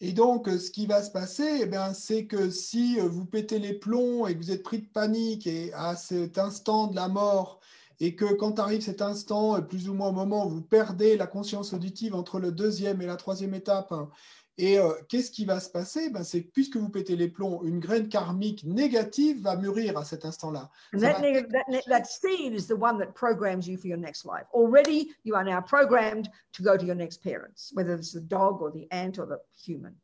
[0.05, 3.75] Et donc, ce qui va se passer, eh c'est que si euh, vous pétez les
[3.75, 7.61] plombs et que vous êtes pris de panique et à cet instant de la mort,
[8.01, 11.17] et que quand arrive cet instant, euh, plus ou moins au moment où vous perdez
[11.17, 14.11] la conscience auditive entre le deuxième et la troisième étape, hein,
[14.59, 16.11] et euh, qu'est-ce qui va se passer?
[16.11, 20.05] Ben, C'est que puisque vous pétez les plombs, une graine karmique négative va mûrir à
[20.05, 20.69] cet instant-là.
[20.93, 24.47] That, va- that, that seed is the one that programs you for your next life.
[24.53, 28.61] Already, you are now programmed to go to your next parents, whether it's the dog
[28.61, 29.95] or the ant or the human.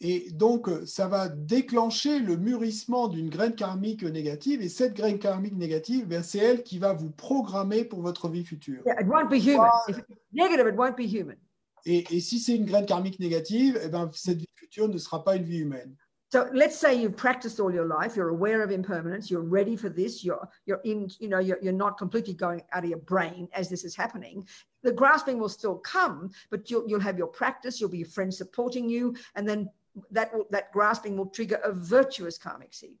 [0.00, 4.60] Et donc, euh, ça va déclencher le mûrissement d'une graine karmique négative.
[4.60, 8.44] Et cette graine karmique négative, ben, c'est elle qui va vous programmer pour votre vie
[8.44, 8.82] future.
[8.84, 9.70] Yeah, it won't be human.
[9.88, 11.36] If it's negative, it won't be human.
[11.86, 15.22] Et, et si c'est une graine karmique négative, eh ben, cette vie future ne sera
[15.22, 15.96] pas une vie humaine.
[16.32, 19.88] So let's say you've practiced all your life, you're aware of impermanence, you're ready for
[19.88, 23.46] this, you're you're in, you know, you're, you're not completely going out of your brain
[23.52, 24.44] as this is happening.
[24.82, 28.34] The grasping will still come, but you'll you'll have your practice, you'll be your friend
[28.34, 29.70] supporting you, and then
[30.10, 32.98] that will, that grasping will trigger a virtuous karmic seed.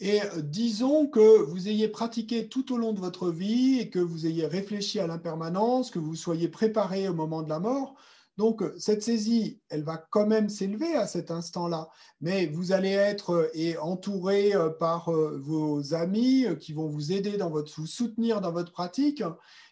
[0.00, 4.00] Et euh, disons que vous ayez pratiqué tout au long de votre vie et que
[4.00, 7.94] vous ayez réfléchi à l'impermanence, que vous soyez préparé au moment de la mort.
[8.36, 11.88] Donc, euh, cette saisie, elle va quand même s'élever à cet instant-là,
[12.20, 17.50] mais vous allez être euh, et entouré par vos amis qui vont vous aider dans
[17.50, 19.22] votre, vous soutenir dans votre pratique.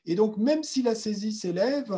[0.07, 1.93] Et donc, même si la saisie s'élève,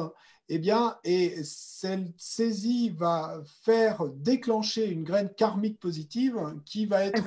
[0.48, 6.36] eh bien, et cette saisie va faire déclencher une graine karmique positive
[6.66, 7.22] qui va être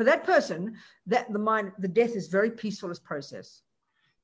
[0.00, 0.72] for that, person,
[1.06, 3.62] that the mind, the death is very peaceful as process.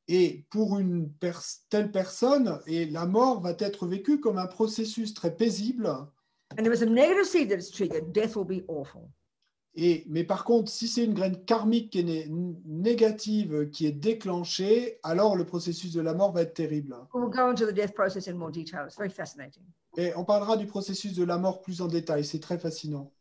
[0.09, 5.13] Et pour une pers- telle personne, et la mort va être vécue comme un processus
[5.13, 5.87] très paisible.
[6.57, 9.11] And if it's a negative seed that is triggered, death will be awful.
[9.75, 12.27] Et, mais par contre, si c'est une graine karmique qui est né-
[12.65, 16.97] négative qui est déclenchée, alors le processus de la mort va être terrible.
[17.13, 18.87] We'll go into the death process in more detail.
[18.87, 19.65] It's very fascinating.
[19.99, 23.13] Et on parlera du processus de la mort plus en détail, c'est très fascinant.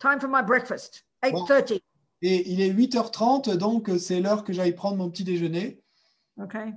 [0.00, 1.04] Time for my breakfast.
[1.22, 1.80] 8.30.
[2.22, 5.82] Et il est 8h30, donc c'est l'heure que j'aille prendre mon petit déjeuner.
[6.40, 6.72] Okay.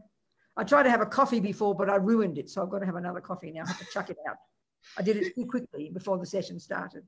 [0.57, 2.49] I tried to have a coffee before, but I ruined it.
[2.49, 3.63] So I've got to have another coffee now.
[3.65, 4.37] I have to chuck it out.
[4.97, 7.03] I did it too quickly before the session started.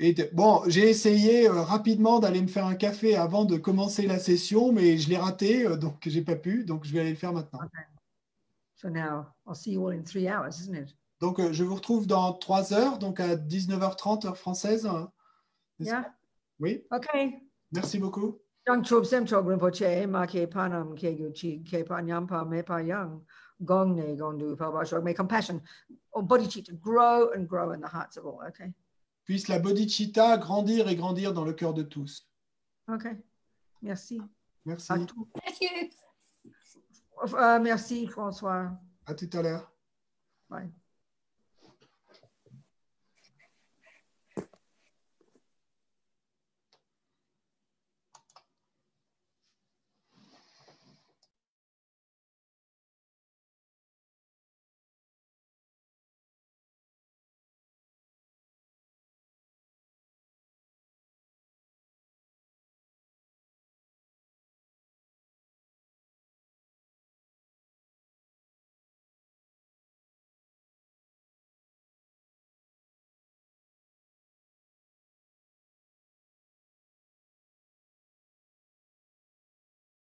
[0.00, 4.20] Et bon, j'ai essayé euh, rapidement d'aller me faire un café avant de commencer la
[4.20, 7.16] session, mais je l'ai raté, euh, donc j'ai pas pu, donc je vais aller le
[7.16, 7.58] faire maintenant.
[8.76, 10.94] So now I'll see you all in three hours, isn't it?
[11.20, 14.86] Donc, euh, je vous retrouve dans trois heures, donc à 19h30 heure française.
[14.86, 15.10] hein.
[15.80, 16.14] Yeah.
[16.60, 17.40] Oui, Okay.
[17.72, 18.40] Merci beaucoup.
[18.66, 22.44] Yang chob sem chog rinpoche, ma ke panam ke yu chi ke pa nyam pa
[22.44, 23.20] me pa yang
[23.64, 25.04] gong ne gong du pa ba shog.
[25.04, 25.62] May compassion
[26.12, 28.42] or bodhicitta grow and grow in the hearts of all.
[28.48, 28.72] Okay?
[29.26, 32.26] Puisse la bodhicitta grandir et grandir dans le cœur de tous.
[32.90, 33.16] Okay.
[33.82, 34.20] Merci.
[34.64, 34.92] Merci.
[34.92, 35.28] À tout.
[35.44, 35.90] Thank you.
[37.34, 38.70] Euh, merci François.
[39.06, 39.72] À tout à l'heure.
[40.48, 40.70] Bye.